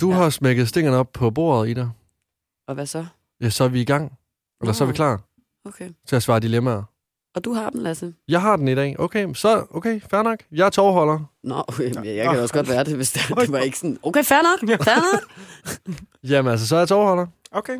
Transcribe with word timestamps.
Du 0.00 0.10
har 0.10 0.30
smækket 0.30 0.68
stingerne 0.68 0.96
op 0.96 1.12
på 1.12 1.30
bordet, 1.30 1.70
Ida. 1.70 1.88
Og 2.68 2.74
hvad 2.74 2.86
så? 2.86 3.06
Ja, 3.40 3.50
så 3.50 3.64
er 3.64 3.68
vi 3.68 3.80
i 3.80 3.84
gang. 3.84 4.12
Eller 4.60 4.72
så 4.72 4.84
er 4.84 4.86
vi 4.86 4.92
Nå. 4.92 4.94
klar 4.96 5.20
Okay. 5.64 5.90
til 6.06 6.16
at 6.16 6.22
svare 6.22 6.40
dilemmaer. 6.40 6.82
Og 7.34 7.44
du 7.44 7.52
har 7.52 7.70
den, 7.70 7.82
Lasse? 7.82 8.14
Jeg 8.28 8.40
har 8.42 8.56
den 8.56 8.68
i 8.68 8.74
dag. 8.74 9.00
Okay, 9.00 9.34
så 9.34 9.66
okay, 9.70 10.00
fair 10.00 10.22
nok. 10.22 10.38
Jeg 10.52 10.66
er 10.66 10.70
tovholder. 10.70 11.30
Nå, 11.44 11.64
okay, 11.68 11.94
jeg, 11.94 12.06
jeg 12.16 12.30
kan 12.30 12.40
også 12.40 12.54
godt 12.54 12.68
være 12.68 12.84
det, 12.84 12.96
hvis 12.96 13.12
det, 13.12 13.22
det 13.40 13.52
var 13.52 13.58
ikke 13.68 13.78
sådan... 13.78 13.98
Okay, 14.02 14.24
fair 14.24 14.42
nok, 14.42 14.80
fair 14.84 14.96
nok. 15.12 15.30
Jamen 16.30 16.50
altså, 16.52 16.66
så 16.66 16.74
er 16.76 16.80
jeg 16.80 16.88
tovholder. 16.88 17.26
Okay. 17.52 17.78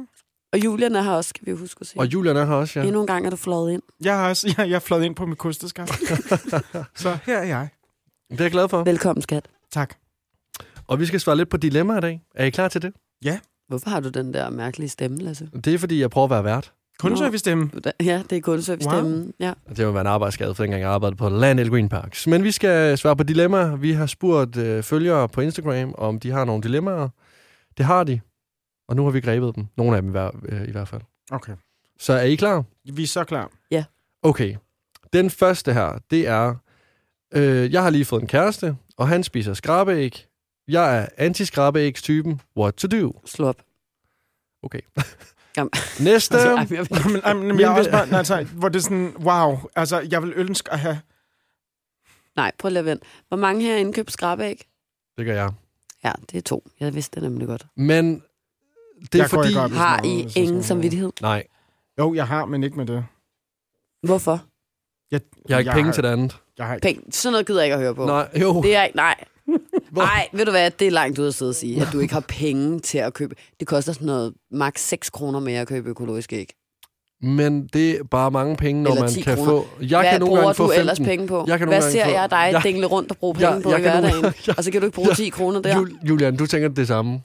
Og 0.52 0.64
Julian 0.64 0.96
er 0.96 1.02
her 1.02 1.10
også, 1.12 1.28
skal 1.28 1.46
vi 1.46 1.52
huske 1.52 1.78
at 1.80 1.86
sige. 1.86 2.00
Og 2.00 2.06
Julian 2.12 2.36
er 2.36 2.44
her 2.44 2.54
også, 2.54 2.80
ja. 2.80 2.86
Endnu 2.86 3.00
en 3.00 3.06
gang 3.06 3.26
er 3.26 3.30
du 3.30 3.36
fløjet 3.36 3.72
ind. 3.72 3.82
Jeg 4.00 4.18
har 4.18 4.28
også, 4.28 4.46
jeg, 4.58 4.68
jeg 4.68 4.74
er 4.76 4.80
fløjet 4.80 5.04
ind 5.04 5.14
på 5.14 5.26
mit 5.26 5.38
kosteskab. 5.38 5.88
så 6.94 7.18
her 7.26 7.38
er 7.38 7.44
jeg. 7.44 7.68
Det 8.30 8.40
er 8.40 8.44
jeg 8.44 8.50
glad 8.52 8.68
for. 8.68 8.84
Velkommen, 8.84 9.22
skat. 9.22 9.48
Tak. 9.72 9.94
Og 10.88 11.00
vi 11.00 11.06
skal 11.06 11.20
svare 11.20 11.36
lidt 11.36 11.48
på 11.48 11.56
dilemmaer 11.56 11.98
i 11.98 12.00
dag. 12.00 12.22
Er 12.34 12.44
I 12.44 12.50
klar 12.50 12.68
til 12.68 12.82
det? 12.82 12.92
Hvorfor 13.68 13.90
har 13.90 14.00
du 14.00 14.08
den 14.08 14.34
der 14.34 14.50
mærkelige 14.50 14.88
stemme, 14.88 15.18
Lasse? 15.18 15.48
Det 15.64 15.74
er, 15.74 15.78
fordi 15.78 16.00
jeg 16.00 16.10
prøver 16.10 16.24
at 16.24 16.30
være 16.30 16.44
vært. 16.44 16.72
Kundeservice-stemme. 16.98 17.70
Ja, 18.00 18.22
det 18.30 18.36
er 18.36 18.40
kundeservice-stemmen. 18.40 19.22
Wow. 19.22 19.32
Ja. 19.40 19.52
Det 19.76 19.86
må 19.86 19.92
være 19.92 20.00
en 20.00 20.06
arbejdsskade, 20.06 20.54
for 20.54 20.62
dengang 20.62 20.82
jeg 20.82 20.90
arbejdede 20.90 21.16
på 21.16 21.28
Landel 21.28 21.70
Green 21.70 21.88
Parks. 21.88 22.26
Men 22.26 22.44
vi 22.44 22.50
skal 22.50 22.98
svare 22.98 23.16
på 23.16 23.22
dilemmaer. 23.22 23.76
Vi 23.76 23.92
har 23.92 24.06
spurgt 24.06 24.56
øh, 24.56 24.82
følgere 24.82 25.28
på 25.28 25.40
Instagram, 25.40 25.94
om 25.98 26.20
de 26.20 26.30
har 26.30 26.44
nogle 26.44 26.62
dilemmaer. 26.62 27.08
Det 27.78 27.86
har 27.86 28.04
de. 28.04 28.20
Og 28.88 28.96
nu 28.96 29.04
har 29.04 29.10
vi 29.10 29.20
grebet 29.20 29.56
dem. 29.56 29.66
Nogle 29.76 29.96
af 29.96 30.02
dem 30.02 30.10
i, 30.10 30.12
hver, 30.12 30.30
øh, 30.48 30.68
i 30.68 30.70
hvert 30.70 30.88
fald. 30.88 31.02
Okay. 31.30 31.52
Så 31.98 32.12
er 32.12 32.22
I 32.22 32.34
klar? 32.34 32.64
Vi 32.92 33.02
er 33.02 33.06
så 33.06 33.24
klar. 33.24 33.50
Okay. 34.22 34.56
Den 35.12 35.30
første 35.30 35.72
her, 35.72 35.98
det 36.10 36.28
er... 36.28 36.54
Øh, 37.34 37.72
jeg 37.72 37.82
har 37.82 37.90
lige 37.90 38.04
fået 38.04 38.20
en 38.22 38.28
kæreste, 38.28 38.76
og 38.96 39.08
han 39.08 39.22
spiser 39.22 39.54
skrabeæg. 39.54 40.27
Jeg 40.68 40.98
er 40.98 41.06
anti-skrabeægs-typen. 41.16 42.40
What 42.56 42.74
to 42.74 42.88
do? 42.88 43.12
Slå 43.24 43.46
op. 43.48 43.62
Okay. 44.62 44.80
Jamen. 45.56 45.70
Næste. 46.00 46.34
Altså, 46.34 46.54
ej, 46.54 46.66
jeg 46.70 46.86
ved- 46.90 47.12
men, 47.12 47.20
ej, 47.24 47.32
men 47.34 47.60
jeg 47.60 47.72
er 47.72 47.78
også 47.78 47.90
bare, 47.90 48.06
nej, 48.06 48.18
altså, 48.18 48.44
hvor 48.44 48.68
det 48.68 48.78
er 48.78 48.82
sådan, 48.82 49.14
wow, 49.20 49.58
altså, 49.76 50.06
jeg 50.10 50.22
vil 50.22 50.32
ønske 50.36 50.72
at 50.72 50.78
have... 50.78 51.00
Nej, 52.36 52.52
prøv 52.58 52.68
lige 52.68 52.78
at 52.78 52.84
vente. 52.84 53.06
Hvor 53.28 53.36
mange 53.36 53.62
her 53.62 53.76
indkøbt 53.76 54.12
skrabæg? 54.12 54.64
Det 55.18 55.26
gør 55.26 55.34
jeg. 55.34 55.52
Ja, 56.04 56.12
det 56.30 56.38
er 56.38 56.42
to. 56.42 56.68
Jeg 56.80 56.94
vidste 56.94 57.20
det 57.20 57.30
nemlig 57.30 57.46
godt. 57.48 57.66
Men 57.76 58.22
det 59.12 59.14
er 59.14 59.18
Jeg 59.18 59.30
går 59.30 59.36
fordi... 59.38 59.48
ikke 59.48 59.60
op 59.60 59.70
i- 59.70 59.74
Har 59.74 59.96
noget, 60.02 60.18
I 60.18 60.22
jeg 60.22 60.36
ingen 60.36 60.62
samvittighed? 60.62 61.12
Nej, 61.20 61.46
Jo, 61.98 62.14
jeg 62.14 62.26
har, 62.26 62.44
men 62.44 62.64
ikke 62.64 62.76
med 62.76 62.86
det. 62.86 63.06
Hvorfor? 64.02 64.44
Jeg, 65.10 65.20
jeg 65.48 65.54
har 65.56 65.58
ikke 65.58 65.72
penge 65.72 65.92
til 65.92 66.02
det 66.02 66.08
andet. 66.08 66.40
Jeg 66.58 66.66
har, 66.66 66.78
Penge. 66.82 67.12
Sådan 67.12 67.32
noget 67.32 67.46
gider 67.46 67.60
jeg 67.60 67.66
ikke 67.66 67.74
at 67.74 67.80
høre 67.80 67.94
på. 67.94 68.06
Nej, 68.06 68.28
jo. 68.40 68.62
Det 68.62 68.76
er 68.76 68.82
ikke, 68.84 68.96
nej. 68.96 69.24
Hvor- 69.90 70.02
Nej, 70.02 70.28
ved 70.32 70.44
du 70.44 70.50
hvad, 70.50 70.70
det 70.70 70.86
er 70.86 70.90
langt 70.90 71.18
ud 71.18 71.26
at 71.26 71.34
sidde 71.34 71.48
og 71.48 71.54
sige, 71.54 71.82
at 71.82 71.88
du 71.92 71.98
ikke 72.00 72.14
har 72.14 72.24
penge 72.28 72.80
til 72.80 72.98
at 72.98 73.14
købe. 73.14 73.34
Det 73.60 73.68
koster 73.68 73.92
sådan 73.92 74.06
noget 74.06 74.32
maks 74.52 74.88
6 74.88 75.10
kroner 75.10 75.40
mere 75.40 75.60
at 75.60 75.68
købe 75.68 75.90
økologisk 75.90 76.32
æg. 76.32 76.48
Men 77.22 77.66
det 77.72 77.90
er 77.90 78.04
bare 78.10 78.30
mange 78.30 78.56
penge, 78.56 78.82
når 78.82 78.94
man 78.94 79.08
10 79.08 79.20
kan 79.20 79.36
kroner. 79.36 79.50
få... 79.50 79.66
Jeg 79.80 80.00
Hvad 80.00 80.10
kan 80.10 80.20
nogle 80.20 80.26
bruger 80.30 80.40
gange 80.40 80.54
få 80.54 80.62
du 80.62 80.68
15. 80.68 80.80
ellers 80.80 81.00
penge 81.00 81.26
på? 81.26 81.44
Jeg 81.48 81.58
kan 81.58 81.68
nogle 81.68 81.80
Hvad 81.82 81.90
ser 81.92 82.04
få- 82.04 82.10
jeg 82.10 82.30
dig 82.30 82.48
Jeg- 82.52 82.62
dingle 82.64 82.86
rundt 82.86 83.10
og 83.10 83.16
bruge 83.16 83.34
penge 83.34 83.48
Jeg- 83.50 83.62
på 83.62 83.70
jeg 83.70 83.78
i 83.78 83.82
nogle- 83.82 84.00
hverdagen? 84.00 84.34
jeg- 84.46 84.54
Og 84.58 84.64
så 84.64 84.70
kan 84.72 84.80
du 84.80 84.86
ikke 84.86 84.94
bruge 84.94 85.08
jeg- 85.08 85.16
10 85.16 85.28
kroner 85.28 85.60
der. 85.62 85.74
Jul- 85.80 86.08
Julian, 86.08 86.36
du 86.36 86.46
tænker 86.46 86.68
det 86.68 86.88
samme. 86.88 87.20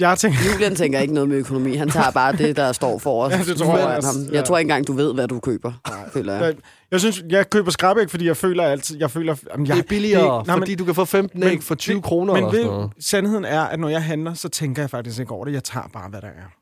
Jeg 0.00 0.18
tænker, 0.18 0.38
Julian 0.52 0.74
tænker 0.76 0.98
ikke 1.00 1.14
noget 1.14 1.28
med 1.28 1.36
økonomi. 1.36 1.74
Han 1.76 1.88
tager 1.90 2.10
bare 2.10 2.36
det, 2.36 2.56
der 2.56 2.72
står 2.72 2.98
for 2.98 3.24
os. 3.24 3.32
Ja, 3.32 3.38
det 3.38 3.56
tror 3.56 3.78
jeg 3.78 4.00
ham. 4.04 4.16
Ja. 4.22 4.34
Jeg 4.34 4.44
tror 4.44 4.58
ikke 4.58 4.68
engang, 4.70 4.86
du 4.86 4.92
ved, 4.92 5.14
hvad 5.14 5.28
du 5.28 5.40
køber, 5.40 5.72
føler 6.12 6.32
jeg. 6.34 6.42
jeg, 6.44 6.54
jeg 6.90 7.00
synes, 7.00 7.24
jeg 7.30 7.50
køber 7.50 7.70
skrabæg, 7.70 8.10
fordi 8.10 8.26
jeg 8.26 8.36
føler 8.36 8.64
altid, 8.64 8.98
jeg 8.98 9.10
føler, 9.10 9.36
jamen, 9.52 9.66
jeg, 9.66 9.76
Det 9.76 9.82
er 9.82 9.86
billigere, 9.88 10.38
det- 10.38 10.46
nej, 10.46 10.56
men- 10.56 10.60
fordi 10.62 10.74
du 10.74 10.84
kan 10.84 10.94
få 10.94 11.04
15 11.04 11.42
æg 11.42 11.62
for 11.62 11.74
20 11.74 11.94
det- 11.96 12.04
kroner 12.04 12.34
Men 12.34 12.44
ved, 12.52 12.88
sandheden 13.00 13.44
er, 13.44 13.60
at 13.60 13.80
når 13.80 13.88
jeg 13.88 14.04
handler, 14.04 14.34
så 14.34 14.48
tænker 14.48 14.82
jeg 14.82 14.90
faktisk 14.90 15.20
ikke 15.20 15.32
over 15.32 15.44
det. 15.44 15.52
Jeg 15.52 15.64
tager 15.64 15.88
bare, 15.92 16.08
hvad 16.10 16.20
der 16.20 16.28
er. 16.28 16.52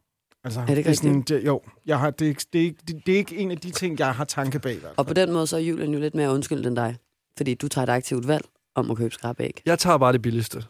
Altså, 0.44 0.62
det 0.68 0.78
ikke 0.78 0.90
er 0.90 0.94
sådan, 0.94 1.22
det, 1.22 1.46
jo, 1.46 1.60
jeg 1.86 1.98
har, 1.98 2.10
det, 2.10 2.24
er 2.24 2.28
ikke- 2.28 2.44
det, 2.52 2.60
er 2.60 2.64
ikke, 2.64 2.78
det, 2.88 3.02
det 3.06 3.12
er 3.14 3.18
ikke 3.18 3.36
en 3.36 3.50
af 3.50 3.58
de 3.58 3.70
ting, 3.70 3.98
jeg 3.98 4.14
har 4.14 4.24
tanke 4.24 4.58
bag. 4.58 4.78
Og 4.96 5.06
på 5.06 5.14
den 5.14 5.32
måde, 5.32 5.46
så 5.46 5.56
er 5.56 5.60
Julian 5.60 5.90
jo 5.92 6.00
lidt 6.00 6.14
mere 6.14 6.30
undskyld 6.30 6.66
end 6.66 6.76
dig. 6.76 6.96
Fordi 7.36 7.54
du 7.54 7.68
tager 7.68 7.82
et 7.82 7.88
aktivt 7.90 8.28
valg 8.28 8.44
om 8.74 8.90
at 8.90 8.96
købe 8.96 9.14
skrabæg. 9.14 9.62
Jeg 9.66 9.78
tager 9.78 9.98
bare 9.98 10.12
det 10.12 10.22
billigste. 10.22 10.64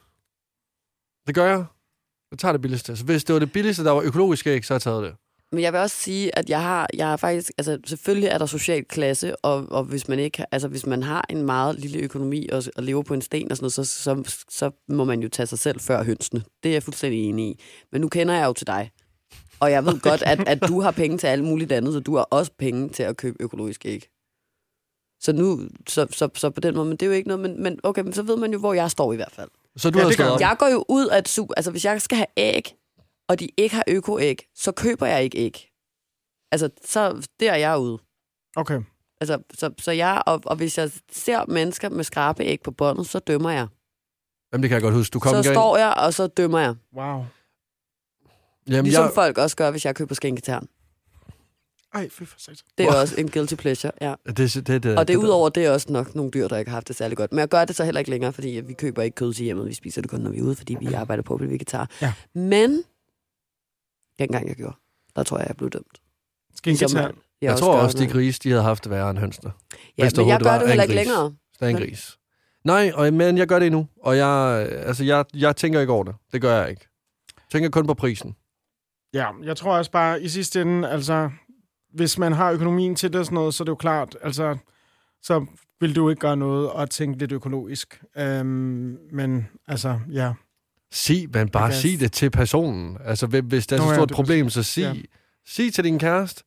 Det 1.26 1.34
gør 1.34 1.46
jeg. 1.46 1.64
Jeg 2.34 2.38
tager 2.38 2.52
det 2.52 2.60
billigste. 2.60 2.96
Så 2.96 3.04
hvis 3.04 3.24
det 3.24 3.32
var 3.32 3.38
det 3.38 3.52
billigste, 3.52 3.84
der 3.84 3.90
var 3.90 4.02
økologisk 4.02 4.46
æg, 4.46 4.64
så 4.64 4.74
har 4.74 4.76
jeg 4.76 4.82
taget 4.82 5.04
det. 5.04 5.14
Men 5.52 5.62
jeg 5.62 5.72
vil 5.72 5.80
også 5.80 5.96
sige, 5.96 6.38
at 6.38 6.50
jeg 6.50 6.62
har, 6.62 6.88
jeg 6.94 7.06
har 7.06 7.16
faktisk, 7.16 7.52
altså 7.58 7.78
selvfølgelig 7.86 8.28
er 8.28 8.38
der 8.38 8.46
social 8.46 8.84
klasse, 8.84 9.36
og, 9.36 9.66
og 9.70 9.84
hvis 9.84 10.08
man 10.08 10.18
ikke, 10.18 10.44
altså 10.52 10.68
hvis 10.68 10.86
man 10.86 11.02
har 11.02 11.24
en 11.30 11.42
meget 11.42 11.78
lille 11.78 11.98
økonomi 11.98 12.48
og, 12.52 12.62
og 12.76 12.82
lever 12.82 13.02
på 13.02 13.14
en 13.14 13.22
sten 13.22 13.50
og 13.50 13.56
sådan 13.56 13.64
noget, 13.64 13.72
så, 13.72 13.84
så, 13.84 14.44
så 14.50 14.70
må 14.88 15.04
man 15.04 15.20
jo 15.20 15.28
tage 15.28 15.46
sig 15.46 15.58
selv 15.58 15.80
før 15.80 16.04
hønsene. 16.04 16.42
Det 16.62 16.68
er 16.68 16.72
jeg 16.72 16.82
fuldstændig 16.82 17.28
enig 17.28 17.50
i. 17.50 17.60
Men 17.92 18.00
nu 18.00 18.08
kender 18.08 18.34
jeg 18.34 18.46
jo 18.46 18.52
til 18.52 18.66
dig. 18.66 18.90
Og 19.60 19.70
jeg 19.70 19.86
ved 19.86 20.00
godt, 20.00 20.22
at, 20.22 20.48
at 20.48 20.68
du 20.68 20.80
har 20.80 20.90
penge 20.90 21.18
til 21.18 21.26
alt 21.26 21.44
muligt 21.44 21.72
andet, 21.72 21.92
så 21.94 22.00
du 22.00 22.16
har 22.16 22.22
også 22.22 22.52
penge 22.58 22.88
til 22.88 23.02
at 23.02 23.16
købe 23.16 23.36
økologisk 23.40 23.86
æg. 23.86 24.08
Så 25.20 25.32
nu, 25.32 25.60
så, 25.88 26.06
så, 26.10 26.28
så 26.34 26.50
på 26.50 26.60
den 26.60 26.74
måde, 26.74 26.86
men 26.86 26.96
det 26.96 27.02
er 27.02 27.06
jo 27.06 27.12
ikke 27.12 27.28
noget, 27.28 27.42
men, 27.42 27.62
men 27.62 27.80
okay, 27.82 28.02
men 28.02 28.12
så 28.12 28.22
ved 28.22 28.36
man 28.36 28.52
jo, 28.52 28.58
hvor 28.58 28.74
jeg 28.74 28.90
står 28.90 29.12
i 29.12 29.16
hvert 29.16 29.32
fald. 29.32 29.50
Så 29.76 29.90
du 29.90 29.98
Ja, 29.98 30.04
har 30.04 30.12
stået 30.12 30.30
op. 30.32 30.40
Jeg 30.40 30.56
går 30.58 30.68
jo 30.68 30.84
ud 30.88 31.06
af 31.06 31.18
et 31.18 31.28
su... 31.28 31.46
Altså, 31.56 31.70
hvis 31.70 31.84
jeg 31.84 32.02
skal 32.02 32.16
have 32.16 32.26
æg, 32.36 32.76
og 33.28 33.40
de 33.40 33.48
ikke 33.56 33.74
har 33.74 33.84
økoæg, 33.88 34.36
så 34.54 34.72
køber 34.72 35.06
jeg 35.06 35.24
ikke 35.24 35.38
æg. 35.38 35.70
Altså, 36.52 36.70
så 36.84 37.26
der 37.40 37.52
er 37.52 37.56
jeg 37.56 37.78
ude. 37.78 37.98
Okay. 38.56 38.80
Altså, 39.20 39.42
så, 39.54 39.70
så 39.78 39.90
jeg, 39.92 40.22
og, 40.26 40.40
og 40.46 40.56
hvis 40.56 40.78
jeg 40.78 40.90
ser 41.12 41.44
mennesker 41.48 41.88
med 41.88 42.04
skrabeæg 42.04 42.60
på 42.62 42.70
båndet, 42.70 43.06
så 43.06 43.18
dømmer 43.18 43.50
jeg. 43.50 43.66
Jamen, 44.52 44.62
det 44.62 44.68
kan 44.70 44.74
jeg 44.74 44.82
godt 44.82 44.94
huske. 44.94 45.12
Du 45.12 45.18
kom 45.20 45.30
så 45.30 45.36
engang- 45.36 45.54
står 45.54 45.76
jeg, 45.76 45.94
og 45.96 46.14
så 46.14 46.26
dømmer 46.26 46.58
jeg. 46.58 46.74
Wow. 46.96 47.24
Jamen, 48.68 48.84
Ligesom 48.84 49.04
jeg, 49.04 49.12
folk 49.14 49.38
også 49.38 49.56
gør, 49.56 49.70
hvis 49.70 49.84
jeg 49.84 49.94
køber 49.96 50.14
skænketern. 50.14 50.68
Ej, 51.94 52.08
fy 52.10 52.22
for 52.22 52.38
satan. 52.38 52.56
Det 52.78 52.86
er 52.86 52.90
Wow. 52.92 53.00
også 53.00 53.20
en 53.20 53.30
guilty 53.30 53.54
pleasure, 53.54 53.92
ja. 54.00 54.14
det, 54.26 54.36
det, 54.38 54.54
det, 54.54 54.66
det, 54.82 54.98
Og 54.98 55.08
det 55.08 55.14
er 55.14 55.18
det- 55.18 55.24
udover, 55.26 55.48
det 55.48 55.64
er 55.66 55.70
også 55.70 55.92
nok 55.92 56.14
nogle 56.14 56.30
dyr, 56.30 56.48
der 56.48 56.56
ikke 56.56 56.70
har 56.70 56.76
haft 56.76 56.88
det 56.88 56.96
særlig 56.96 57.16
godt. 57.16 57.32
Men 57.32 57.38
jeg 57.38 57.48
gør 57.48 57.64
det 57.64 57.76
så 57.76 57.84
heller 57.84 57.98
ikke 57.98 58.10
længere, 58.10 58.32
fordi 58.32 58.48
vi 58.66 58.72
køber 58.72 59.02
ikke 59.02 59.14
kød 59.14 59.32
til 59.34 59.44
hjemmet. 59.44 59.66
Vi 59.68 59.74
spiser 59.74 60.00
det 60.02 60.10
kun, 60.10 60.20
når 60.20 60.30
vi 60.30 60.38
er 60.38 60.42
ude, 60.42 60.54
fordi 60.56 60.76
vi 60.80 60.92
arbejder 60.92 61.22
på 61.22 61.34
at 61.34 61.38
blive 61.38 61.50
vegetar. 61.50 61.90
Ja. 62.02 62.12
Men, 62.34 62.82
dengang 64.18 64.48
jeg 64.48 64.56
gjorde, 64.56 64.76
der 65.16 65.22
tror 65.22 65.38
jeg, 65.38 65.46
jeg 65.48 65.56
blev 65.56 65.70
dømt. 65.70 66.00
Skinketern. 66.54 67.14
Jeg 67.40 67.56
tror 67.58 67.72
gør 67.76 67.82
også, 67.82 67.98
de 67.98 68.06
nu. 68.06 68.12
grise, 68.12 68.40
de 68.42 68.48
havde 68.50 68.62
haft 68.62 68.84
det 68.84 68.90
værre 68.90 69.10
end 69.10 69.18
hønsene. 69.18 69.52
Ja, 69.98 70.10
men 70.16 70.28
jeg 70.28 70.40
gør 70.40 70.58
det 70.58 70.68
heller 70.68 70.82
ikke 70.82 70.94
længere. 70.94 71.34
Der 71.60 71.66
er 71.66 71.70
en 71.70 71.76
gris. 71.76 72.18
Nej, 72.64 72.92
og, 72.94 73.12
men 73.12 73.38
jeg 73.38 73.46
gør 73.46 73.58
det 73.58 73.66
endnu. 73.66 73.86
Og 74.02 74.16
jeg, 74.16 74.28
altså, 74.70 75.04
jeg, 75.04 75.24
jeg 75.34 75.56
tænker 75.56 75.80
ikke 75.80 75.92
over 75.92 76.04
det. 76.04 76.14
Det 76.32 76.40
gør 76.40 76.60
jeg 76.60 76.70
ikke. 76.70 76.88
Jeg 77.36 77.42
tænker 77.52 77.70
kun 77.70 77.86
på 77.86 77.94
prisen. 77.94 78.36
Ja, 79.14 79.26
jeg 79.42 79.56
tror 79.56 79.76
også 79.76 79.90
bare, 79.90 80.22
i 80.22 80.28
sidste 80.28 80.60
ende, 80.62 80.88
altså, 80.90 81.30
hvis 81.94 82.18
man 82.18 82.32
har 82.32 82.50
økonomien 82.52 82.94
til 82.96 83.12
det 83.12 83.20
og 83.20 83.26
sådan 83.26 83.34
noget, 83.34 83.54
så 83.54 83.62
er 83.62 83.64
det 83.64 83.70
jo 83.70 83.74
klart, 83.76 84.16
altså, 84.22 84.56
så 85.22 85.46
vil 85.80 85.96
du 85.96 86.10
ikke 86.10 86.20
gøre 86.20 86.36
noget 86.36 86.70
og 86.70 86.90
tænke 86.90 87.18
lidt 87.18 87.32
økologisk. 87.32 88.02
Øhm, 88.18 88.98
men 89.12 89.48
altså, 89.68 90.00
ja. 90.12 90.32
Sig, 90.92 91.26
men 91.32 91.48
bare 91.48 91.64
Okay. 91.64 91.74
sig 91.74 92.00
det 92.00 92.12
til 92.12 92.30
personen. 92.30 92.96
Altså, 93.04 93.26
hvis- 93.26 93.66
der 93.66 93.76
er 93.76 93.80
Nå 93.80 93.84
så 93.86 93.90
ja, 93.90 93.96
stort 93.96 94.10
problem, 94.10 94.50
så 94.50 94.62
sig, 94.62 94.82
Ja. 94.82 94.94
sig 95.46 95.74
til 95.74 95.84
din 95.84 95.98
kæreste, 95.98 96.44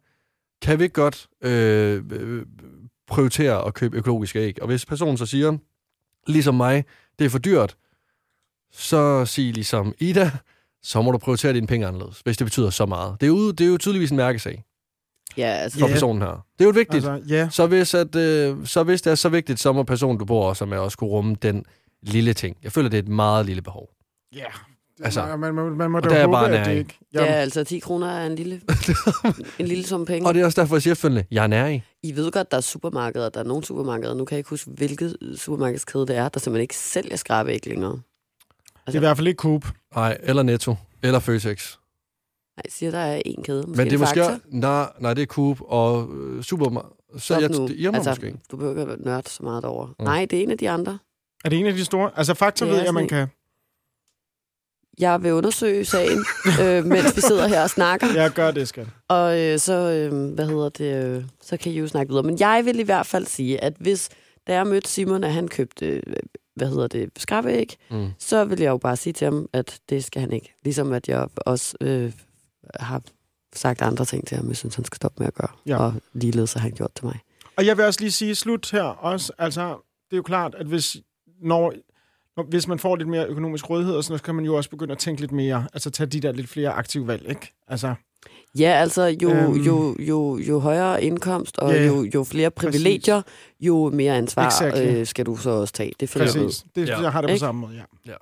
kan 0.61 0.79
vi 0.79 0.83
ikke 0.83 0.93
godt 0.93 1.27
øh, 1.41 2.03
prioritere 3.07 3.65
at 3.67 3.73
købe 3.73 3.97
økologiske 3.97 4.39
æg? 4.39 4.61
Og 4.61 4.67
hvis 4.67 4.85
personen 4.85 5.17
så 5.17 5.25
siger, 5.25 5.57
ligesom 6.27 6.55
mig, 6.55 6.85
det 7.19 7.25
er 7.25 7.29
for 7.29 7.39
dyrt, 7.39 7.77
så 8.71 9.25
sig 9.25 9.53
ligesom 9.53 9.93
Ida, 9.99 10.31
så 10.83 11.01
må 11.01 11.11
du 11.11 11.17
prioritere 11.17 11.53
dine 11.53 11.67
penge 11.67 11.87
anderledes, 11.87 12.19
hvis 12.19 12.37
det 12.37 12.45
betyder 12.45 12.69
så 12.69 12.85
meget. 12.85 13.21
Det 13.21 13.25
er 13.27 13.31
jo, 13.31 13.51
det 13.51 13.61
er 13.65 13.69
jo 13.69 13.77
tydeligvis 13.77 14.11
en 14.11 14.17
mærkesag 14.17 14.63
Ja, 15.37 15.47
altså, 15.47 15.79
for 15.79 15.87
personen 15.87 16.21
her. 16.21 16.45
Det 16.59 16.65
er 16.65 16.65
jo 16.65 16.69
vigtigt. 16.69 17.05
Altså, 17.07 17.33
ja. 17.35 17.49
Så 17.51 17.67
hvis, 17.67 17.93
at, 17.93 18.15
øh, 18.15 18.65
så 18.65 18.83
hvis 18.83 19.01
det 19.01 19.11
er 19.11 19.15
så 19.15 19.29
vigtigt, 19.29 19.59
så 19.59 19.73
må 19.73 19.83
personen, 19.83 20.19
du 20.19 20.25
bor 20.25 20.49
også 20.49 20.65
med, 20.65 20.77
også 20.77 20.97
kunne 20.97 21.09
rumme 21.09 21.35
den 21.41 21.65
lille 22.01 22.33
ting. 22.33 22.57
Jeg 22.63 22.71
føler, 22.71 22.89
det 22.89 22.97
er 22.97 23.01
et 23.01 23.07
meget 23.07 23.45
lille 23.45 23.61
behov. 23.61 23.89
Ja. 24.35 24.43
Altså, 25.03 25.21
Altså, 25.21 25.37
man, 25.37 25.53
man, 25.53 25.71
man 25.71 25.91
må 25.91 25.97
og 25.97 26.03
da 26.03 26.09
der 26.09 26.15
er 26.15 26.21
håbe, 26.25 26.31
bare 26.31 26.51
at 26.51 26.65
det 26.65 26.77
ikke... 26.77 26.97
ja, 27.13 27.25
altså 27.25 27.63
10 27.63 27.79
kroner 27.79 28.07
er 28.11 28.25
en 28.27 28.35
lille, 28.35 28.61
en 29.59 29.67
lille 29.67 29.83
sum 29.83 30.05
penge. 30.05 30.27
Og 30.27 30.33
det 30.33 30.41
er 30.41 30.45
også 30.45 30.61
derfor, 30.61 30.75
jeg 30.75 30.81
siger 30.81 30.93
følgende, 30.93 31.25
jeg 31.31 31.43
er 31.43 31.47
nær 31.47 31.67
i. 31.67 31.81
I 32.03 32.15
ved 32.15 32.31
godt, 32.31 32.51
der 32.51 32.57
er 32.57 32.61
supermarkeder, 32.61 33.29
der 33.29 33.39
er 33.39 33.43
nogle 33.43 33.63
supermarkeder, 33.63 34.13
nu 34.13 34.25
kan 34.25 34.35
jeg 34.35 34.39
ikke 34.39 34.49
huske, 34.49 34.71
hvilket 34.71 35.17
supermarkedskæde 35.35 36.07
det 36.07 36.15
er, 36.15 36.29
der 36.29 36.39
simpelthen 36.39 36.61
ikke 36.61 36.75
sælger 36.75 37.15
skrabeæg 37.15 37.67
længere. 37.67 37.91
Det 38.87 38.93
er 38.93 38.95
i 38.95 38.99
hvert 38.99 39.17
fald 39.17 39.27
ikke 39.27 39.39
Coop. 39.39 39.65
Nej, 39.95 40.17
eller 40.23 40.43
Netto, 40.43 40.75
eller 41.03 41.19
Føtex. 41.19 41.75
Nej, 42.57 42.61
jeg 42.65 42.71
siger, 42.71 42.91
der 42.91 42.97
er 42.99 43.21
en 43.25 43.43
kæde. 43.43 43.63
Måske 43.67 43.77
Men 43.77 43.85
det 43.85 44.01
er 44.01 44.23
en 44.23 44.29
måske... 44.29 44.41
Nej, 44.57 44.89
nej, 44.99 45.13
det 45.13 45.21
er 45.21 45.25
Coop 45.25 45.57
og 45.61 46.09
øh, 46.15 46.43
Supermarked. 46.43 46.89
Så 47.13 47.19
Stop 47.19 47.41
jeg, 47.41 47.49
nu. 47.49 47.67
det 47.67 47.75
irmer 47.79 47.95
altså, 47.97 48.09
måske. 48.11 48.35
Du 48.51 48.57
behøver 48.57 48.71
ikke 48.73 48.81
at 48.81 48.87
være 48.87 49.01
nørd 49.05 49.23
så 49.27 49.43
meget 49.43 49.65
over. 49.65 49.87
Mm. 49.87 49.93
Nej, 50.05 50.25
det 50.25 50.39
er 50.39 50.43
en 50.43 50.51
af 50.51 50.57
de 50.57 50.69
andre. 50.69 50.99
Er 51.45 51.49
det 51.49 51.59
en 51.59 51.65
af 51.65 51.73
de 51.73 51.85
store? 51.85 52.11
Altså, 52.15 52.33
Fakta 52.33 52.65
ved 52.65 52.75
jeg, 52.75 52.93
man 52.93 53.09
sådan 53.09 53.27
kan. 53.27 53.27
Jeg 54.99 55.23
vil 55.23 55.33
undersøge 55.33 55.85
sagen, 55.85 56.25
øh, 56.63 56.85
mens 56.85 57.15
vi 57.15 57.21
sidder 57.21 57.47
her 57.47 57.63
og 57.63 57.69
snakker. 57.69 58.07
Jeg 58.15 58.31
gør 58.31 58.51
det, 58.51 58.67
skal. 58.67 58.87
Og 59.07 59.39
øh, 59.41 59.59
så, 59.59 59.73
øh, 59.73 60.33
hvad 60.33 60.45
hedder 60.47 60.69
det, 60.69 61.05
øh, 61.05 61.23
så 61.41 61.57
kan 61.57 61.71
I 61.71 61.75
jo 61.79 61.87
snakke 61.87 62.09
videre. 62.09 62.23
Men 62.23 62.39
jeg 62.39 62.61
vil 62.65 62.79
i 62.79 62.83
hvert 62.83 63.05
fald 63.05 63.25
sige, 63.25 63.63
at 63.63 63.73
hvis 63.79 64.09
da 64.47 64.53
jeg 64.53 64.67
mødte 64.67 64.89
Simon, 64.89 65.23
at 65.23 65.33
han 65.33 65.47
købte 65.47 65.85
øh, 65.87 66.01
hvad 66.55 66.67
hedder 66.69 66.87
det, 66.87 67.09
skrabeæg, 67.17 67.75
Mm. 67.91 68.07
så 68.19 68.45
vil 68.45 68.59
jeg 68.59 68.69
jo 68.69 68.77
bare 68.77 68.95
sige 68.97 69.13
til 69.13 69.25
ham, 69.25 69.49
at 69.53 69.79
det 69.89 70.03
skal 70.03 70.19
han 70.21 70.33
ikke. 70.33 70.53
Ligesom 70.63 70.93
at 70.93 71.09
jeg 71.09 71.27
også 71.35 71.77
øh, 71.81 72.11
har 72.79 73.01
sagt 73.55 73.81
andre 73.81 74.05
ting 74.05 74.27
til 74.27 74.37
ham, 74.37 74.47
jeg 74.47 74.55
synes, 74.57 74.75
han 74.75 74.85
skal 74.85 74.95
stoppe 74.95 75.19
med 75.19 75.27
at 75.27 75.33
gøre. 75.33 75.49
Ja. 75.65 75.77
Og 75.77 75.93
ligeledes 76.13 76.53
har 76.53 76.59
han 76.59 76.71
gjort 76.71 76.91
til 76.95 77.05
mig. 77.05 77.19
Og 77.57 77.65
jeg 77.65 77.77
vil 77.77 77.85
også 77.85 77.99
lige 78.01 78.11
sige 78.11 78.35
slut 78.35 78.71
her 78.71 78.83
også. 78.83 79.31
Altså, 79.37 79.61
det 80.09 80.13
er 80.13 80.17
jo 80.17 80.23
klart, 80.23 80.55
at 80.55 80.65
hvis, 80.65 80.97
når, 81.41 81.73
når, 82.37 82.43
hvis 82.43 82.67
man 82.67 82.79
får 82.79 82.95
lidt 82.95 83.09
mere 83.09 83.25
økonomisk 83.27 83.69
rådighed, 83.69 83.95
og 83.95 84.03
sådan 84.03 84.11
noget, 84.11 84.19
så 84.19 84.23
kan 84.25 84.35
man 84.35 84.45
jo 84.45 84.55
også 84.55 84.69
begynde 84.69 84.91
at 84.91 84.97
tænke 84.97 85.21
lidt 85.21 85.31
mere, 85.31 85.67
altså 85.73 85.89
tage 85.89 86.07
de 86.07 86.19
der 86.19 86.31
lidt 86.31 86.49
flere 86.49 86.69
aktive 86.69 87.07
valg, 87.07 87.29
ikke? 87.29 87.53
Altså, 87.67 87.93
Ja, 88.59 88.69
altså 88.69 89.03
jo, 89.21 89.29
Øhm. 89.31 89.53
jo, 89.53 89.95
jo, 89.99 90.37
jo 90.37 90.59
højere 90.59 91.03
indkomst 91.03 91.57
og 91.57 91.73
Ja, 91.73 91.85
jo, 91.85 92.03
jo 92.15 92.23
flere 92.23 92.51
privilegier, 92.51 93.21
jo 93.59 93.89
mere 93.89 94.17
ansvar 94.17 94.47
Exactly. 94.47 94.87
øh, 94.99 95.05
skal 95.07 95.25
du 95.25 95.35
så 95.37 95.49
også 95.49 95.73
tage. 95.73 95.93
Det 95.99 96.09
følger 96.09 96.25
præcis. 96.33 96.65
Det, 96.75 96.87
Ja. 96.87 96.99
jeg 97.01 97.11
har 97.11 97.21
det 97.21 97.27
på 97.27 97.31
Ikke? 97.31 97.39
samme 97.39 97.61
måde, 97.61 97.83
ja. 98.05 98.13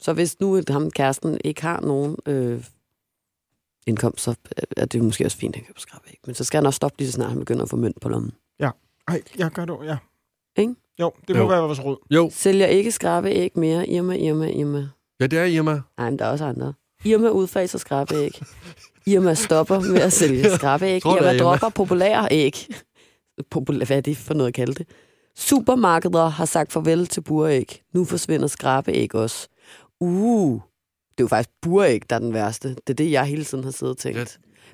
Så 0.00 0.12
hvis 0.12 0.40
nu 0.40 0.60
ham 0.68 0.90
kæresten 0.90 1.38
ikke 1.44 1.62
har 1.62 1.80
nogen 1.80 2.16
øh, 2.26 2.64
indkomst, 3.86 4.24
så 4.24 4.34
er 4.76 4.84
det 4.84 4.98
jo 4.98 5.04
måske 5.04 5.24
også 5.24 5.36
fint, 5.36 5.54
at 5.54 5.58
han 5.60 5.64
kan 5.66 5.74
på 5.74 5.80
skrabeæg. 5.80 6.18
Men 6.26 6.34
så 6.34 6.44
skal 6.44 6.58
han 6.58 6.66
også 6.66 6.76
stoppe 6.76 6.98
lige 6.98 7.08
så 7.08 7.12
snart 7.12 7.28
han 7.30 7.38
begynder 7.38 7.62
at 7.62 7.68
få 7.70 7.76
mønt 7.76 8.00
på 8.00 8.08
lommen. 8.08 8.32
Ej, 9.08 9.22
jeg 9.38 9.50
gør 9.50 9.64
det, 9.64 9.76
ja. 9.84 9.96
Ikke? 10.56 10.74
Jo, 11.00 11.12
det 11.28 11.36
må 11.36 11.42
Jo. 11.42 11.48
være 11.48 11.60
vores 11.62 11.84
råd. 11.84 11.96
Jo, 12.10 12.30
Sælger 12.32 12.66
ikke 12.66 12.92
skrabeæg 12.92 13.50
mere. 13.54 13.88
Irma, 13.88 14.14
Irma, 14.16 14.46
Irma. 14.50 14.88
ja, 15.20 15.26
det 15.26 15.38
er 15.38 15.44
Irma. 15.44 15.80
Nej, 15.98 16.10
men 16.10 16.18
der 16.18 16.24
er 16.24 16.30
også 16.30 16.44
andre. 16.44 16.72
Irma 17.04 17.28
udfaser 17.28 17.78
skrabeæg. 17.78 18.40
Irma 19.06 19.34
stopper 19.34 19.80
med 19.80 20.00
at 20.00 20.12
sælge 20.12 20.50
skrabeæg. 20.50 21.00
Tror 21.02 21.10
du, 21.12 21.16
Irma 21.18 21.30
Irma? 21.32 21.42
dropper 21.44 21.68
populære 21.68 22.28
æg. 22.30 22.66
Populær, 23.50 23.86
hvad 23.86 23.96
er 23.96 24.00
det 24.00 24.16
for 24.16 24.34
noget 24.34 24.48
at 24.48 24.54
kalde 24.54 24.74
det? 24.74 24.86
Supermarkeder 25.36 26.28
har 26.28 26.44
sagt 26.44 26.72
farvel 26.72 27.06
til 27.06 27.20
buræg. 27.20 27.82
Nu 27.94 28.04
forsvinder 28.04 28.46
skrabeæg 28.46 29.14
også. 29.14 29.48
Uh, 30.00 30.60
det 31.18 31.20
er 31.20 31.24
jo 31.24 31.28
faktisk 31.28 31.50
buræg, 31.62 32.00
der 32.10 32.16
er 32.16 32.20
den 32.20 32.34
værste. 32.34 32.68
Det 32.68 32.90
er 32.90 32.94
det, 32.94 33.10
jeg 33.10 33.24
hele 33.24 33.44
tiden 33.44 33.64
har 33.64 33.70
siddet 33.70 33.94
og 33.94 33.98
tænkt. 33.98 34.18
Ja. 34.18 34.24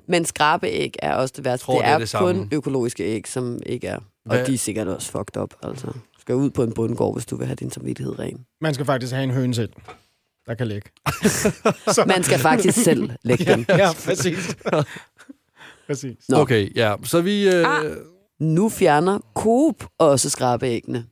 Men 0.07 0.25
skrabeæg 0.25 0.93
er 0.99 1.13
også 1.13 1.33
det 1.37 1.45
værste. 1.45 1.65
Tror, 1.65 1.73
det 1.73 1.83
det 1.83 1.89
er 1.89 1.93
er, 1.95 1.97
det 1.99 2.09
samme. 2.09 2.27
kun 2.33 2.49
økologiske 2.51 3.03
æg, 3.03 3.27
som 3.27 3.59
ikke 3.65 3.87
er. 3.87 3.99
Hvad- 4.25 4.41
Og 4.41 4.47
de 4.47 4.53
er 4.53 4.57
sikkert 4.57 4.87
også 4.87 5.11
fucked 5.11 5.37
up. 5.41 5.53
Altså. 5.63 5.87
Du 5.87 6.19
skal 6.21 6.35
ud 6.35 6.49
på 6.49 6.63
en 6.63 6.73
bundgård, 6.73 7.15
hvis 7.15 7.25
du 7.25 7.35
vil 7.37 7.45
have 7.47 7.55
din 7.55 7.71
samvittighed 7.71 8.19
ren. 8.19 8.45
Man 8.61 8.73
skal 8.73 8.85
faktisk 8.85 9.13
have 9.13 9.23
en 9.23 9.31
høne 9.31 9.53
selv, 9.53 9.69
der 10.47 10.53
kan 10.53 10.67
lægge. 10.67 10.89
Man 12.13 12.23
skal 12.23 12.39
faktisk 12.39 12.83
selv 12.83 13.09
lægge 13.23 13.45
dem. 13.45 13.65
ja, 13.69 13.89
præcis. 14.05 14.55
præcis. 15.87 16.15
Nå. 16.29 16.37
Okay, 16.37 16.75
ja. 16.75 16.95
Så 17.03 17.21
vi... 17.21 17.47
Øh, 17.55 17.65
Ah. 17.67 17.91
Nu 18.39 18.69
fjerner 18.69 19.19
Coop 19.35 19.85
også 19.97 20.29
skrabeæggene. 20.29 21.05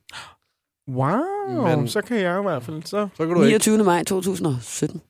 Wow, 0.89 1.67
Men- 1.77 1.87
så 1.87 2.01
kan 2.01 2.17
jeg 2.19 2.39
i 2.39 2.41
hvert 2.41 2.63
fald. 2.63 2.83
Så. 2.83 3.07
så 3.17 3.25
kan 3.25 3.35
du 3.35 3.41
ikke. 3.41 3.47
29. 3.57 3.83
maj 3.83 4.03
2017. 4.03 5.01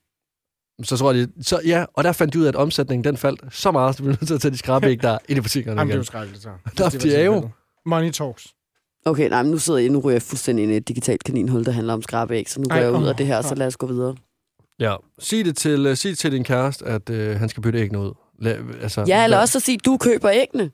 Så 0.83 0.97
tror 0.97 1.11
jeg, 1.11 1.27
de, 1.27 1.43
så, 1.43 1.59
ja, 1.65 1.85
og 1.93 2.03
der 2.03 2.11
fandt 2.11 2.33
de 2.33 2.39
ud 2.39 2.43
af, 2.43 2.49
at 2.49 2.55
omsætningen 2.55 3.03
den 3.03 3.17
faldt 3.17 3.41
så 3.55 3.71
meget, 3.71 3.95
så 3.95 4.03
vi 4.03 4.07
blev 4.07 4.17
nødt 4.21 4.27
til 4.27 4.33
at 4.33 4.41
tage 4.41 4.51
de 4.51 4.57
skrabæg 4.57 5.01
der 5.01 5.17
ind 5.29 5.37
i 5.37 5.41
butikkerne 5.41 5.81
Jamen, 5.81 5.89
det 5.89 5.93
er 5.93 5.95
igen. 5.95 5.99
jo 5.99 6.03
skrækkeligt, 6.03 6.43
så. 6.43 6.49
Nå, 6.79 6.89
Hvis 6.89 7.01
det 7.03 7.19
er 7.19 7.23
jo-. 7.25 7.49
Money 7.85 8.11
talks. 8.11 8.47
Okay, 9.05 9.29
nej, 9.29 9.43
men 9.43 9.51
nu 9.51 9.57
sidder 9.57 9.79
jeg, 9.79 9.89
nu 9.89 9.99
ryger 9.99 10.15
jeg 10.15 10.21
fuldstændig 10.21 10.63
ind 10.63 10.71
i 10.73 10.77
et 10.77 10.87
digitalt 10.87 11.23
kaninhul, 11.23 11.65
der 11.65 11.71
handler 11.71 11.93
om 11.93 12.01
skrabeæg, 12.01 12.49
så 12.49 12.59
nu 12.61 12.65
går 12.69 12.75
Ej, 12.75 12.81
jeg 12.81 12.91
ud 12.93 13.07
af 13.07 13.15
det 13.15 13.25
her, 13.27 13.41
så 13.41 13.55
lad 13.55 13.67
os 13.67 13.77
gå 13.77 13.87
videre. 13.87 14.15
Ja. 14.79 14.95
Sig 15.19 15.45
det 15.45 15.57
til, 15.57 15.87
uh, 15.87 15.93
sig 15.93 16.09
det 16.09 16.17
til 16.17 16.31
din 16.31 16.43
kæreste, 16.43 16.85
at 16.85 17.09
uh, 17.09 17.17
han 17.17 17.49
skal 17.49 17.63
bytte 17.63 17.79
æggene 17.79 17.99
ud. 17.99 18.11
La, 18.41 18.57
altså, 18.81 19.05
Ja, 19.07 19.23
eller 19.23 19.37
hvad- 19.37 19.41
også 19.41 19.57
at 19.57 19.61
sige, 19.61 19.77
du 19.77 19.97
køber 19.97 20.29
æggene. 20.33 20.71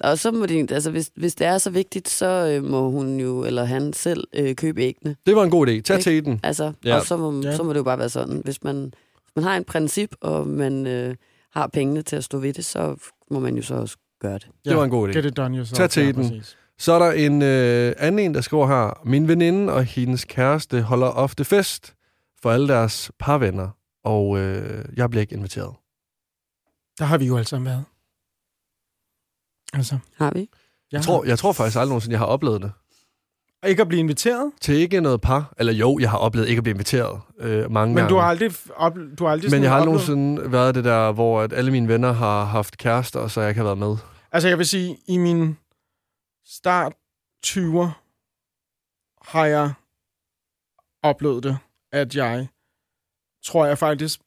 Og 0.00 0.18
så 0.18 0.30
må 0.30 0.46
de, 0.46 0.66
altså 0.70 0.90
hvis, 0.90 1.10
hvis 1.16 1.34
det 1.34 1.46
er 1.46 1.58
så 1.58 1.70
vigtigt, 1.70 2.08
så 2.08 2.26
øh, 2.26 2.64
må 2.70 2.90
hun 2.90 3.20
jo, 3.20 3.44
eller 3.44 3.64
han 3.64 3.92
selv, 3.92 4.24
øh, 4.34 4.54
købe 4.54 4.80
æggene. 4.82 5.16
Det 5.26 5.36
var 5.36 5.44
en 5.44 5.50
god 5.50 5.66
idé. 5.68 5.80
Tag 5.80 6.00
til 6.00 6.24
den. 6.24 6.40
Altså, 6.42 6.72
Ja. 6.84 6.96
og 6.96 7.06
så 7.06 7.16
må, 7.16 7.40
Ja. 7.42 7.56
så 7.56 7.62
må 7.62 7.72
det 7.72 7.78
jo 7.78 7.82
bare 7.82 7.98
være 7.98 8.08
sådan. 8.08 8.40
Hvis 8.44 8.64
man, 8.64 8.92
man 9.36 9.44
har 9.44 9.56
en 9.56 9.64
princip, 9.64 10.14
og 10.20 10.46
man 10.46 10.86
øh, 10.86 11.16
har 11.50 11.66
pengene 11.66 12.02
til 12.02 12.16
at 12.16 12.24
stå 12.24 12.38
ved 12.38 12.52
det, 12.52 12.64
så 12.64 12.96
må 13.30 13.40
man 13.40 13.56
jo 13.56 13.62
så 13.62 13.74
også 13.74 13.96
gøre 14.20 14.34
det. 14.34 14.48
Det 14.64 14.76
var 14.76 14.84
en 14.84 14.90
god 14.90 15.08
idé. 15.08 15.12
Get 15.12 15.24
it 15.24 15.36
done 15.36 15.56
yourself. 15.56 15.76
Tag 15.76 15.90
til 15.90 16.02
ja, 16.02 16.12
den. 16.12 16.14
præcis. 16.14 16.56
Så 16.78 16.92
er 16.92 16.98
der 16.98 17.12
en 17.12 17.42
øh, 17.42 17.92
anden 17.98 18.18
en, 18.18 18.34
der 18.34 18.40
skriver 18.40 18.66
her. 18.66 19.00
Min 19.04 19.28
veninde 19.28 19.72
og 19.72 19.84
hendes 19.84 20.24
kæreste 20.24 20.82
holder 20.82 21.06
ofte 21.06 21.44
fest 21.44 21.94
for 22.42 22.50
alle 22.50 22.68
deres 22.68 23.12
parvenner, 23.18 23.68
og 24.04 24.38
øh, 24.38 24.84
jeg 24.96 25.10
bliver 25.10 25.20
ikke 25.20 25.34
inviteret. 25.34 25.74
Der 26.98 27.04
har 27.04 27.18
vi 27.18 27.26
jo 27.26 27.44
sammen 27.44 27.66
været. 27.66 27.84
Altså, 29.72 29.98
Har 30.16 30.30
vi? 30.34 30.48
Jeg 30.92 31.02
tror, 31.02 31.24
jeg 31.24 31.38
tror 31.38 31.52
faktisk 31.52 31.76
aldrig 31.76 31.88
nogensinde, 31.88 32.12
jeg 32.12 32.20
har 32.20 32.26
oplevet 32.26 32.62
det. 32.62 32.72
Ikke 33.66 33.82
at 33.82 33.88
blive 33.88 34.00
inviteret, 34.00 34.52
Til 34.60 34.74
ikke 34.74 35.00
noget 35.00 35.20
par. 35.20 35.54
Eller 35.58 35.72
jo, 35.72 35.98
jeg 35.98 36.10
har 36.10 36.18
oplevet 36.18 36.48
ikke 36.48 36.58
at 36.58 36.62
blive 36.64 36.74
inviteret 36.74 37.20
øh, 37.38 37.70
mange 37.70 37.94
men 37.94 37.96
gange. 37.96 38.08
du 38.14 38.16
har 38.20 38.28
aldrig, 38.28 38.50
op, 38.76 38.94
du 39.18 39.24
har 39.24 39.32
aldrig 39.32 39.50
Men 39.50 39.62
jeg 39.62 39.70
har 39.70 39.76
aldrig 39.80 39.94
oplevet- 39.94 40.08
nogensinde 40.18 40.52
været 40.52 40.74
det 40.74 40.84
der, 40.84 41.12
hvor 41.12 41.40
at 41.40 41.52
alle 41.52 41.70
mine 41.70 41.88
venner 41.88 42.12
har 42.12 42.44
haft 42.44 42.78
kærester, 42.78 43.28
så 43.28 43.40
jeg 43.40 43.50
ikke 43.50 43.58
har 43.58 43.64
været 43.64 43.78
med. 43.78 43.96
Altså, 44.32 44.48
jeg 44.48 44.58
vil 44.58 44.66
sige, 44.66 44.98
i 45.08 45.18
min 45.18 45.56
start 46.46 46.92
20'er 47.46 47.88
har 49.30 49.44
jeg 49.46 49.72
oplevet 51.02 51.42
det, 51.44 51.58
at 51.92 52.14
jeg 52.16 52.48
tror 53.44 53.66
jeg 53.66 53.78
faktisk 53.78 54.20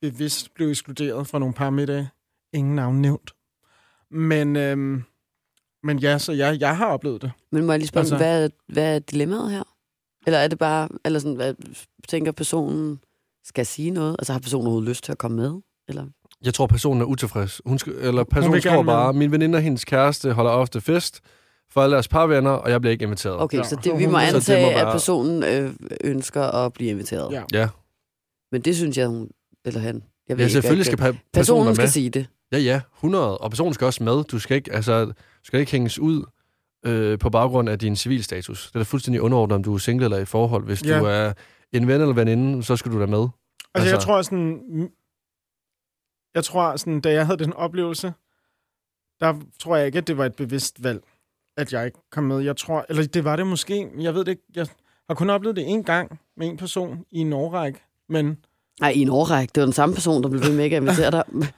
bevidst 0.00 0.54
blev 0.54 0.68
ekskluderet 0.68 1.26
fra 1.26 1.38
nogle 1.38 1.54
par 1.54 1.70
middage. 1.70 2.10
Ingen 2.52 2.76
navn 2.76 3.00
nævnt. 3.00 3.30
Men, 4.10 4.56
øhm, 4.56 5.04
men 5.84 5.98
ja, 5.98 6.18
så 6.18 6.32
jeg, 6.32 6.60
jeg 6.60 6.76
har 6.76 6.86
oplevet 6.86 7.22
det. 7.22 7.32
Men 7.52 7.66
må 7.66 7.72
jeg 7.72 7.78
lige 7.78 7.88
spørge, 7.88 8.02
Altså- 8.02 8.16
hvad, 8.16 8.44
er- 8.44 8.48
hvad 8.72 8.94
er 8.94 8.98
dilemmaet 8.98 9.50
her? 9.50 9.62
Eller 10.26 10.38
er 10.38 10.48
det 10.48 10.58
bare, 10.58 10.88
eller 11.04 11.18
sådan, 11.18 11.34
hvad 11.36 11.54
tænker 12.08 12.32
personen 12.32 13.00
skal 13.44 13.66
sige 13.66 13.90
noget? 13.90 14.16
Altså 14.18 14.32
har 14.32 14.40
personen 14.40 14.66
overhovedet 14.66 14.88
lyst 14.88 15.04
til 15.04 15.12
at 15.12 15.18
komme 15.18 15.36
med? 15.36 15.60
Eller? 15.88 16.06
Jeg 16.44 16.54
tror, 16.54 16.66
personen 16.66 17.00
er 17.02 17.06
utilfreds. 17.06 17.60
Hun 17.66 17.78
skal, 17.78 17.92
eller 18.00 18.24
personen 18.24 18.52
vil 18.52 18.60
skriver 18.62 18.76
gerne 18.76 18.86
med. 18.86 18.92
bare, 18.94 19.12
min 19.12 19.32
veninde 19.32 19.56
og 19.56 19.62
hendes 19.62 19.84
kæreste 19.84 20.32
holder 20.32 20.50
ofte 20.50 20.80
fest 20.80 21.20
for 21.72 21.82
alle 21.82 21.94
deres 21.94 22.08
parvenner, 22.08 22.50
og 22.50 22.70
jeg 22.70 22.80
bliver 22.80 22.92
ikke 22.92 23.02
inviteret. 23.02 23.40
Okay, 23.40 23.58
Ja. 23.58 23.62
så 23.64 23.76
det, 23.84 23.98
vi 23.98 24.06
må 24.06 24.18
antage, 24.18 24.62
må 24.64 24.68
at 24.70 24.74
være- 24.74 24.92
personen 24.92 25.42
øh, 25.42 25.72
ønsker 26.04 26.42
at 26.42 26.72
blive 26.72 26.90
inviteret. 26.90 27.32
Ja. 27.32 27.42
Ja, 27.52 27.68
Men 28.52 28.60
det 28.62 28.76
synes 28.76 28.98
jeg, 28.98 29.08
hun, 29.08 29.30
eller 29.64 29.80
han, 29.80 30.02
jeg 30.28 30.36
ved 30.36 30.44
ja 30.44 30.46
ikke, 30.46 30.52
selvfølgelig 30.52 30.86
skal 30.86 30.98
hvad- 30.98 31.08
pa- 31.10 31.30
personen 31.32 31.64
personen 31.64 31.74
skal 31.74 31.82
med. 31.82 31.90
sige 31.90 32.10
det. 32.10 32.26
Ja, 32.52 32.58
ja, 32.58 32.80
100. 32.96 33.38
Og 33.38 33.50
personen 33.50 33.74
skal 33.74 33.84
også 33.84 34.02
med. 34.04 34.24
Du 34.24 34.38
skal 34.38 34.56
ikke, 34.56 34.72
altså, 34.72 35.12
skal 35.44 35.60
ikke 35.60 35.72
hænges 35.72 35.98
ud 35.98 36.24
øh, 36.86 37.18
på 37.18 37.30
baggrund 37.30 37.68
af 37.68 37.78
din 37.78 37.96
civilstatus. 37.96 38.66
Det 38.66 38.74
er 38.74 38.78
da 38.78 38.84
fuldstændig 38.84 39.20
underordnet, 39.22 39.54
om 39.56 39.62
du 39.64 39.74
er 39.74 39.78
single 39.78 40.04
eller 40.04 40.18
i 40.18 40.24
forhold. 40.24 40.64
Hvis 40.64 40.84
Ja. 40.84 40.98
du 40.98 41.04
er 41.04 41.32
en 41.72 41.88
ven 41.88 42.00
eller 42.00 42.14
veninde, 42.14 42.62
så 42.62 42.76
skal 42.76 42.92
du 42.92 43.00
da 43.00 43.06
med. 43.06 43.18
Altså, 43.20 43.30
Altså- 43.74 43.94
jeg 43.94 44.00
tror 44.00 44.22
sådan... 44.22 44.90
Jeg 46.34 46.44
tror 46.44 46.76
sådan, 46.76 47.00
da 47.00 47.12
jeg 47.12 47.26
havde 47.26 47.44
den 47.44 47.52
oplevelse, 47.52 48.12
der 49.20 49.40
tror 49.60 49.76
jeg 49.76 49.86
ikke, 49.86 49.98
at 49.98 50.06
det 50.06 50.16
var 50.18 50.24
et 50.26 50.36
bevidst 50.36 50.82
valg, 50.84 51.02
at 51.56 51.72
jeg 51.72 51.84
ikke 51.86 51.98
kom 52.12 52.24
med. 52.24 52.40
Jeg 52.40 52.56
tror, 52.56 52.86
eller 52.88 53.06
det 53.06 53.24
var 53.24 53.36
det 53.36 53.46
måske, 53.46 53.88
jeg 53.98 54.14
ved 54.14 54.24
det 54.24 54.30
ikke. 54.30 54.42
Jeg 54.54 54.66
har 55.08 55.14
kun 55.14 55.30
oplevet 55.30 55.56
det 55.56 55.68
en 55.68 55.84
gang 55.84 56.20
med 56.36 56.46
en 56.48 56.56
person 56.56 57.04
i 57.10 57.18
en 57.18 57.32
årrække, 57.32 57.80
men 58.08 58.38
Nej, 58.80 58.90
i 58.90 58.98
en 59.00 59.08
årrække. 59.08 59.52
Det 59.54 59.60
var 59.60 59.66
den 59.66 59.72
samme 59.72 59.94
person, 59.94 60.22
der 60.22 60.28
blev 60.28 60.42
ved 60.42 60.56
med 60.56 60.64
ikke 60.64 60.76
at 60.76 60.82
invitere 60.82 61.10
dig. 61.10 61.24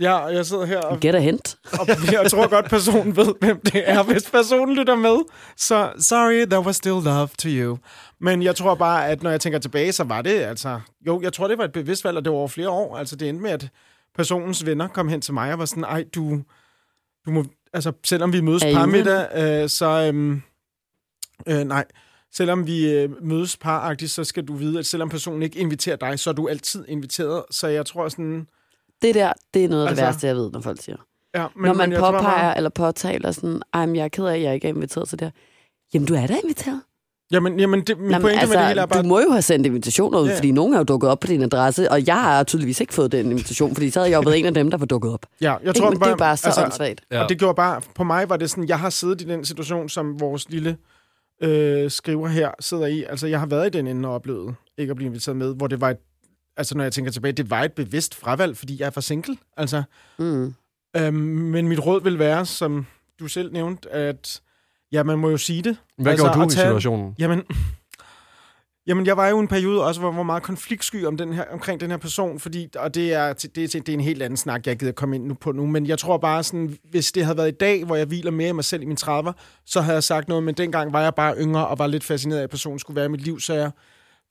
ja, 0.00 0.16
jeg 0.24 0.46
sidder 0.46 0.64
her 0.64 0.80
og, 0.80 1.00
Get 1.00 1.14
a 1.14 1.18
hint. 1.18 1.56
og 1.80 1.88
jeg 2.12 2.30
tror 2.30 2.48
godt, 2.48 2.70
personen 2.70 3.16
ved, 3.16 3.34
hvem 3.40 3.60
det 3.60 3.90
er. 3.90 4.02
Hvis 4.02 4.30
personen 4.30 4.76
lytter 4.76 4.94
med, 4.94 5.16
så 5.56 5.92
sorry, 5.98 6.46
there 6.46 6.60
was 6.60 6.76
still 6.76 7.02
love 7.04 7.28
to 7.38 7.48
you. 7.48 7.78
Men 8.20 8.42
jeg 8.42 8.56
tror 8.56 8.74
bare, 8.74 9.08
at 9.08 9.22
når 9.22 9.30
jeg 9.30 9.40
tænker 9.40 9.58
tilbage, 9.58 9.92
så 9.92 10.04
var 10.04 10.22
det 10.22 10.30
altså... 10.30 10.80
Jo, 11.06 11.20
jeg 11.20 11.32
tror, 11.32 11.48
det 11.48 11.58
var 11.58 11.64
et 11.64 11.72
bevidst 11.72 12.04
valg, 12.04 12.16
og 12.16 12.24
det 12.24 12.32
var 12.32 12.38
over 12.38 12.48
flere 12.48 12.70
år. 12.70 12.96
Altså, 12.96 13.16
det 13.16 13.28
endte 13.28 13.42
med, 13.42 13.50
at 13.50 13.68
personens 14.14 14.66
venner 14.66 14.88
kom 14.88 15.08
hen 15.08 15.20
til 15.20 15.34
mig 15.34 15.52
og 15.52 15.58
var 15.58 15.64
sådan, 15.64 15.84
ej, 15.84 16.04
du, 16.14 16.42
du 17.26 17.30
må... 17.30 17.44
Altså, 17.72 17.92
selvom 18.04 18.32
vi 18.32 18.40
mødes 18.40 18.62
par 18.62 18.86
middag, 18.86 19.28
øh, 19.34 19.68
så... 19.68 19.86
Øhm, 19.86 20.42
øh, 21.46 21.64
nej, 21.64 21.84
selvom 22.32 22.66
vi 22.66 22.92
øh, 22.92 23.22
mødes 23.24 23.56
paragtigt, 23.56 24.10
så 24.10 24.24
skal 24.24 24.44
du 24.44 24.54
vide, 24.54 24.78
at 24.78 24.86
selvom 24.86 25.08
personen 25.08 25.42
ikke 25.42 25.58
inviterer 25.58 25.96
dig, 25.96 26.18
så 26.18 26.30
er 26.30 26.34
du 26.34 26.48
altid 26.48 26.84
inviteret. 26.88 27.44
Så 27.50 27.68
jeg 27.68 27.86
tror 27.86 28.08
sådan... 28.08 28.46
Det 29.02 29.14
der, 29.14 29.32
det 29.54 29.64
er 29.64 29.68
noget 29.68 29.82
af 29.82 29.88
det 29.88 29.90
Altså- 29.90 30.04
værste, 30.04 30.26
jeg 30.26 30.36
ved, 30.36 30.50
når 30.52 30.60
folk 30.60 30.82
siger. 30.82 30.96
Ja, 31.36 31.46
Men, 31.56 31.64
når 31.66 31.74
man 31.74 31.90
tror 31.92 32.00
påpeger 32.10 32.22
bare- 32.22 32.56
eller 32.56 32.70
påtaler 32.70 33.30
sådan, 33.32 33.62
ej, 33.74 33.86
men 33.86 33.96
jeg 33.96 34.04
er 34.04 34.08
ked 34.08 34.24
af, 34.24 34.34
at 34.34 34.42
jeg 34.42 34.54
ikke 34.54 34.68
er 34.68 34.72
inviteret 34.72 35.08
til 35.08 35.18
det 35.18 35.24
her. 35.26 35.32
Jamen, 35.94 36.06
du 36.06 36.14
er 36.14 36.26
da 36.26 36.34
inviteret. 36.44 36.80
Jamen, 37.32 37.60
jamen 37.60 37.80
det, 37.80 37.98
min 37.98 38.10
Jamen, 38.10 38.22
pointe 38.22 38.46
med 38.46 38.56
det 38.56 38.66
hele 38.66 38.80
er 38.80 38.86
bare... 38.86 39.02
Du 39.02 39.08
må 39.08 39.20
jo 39.20 39.30
have 39.30 39.42
sendt 39.42 39.66
invitationer 39.66 40.18
ud, 40.20 40.28
Ja. 40.28 40.36
fordi 40.36 40.50
nogen 40.52 40.74
er 40.74 40.78
jo 40.78 40.84
dukket 40.84 41.10
op 41.10 41.20
på 41.20 41.26
din 41.26 41.42
adresse, 41.42 41.90
og 41.90 42.06
jeg 42.06 42.20
har 42.22 42.42
tydeligvis 42.44 42.80
ikke 42.80 42.94
fået 42.94 43.12
den 43.12 43.30
invitation, 43.30 43.74
fordi 43.74 43.90
så 43.90 44.00
havde 44.00 44.10
jeg 44.10 44.16
jo 44.16 44.20
været 44.30 44.38
en 44.38 44.46
af 44.46 44.54
dem, 44.54 44.70
der 44.70 44.78
var 44.78 44.86
dukket 44.86 45.12
op. 45.12 45.26
Ja, 45.40 45.52
jeg 45.52 45.60
Ikke? 45.68 45.78
tror 45.80 45.90
Men 45.90 46.00
det 46.00 46.06
er 46.06 46.16
bare 46.16 46.36
så 46.36 46.46
altså, 46.46 46.62
åndssvagt. 46.64 47.00
Ja. 47.10 47.22
Og 47.22 47.28
det 47.28 47.38
gjorde 47.38 47.54
bare, 47.54 47.80
på 47.94 48.04
mig 48.04 48.28
var 48.28 48.36
det 48.36 48.50
sådan, 48.50 48.68
jeg 48.68 48.78
har 48.78 48.90
siddet 48.90 49.20
i 49.20 49.24
den 49.24 49.44
situation, 49.44 49.88
som 49.88 50.20
vores 50.20 50.50
lille 50.50 50.76
øh, 51.42 51.90
skriver 51.90 52.28
her 52.28 52.50
sidder 52.60 52.86
i. 52.86 53.02
Altså, 53.08 53.26
jeg 53.26 53.38
har 53.40 53.46
været 53.46 53.66
i 53.66 53.78
den 53.78 53.86
ende 53.86 54.08
og 54.08 54.14
oplevet 54.14 54.54
ikke 54.78 54.90
at 54.90 54.96
blive 54.96 55.06
inviteret 55.06 55.36
med, 55.36 55.54
hvor 55.54 55.66
det 55.66 55.80
var 55.80 55.90
et, 55.90 55.96
altså 56.60 56.76
når 56.76 56.84
jeg 56.84 56.92
tænker 56.92 57.10
tilbage, 57.12 57.32
det 57.32 57.50
var 57.50 57.62
et 57.62 57.72
bevidst 57.72 58.14
fravalg, 58.14 58.56
fordi 58.56 58.76
jeg 58.80 58.86
er 58.86 58.90
for 58.90 59.00
single. 59.00 59.36
Altså, 59.56 59.82
Mm. 60.18 60.54
øhm, 60.96 61.14
men 61.14 61.68
mit 61.68 61.86
råd 61.86 62.02
vil 62.02 62.18
være, 62.18 62.46
som 62.46 62.86
du 63.20 63.28
selv 63.28 63.52
nævnte, 63.52 63.90
at 63.90 64.40
ja, 64.92 65.02
man 65.02 65.18
må 65.18 65.30
jo 65.30 65.36
sige 65.36 65.62
det. 65.62 65.76
Hvad 65.98 66.12
Altså, 66.12 66.24
gjorde 66.26 66.38
du 66.38 66.42
at 66.44 66.52
i 66.52 66.56
tage- 66.56 66.66
situationen? 66.66 67.14
Jamen, 67.18 67.42
Jamen, 68.86 69.06
jeg 69.06 69.16
var 69.16 69.28
jo 69.28 69.36
i 69.36 69.40
en 69.40 69.48
periode 69.48 69.84
også, 69.86 70.00
hvor 70.00 70.10
jeg 70.10 70.16
var 70.16 70.22
meget 70.22 70.42
konfliktsky 70.42 71.04
om 71.06 71.16
den 71.16 71.32
her, 71.32 71.44
omkring 71.52 71.80
den 71.80 71.90
her 71.90 71.96
person, 71.96 72.38
fordi, 72.40 72.68
og 72.76 72.94
det 72.94 73.12
er, 73.12 73.32
det, 73.32 73.58
er, 73.58 73.80
det 73.80 73.88
er 73.88 73.92
en 73.92 74.00
helt 74.00 74.22
anden 74.22 74.36
snak, 74.36 74.66
jeg 74.66 74.76
gider 74.78 74.92
komme 74.92 75.16
ind 75.16 75.24
nu 75.26 75.34
på 75.34 75.52
nu, 75.52 75.66
men 75.66 75.86
jeg 75.86 75.98
tror 75.98 76.18
bare 76.18 76.42
sådan, 76.42 76.76
hvis 76.90 77.12
det 77.12 77.24
havde 77.24 77.36
været 77.38 77.48
i 77.48 77.56
dag, 77.60 77.84
hvor 77.84 77.96
jeg 77.96 78.06
hviler 78.06 78.30
mere 78.30 78.48
i 78.48 78.52
mig 78.52 78.64
selv 78.64 78.82
i 78.82 78.86
min 78.86 78.96
30'er, 79.00 79.32
så 79.66 79.80
havde 79.80 79.94
jeg 79.94 80.02
sagt 80.04 80.28
noget, 80.28 80.44
men 80.44 80.54
dengang 80.54 80.92
var 80.92 81.02
jeg 81.02 81.14
bare 81.14 81.34
yngre 81.38 81.66
og 81.68 81.78
var 81.78 81.86
lidt 81.86 82.04
fascineret 82.04 82.38
af, 82.38 82.42
at 82.42 82.50
personen 82.50 82.78
skulle 82.78 82.96
være 82.96 83.04
i 83.04 83.08
mit 83.08 83.20
liv, 83.20 83.40
så 83.40 83.54
jeg 83.54 83.70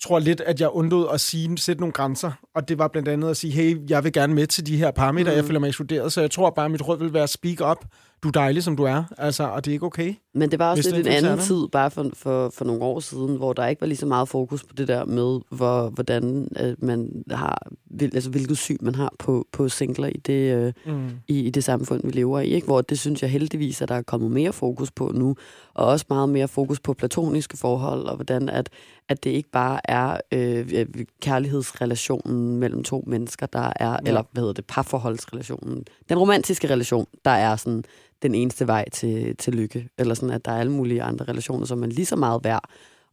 tror 0.02 0.20
lidt, 0.20 0.42
at 0.42 0.62
jeg 0.62 0.70
undlod 0.70 1.08
at 1.14 1.22
sige, 1.22 1.58
sætte 1.58 1.82
nogle 1.82 1.94
grænser, 1.94 2.32
og 2.56 2.70
det 2.70 2.78
var 2.78 2.88
blandt 2.88 3.08
andet 3.08 3.30
at 3.30 3.38
sige, 3.38 3.54
hey, 3.54 3.90
jeg 3.90 4.04
vil 4.04 4.14
gerne 4.14 4.34
med 4.34 4.48
til 4.48 4.66
de 4.66 4.78
her 4.78 4.92
parametre, 4.92 5.32
mm. 5.32 5.38
jeg 5.38 5.46
føler 5.46 5.60
mig 5.60 5.68
ekskluderet, 5.68 6.14
så 6.14 6.22
jeg 6.22 6.32
tror 6.32 6.50
bare, 6.50 6.66
at 6.66 6.72
mit 6.72 6.88
råd 6.88 7.00
vil 7.00 7.14
være 7.14 7.28
speak 7.28 7.72
up, 7.72 7.86
du 8.24 8.28
er 8.28 8.32
dejlig, 8.32 8.64
som 8.64 8.76
du 8.76 8.84
er, 8.84 9.04
altså, 9.18 9.44
og 9.44 9.66
det 9.66 9.72
er 9.72 9.74
ikke 9.74 9.86
okay. 9.86 10.14
Men 10.34 10.52
det 10.52 10.60
var 10.60 10.70
også 10.72 10.96
lidt 10.96 11.08
en 11.08 11.14
anden 11.14 11.40
tid, 11.40 11.68
bare 11.72 11.92
for, 11.92 12.06
for, 12.14 12.50
for 12.50 12.66
nogle 12.66 12.82
år 12.82 13.00
siden, 13.00 13.36
hvor 13.36 13.54
der 13.54 13.68
ikke 13.68 13.82
var 13.82 13.88
lige 13.88 13.98
så 13.98 14.06
meget 14.06 14.30
fokus 14.30 14.64
på 14.64 14.74
det 14.78 14.88
der 14.88 15.06
med, 15.06 15.40
hvor, 15.50 15.90
hvordan 15.90 16.48
øh, 16.60 16.76
man 16.80 17.24
har, 17.32 17.68
hvil, 17.86 18.12
altså 18.14 18.30
hvilket 18.30 18.58
syn 18.58 18.78
man 18.82 18.96
har 18.96 19.14
på, 19.20 19.48
på 19.52 19.70
singler 19.70 20.08
i 20.08 20.18
det, 20.26 20.56
øh, 20.56 20.74
Mm. 20.86 21.10
i, 21.28 21.40
i 21.40 21.50
det 21.50 21.64
samfund, 21.64 22.02
vi 22.04 22.12
lever 22.12 22.40
i. 22.40 22.48
Ikke? 22.48 22.66
Hvor 22.66 22.82
det 22.82 23.00
synes 23.00 23.22
jeg 23.22 23.32
heldigvis, 23.32 23.82
at 23.82 23.90
der 23.90 23.96
er 23.96 24.02
kommet 24.02 24.32
mere 24.32 24.54
fokus 24.54 24.92
på 24.92 25.12
nu, 25.16 25.36
og 25.74 25.86
også 25.86 26.06
meget 26.10 26.30
mere 26.30 26.48
fokus 26.48 26.80
på 26.80 26.94
platoniske 26.94 27.58
forhold, 27.58 28.02
og 28.02 28.16
hvordan 28.16 28.50
at, 28.50 28.70
at 29.10 29.24
det 29.24 29.30
ikke 29.30 29.50
bare 29.52 29.80
er 29.84 30.18
øh, 30.32 30.86
kærlighedsrelationen 31.22 32.58
mellem 32.58 32.84
to 32.84 33.04
mennesker, 33.08 33.46
der 33.46 33.72
er, 33.76 33.92
ja. 33.92 33.98
eller 34.06 34.24
hvad 34.32 34.42
hedder 34.42 34.54
det, 34.54 34.66
parforholdsrelationen, 34.66 35.84
den 36.10 36.18
romantiske 36.18 36.70
relation, 36.70 37.06
der 37.26 37.32
er 37.32 37.56
sådan 37.56 37.84
den 38.22 38.36
eneste 38.36 38.68
vej 38.68 38.90
til, 38.90 39.38
til 39.38 39.54
lykke, 39.54 39.90
eller 39.98 40.14
sådan, 40.14 40.36
at 40.36 40.46
der 40.46 40.52
er 40.52 40.60
alle 40.60 40.72
mulige 40.72 41.04
andre 41.04 41.26
relationer, 41.26 41.66
som 41.66 41.84
er 41.84 41.88
lige 41.88 42.06
så 42.06 42.16
meget 42.16 42.44
værd, 42.44 42.64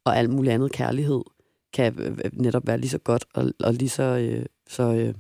og 0.04 0.18
alt 0.18 0.30
muligt 0.30 0.54
andet 0.54 0.72
kærlighed 0.72 1.22
kan 1.72 1.94
øh, 1.98 2.18
øh, 2.24 2.30
netop 2.32 2.66
være 2.66 2.78
lige 2.78 2.90
så 2.90 2.98
godt, 2.98 3.24
og, 3.34 3.52
og 3.64 3.74
lige 3.74 3.88
så, 3.88 4.02
øh, 4.02 4.46
så 4.68 4.82
øh, 4.82 5.14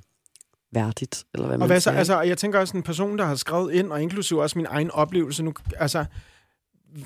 værdigt, 0.72 1.24
eller 1.34 1.46
hvad 1.46 1.58
man 1.58 1.62
Og 1.62 1.66
hvad 1.66 1.80
så, 1.80 1.90
altså, 1.90 2.20
jeg 2.20 2.38
tænker 2.38 2.60
også 2.60 2.76
en 2.76 2.82
person, 2.82 3.18
der 3.18 3.24
har 3.24 3.34
skrevet 3.34 3.72
ind, 3.72 3.92
og 3.92 4.02
inklusive 4.02 4.42
også 4.42 4.58
min 4.58 4.66
egen 4.70 4.90
oplevelse 4.90 5.42
nu, 5.42 5.54
altså, 5.76 6.04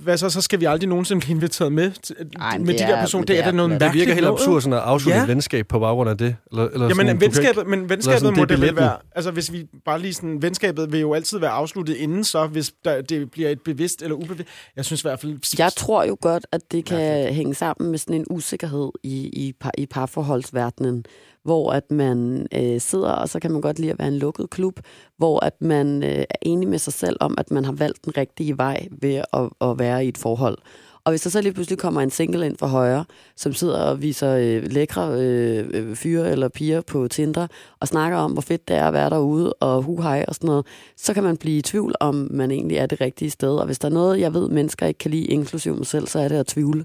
hvad 0.03 0.17
så, 0.17 0.31
så 0.31 0.41
skal 0.41 0.61
vi 0.61 0.65
aldrig 0.65 0.89
nogensinde 0.89 1.21
blive 1.21 1.35
inviteret 1.37 1.73
med 1.73 1.93
Ej, 2.41 2.59
men 2.59 2.67
med 2.67 2.75
det 2.75 2.81
de 2.83 2.87
der 2.87 2.97
er- 2.97 3.01
personer. 3.01 3.21
men 3.21 3.29
Det, 3.29 3.35
det 3.35 3.39
er 3.39 3.43
da 3.45 3.49
er- 3.51 3.53
noget 3.55 3.71
men 3.71 3.81
Det 3.81 3.93
virker 3.95 4.15
helt 4.15 4.27
absurd 4.27 4.61
sådan 4.63 4.73
at 4.73 4.79
afslutte 4.85 5.17
Ja. 5.17 5.23
et 5.23 5.29
venskab 5.29 5.67
på 5.69 5.79
baggrund 5.79 6.11
af 6.11 6.19
det. 6.19 6.37
Eller, 6.53 6.65
eller 6.69 6.79
Jamen, 6.89 6.97
sådan, 6.97 7.09
en 7.11 7.17
du 7.17 7.21
kan 7.21 7.27
venskabet, 7.35 7.67
men 7.67 7.89
venskabet 7.89 8.21
sådan, 8.21 8.33
det 8.35 8.39
må 8.39 8.45
det 8.45 8.51
vel 8.51 8.57
billetten. 8.61 8.77
være... 8.85 8.97
Altså, 9.15 9.31
hvis 9.31 9.53
vi 9.53 9.67
bare 9.85 9.99
lige 10.01 10.15
sådan... 10.15 10.43
Venskabet 10.43 10.93
vil 10.93 11.01
jo 11.01 11.15
altid 11.15 11.39
være 11.39 11.51
afsluttet 11.51 11.95
inden, 11.97 12.25
så 12.25 12.47
hvis 12.47 12.73
der, 12.85 13.03
det 13.03 13.31
bliver 13.31 13.49
et 13.49 13.61
bevidst 13.65 14.03
eller 14.03 14.17
ubevidst... 14.17 14.49
Jeg 14.77 14.85
synes 14.85 15.03
i 15.03 15.05
hvert 15.05 15.21
fald... 15.21 15.59
Jeg 15.59 15.73
tror 15.77 16.05
jo 16.05 16.17
godt, 16.21 16.47
at 16.53 16.61
det 16.73 16.85
kan 16.85 16.99
Mærkeligt. 16.99 17.35
hænge 17.35 17.55
sammen 17.55 17.91
med 17.91 17.99
sådan 17.99 18.15
en 18.17 18.25
usikkerhed 18.31 18.91
i, 19.03 19.17
i, 19.29 19.53
par, 19.61 19.73
i 19.79 19.87
parforholdsverdenen, 19.87 21.05
hvor 21.45 21.73
at 21.73 21.91
man 21.91 22.47
øh, 22.55 22.81
sidder, 22.81 23.11
og 23.11 23.29
så 23.29 23.41
kan 23.41 23.51
man 23.51 23.61
godt 23.61 23.79
lide 23.79 23.93
at 23.93 23.99
være 23.99 24.09
en 24.09 24.19
lukket 24.19 24.51
klub, 24.51 24.81
hvor 25.17 25.45
at 25.45 25.55
man 25.61 26.03
øh, 26.03 26.11
er 26.11 26.37
enig 26.43 26.69
med 26.69 26.79
sig 26.79 26.93
selv 26.93 27.17
om, 27.21 27.35
at 27.39 27.51
man 27.51 27.65
har 27.65 27.73
valgt 27.73 28.05
den 28.05 28.17
rigtige 28.17 28.59
vej 28.59 28.89
ved 29.03 29.23
at, 29.33 29.51
at 29.61 29.79
være 29.79 30.05
i 30.05 30.09
et 30.09 30.19
forhold. 30.19 30.59
Og 31.05 31.13
hvis 31.13 31.23
der 31.23 31.31
så 31.31 31.41
lige 31.41 31.53
pludselig 31.53 31.79
kommer 31.79 32.01
en 32.01 32.11
single 32.11 32.47
ind 32.47 32.57
fra 32.57 32.67
højre, 32.67 33.05
som 33.37 33.53
sidder 33.53 33.79
og 33.83 34.03
viser 34.03 34.37
øh, 34.37 34.73
lækre 34.73 35.13
øh, 35.21 35.71
øh, 35.75 35.97
fyre 35.97 36.31
eller 36.31 36.49
piger 36.49 36.81
på 36.81 37.09
Tinder, 37.09 37.47
og 37.81 37.89
snakker 37.89 38.19
om, 38.19 38.33
hvor 38.33 38.43
fedt 38.43 38.69
det 38.69 38.77
er 38.77 38.87
at 38.87 38.93
være 38.93 39.11
derude, 39.11 39.53
og 39.53 39.83
hu 39.83 40.01
hej 40.01 40.25
og 40.29 40.35
sådan 40.35 40.47
noget, 40.47 40.67
så 40.97 41.15
kan 41.15 41.23
man 41.23 41.37
blive 41.37 41.59
i 41.59 41.63
tvivl, 41.63 41.95
om 42.01 42.29
man 42.31 42.51
egentlig 42.51 42.77
er 42.77 42.87
det 42.87 43.01
rigtige 43.01 43.31
sted. 43.31 43.57
Og 43.57 43.67
hvis 43.67 43.79
der 43.79 43.89
er 43.89 43.93
noget, 43.93 44.21
jeg 44.21 44.35
ved, 44.35 44.49
mennesker 44.49 44.87
ikke 44.87 44.99
kan 44.99 45.11
lide, 45.11 45.25
inklusive 45.25 45.77
mig 45.77 45.87
selv, 45.87 46.07
så 46.07 46.19
er 46.19 46.29
det 46.29 46.37
at 46.37 46.47
tvivle 46.47 46.85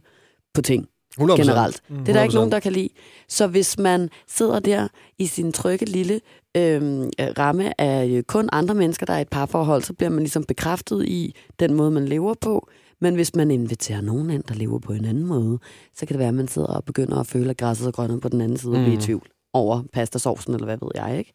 på 0.54 0.62
ting 0.62 0.88
100%. 1.20 1.36
generelt. 1.36 1.82
Mm. 1.90 1.98
Det 1.98 2.10
er 2.10 2.14
der 2.14 2.24
ikke 2.24 2.32
100%. 2.32 2.36
nogen, 2.36 2.52
der 2.52 2.60
kan 2.60 2.72
lide. 2.72 2.90
Så 3.30 3.48
hvis 3.48 3.78
man 3.78 4.10
sidder 4.28 4.60
der 4.60 4.88
i 5.18 5.26
sin 5.26 5.52
trygge 5.52 5.86
lille 5.86 6.22
øhm, 6.58 7.10
ramme 7.20 7.82
af 7.82 8.08
øh, 8.08 8.24
kun 8.24 8.50
andre 8.52 8.76
mennesker, 8.76 9.06
der 9.06 9.14
er 9.14 9.18
i 9.18 9.22
et 9.22 9.30
parforhold, 9.30 9.84
så 9.84 9.94
bliver 9.94 10.10
man 10.10 10.20
ligesom 10.20 10.44
bekræftet 10.44 11.06
i 11.06 11.36
den 11.60 11.74
måde, 11.74 11.92
man 11.92 12.06
lever 12.06 12.34
på. 12.34 12.70
Men 13.02 13.16
hvis 13.16 13.36
man 13.36 13.52
inviterer 13.52 14.02
nogen 14.02 14.30
ind, 14.30 14.44
der 14.44 14.54
lever 14.54 14.80
på 14.80 14.94
en 14.94 15.06
anden 15.06 15.26
måde, 15.26 15.60
så 15.96 16.06
kan 16.06 16.14
det 16.14 16.20
være, 16.20 16.28
at 16.28 16.34
man 16.34 16.48
sidder 16.48 16.68
og 16.68 16.86
begynder 16.86 17.18
at 17.18 17.28
føle, 17.28 17.50
at 17.50 17.58
græsset 17.58 17.88
er 17.88 17.92
grønnere 17.92 18.20
på 18.20 18.30
den 18.30 18.42
anden 18.42 18.58
side, 18.58 18.72
mm. 18.72 18.78
og 18.78 18.84
blive 18.84 18.98
i 18.98 19.02
tvivl 19.02 19.28
over 19.54 19.84
pastasovsen, 19.94 20.54
eller 20.54 20.66
hvad 20.66 20.78
ved 20.82 20.90
jeg, 20.96 21.18
ikke? 21.18 21.34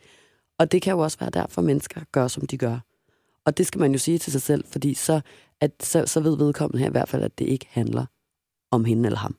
Og 0.59 0.73
det 0.73 0.83
kan 0.83 0.93
jo 0.93 0.99
også 0.99 1.19
være 1.21 1.31
derfor, 1.31 1.63
mennesker 1.63 2.01
gør, 2.13 2.29
som 2.29 2.47
de 2.47 2.59
gør. 2.59 2.79
Og 3.47 3.59
det 3.59 3.67
skal 3.67 3.81
man 3.81 3.93
jo 3.93 3.99
sige 3.99 4.19
til 4.19 4.33
sig 4.33 4.43
selv, 4.43 4.65
fordi 4.67 4.95
så, 4.95 5.21
at, 5.61 5.71
så, 5.83 6.07
så 6.07 6.21
ved 6.21 6.37
vedkommende 6.37 6.79
her 6.79 6.89
i 6.89 6.91
hvert 6.91 7.09
fald, 7.09 7.23
at 7.23 7.39
det 7.39 7.45
ikke 7.45 7.67
handler 7.71 8.07
om 8.71 8.85
hende 8.85 9.07
eller 9.07 9.19
ham. 9.19 9.37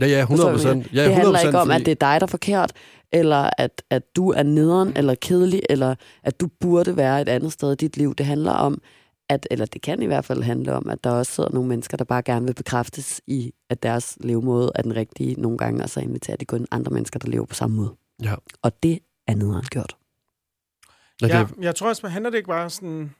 Ja, 0.00 0.06
ja, 0.06 0.20
100 0.20 0.26
Forstår 0.26 0.50
du, 0.52 0.56
hvad 0.56 0.66
jeg 0.66 0.76
procent. 0.82 0.94
Ja, 0.96 1.04
det 1.04 1.14
handler 1.14 1.38
100%, 1.38 1.46
ikke 1.46 1.58
om, 1.58 1.66
fordi- 1.68 1.80
at 1.80 1.86
det 1.86 1.92
er 1.92 2.10
dig, 2.12 2.20
der 2.20 2.26
er 2.26 2.30
forkert, 2.30 2.72
eller 3.12 3.50
at, 3.58 3.82
at 3.90 4.16
du 4.16 4.30
er 4.30 4.42
nederen, 4.42 4.92
eller 4.96 5.14
kedelig, 5.14 5.62
eller 5.70 5.94
at 6.22 6.40
du 6.40 6.48
burde 6.60 6.96
være 6.96 7.22
et 7.22 7.28
andet 7.28 7.52
sted 7.52 7.72
i 7.72 7.74
dit 7.76 7.96
liv. 7.96 8.14
Det 8.14 8.26
handler 8.26 8.52
om, 8.52 8.80
at, 9.28 9.46
eller 9.50 9.66
det 9.66 9.82
kan 9.82 10.02
i 10.02 10.06
hvert 10.06 10.24
fald 10.24 10.42
handle 10.42 10.72
om, 10.72 10.88
at 10.90 11.04
der 11.04 11.10
også 11.10 11.32
sidder 11.32 11.50
nogle 11.52 11.68
mennesker, 11.68 11.96
der 11.96 12.04
bare 12.04 12.22
gerne 12.22 12.46
vil 12.46 12.54
bekræftes 12.54 13.20
i, 13.26 13.52
at 13.70 13.82
deres 13.82 14.18
levemåde 14.20 14.72
er 14.74 14.82
den 14.82 14.96
rigtige 14.96 15.40
nogle 15.40 15.58
gange, 15.58 15.82
og 15.82 15.90
så 15.90 16.00
inviterer 16.00 16.36
de 16.36 16.44
kun 16.44 16.66
andre 16.70 16.90
mennesker, 16.92 17.18
der 17.18 17.28
lever 17.28 17.46
på 17.46 17.54
samme 17.54 17.76
måde. 17.76 17.94
Ja. 18.22 18.34
Og 18.62 18.82
det 18.82 18.98
er 19.26 19.34
nederen 19.34 19.64
gjort. 19.64 19.96
Ja, 21.22 21.26
Ja, 21.26 21.46
jeg 21.60 21.74
tror 21.74 21.88
også, 21.88 22.08
handler 22.08 22.30
det 22.30 22.36
ikke 22.36 22.48
bare 22.48 22.70
sådan... 22.70 23.10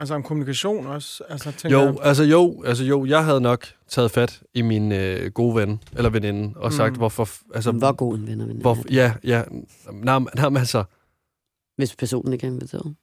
Altså 0.00 0.14
om 0.14 0.22
kommunikation 0.22 0.86
også? 0.86 1.24
Altså, 1.28 1.52
tænker 1.52 1.78
jo, 1.80 1.86
jeg, 1.86 1.94
altså 2.02 2.24
jo, 2.24 2.62
altså 2.66 2.84
jo, 2.84 3.04
jeg 3.06 3.24
havde 3.24 3.40
nok 3.40 3.66
taget 3.88 4.10
fat 4.10 4.42
i 4.54 4.62
min 4.62 4.92
øh, 4.92 5.30
gode 5.32 5.54
ven, 5.56 5.80
eller 5.96 6.10
veninde, 6.10 6.52
og 6.56 6.72
sagt, 6.72 6.92
Mm. 6.92 6.98
hvorfor... 6.98 7.28
Altså, 7.54 7.72
Hvor 7.72 7.92
god 7.92 8.14
en 8.18 8.26
ven 8.26 8.40
og 8.40 8.46
veninde 8.46 8.62
hvor, 8.62 8.76
ja, 8.90 9.14
ja. 9.24 9.42
Nej, 9.92 10.18
nej, 10.36 10.48
men 10.48 10.56
altså, 10.56 10.84
hvis 11.76 11.96
personen 11.96 12.32
ikke 12.32 12.46
er 12.46 12.50
inviteret. 12.50 12.94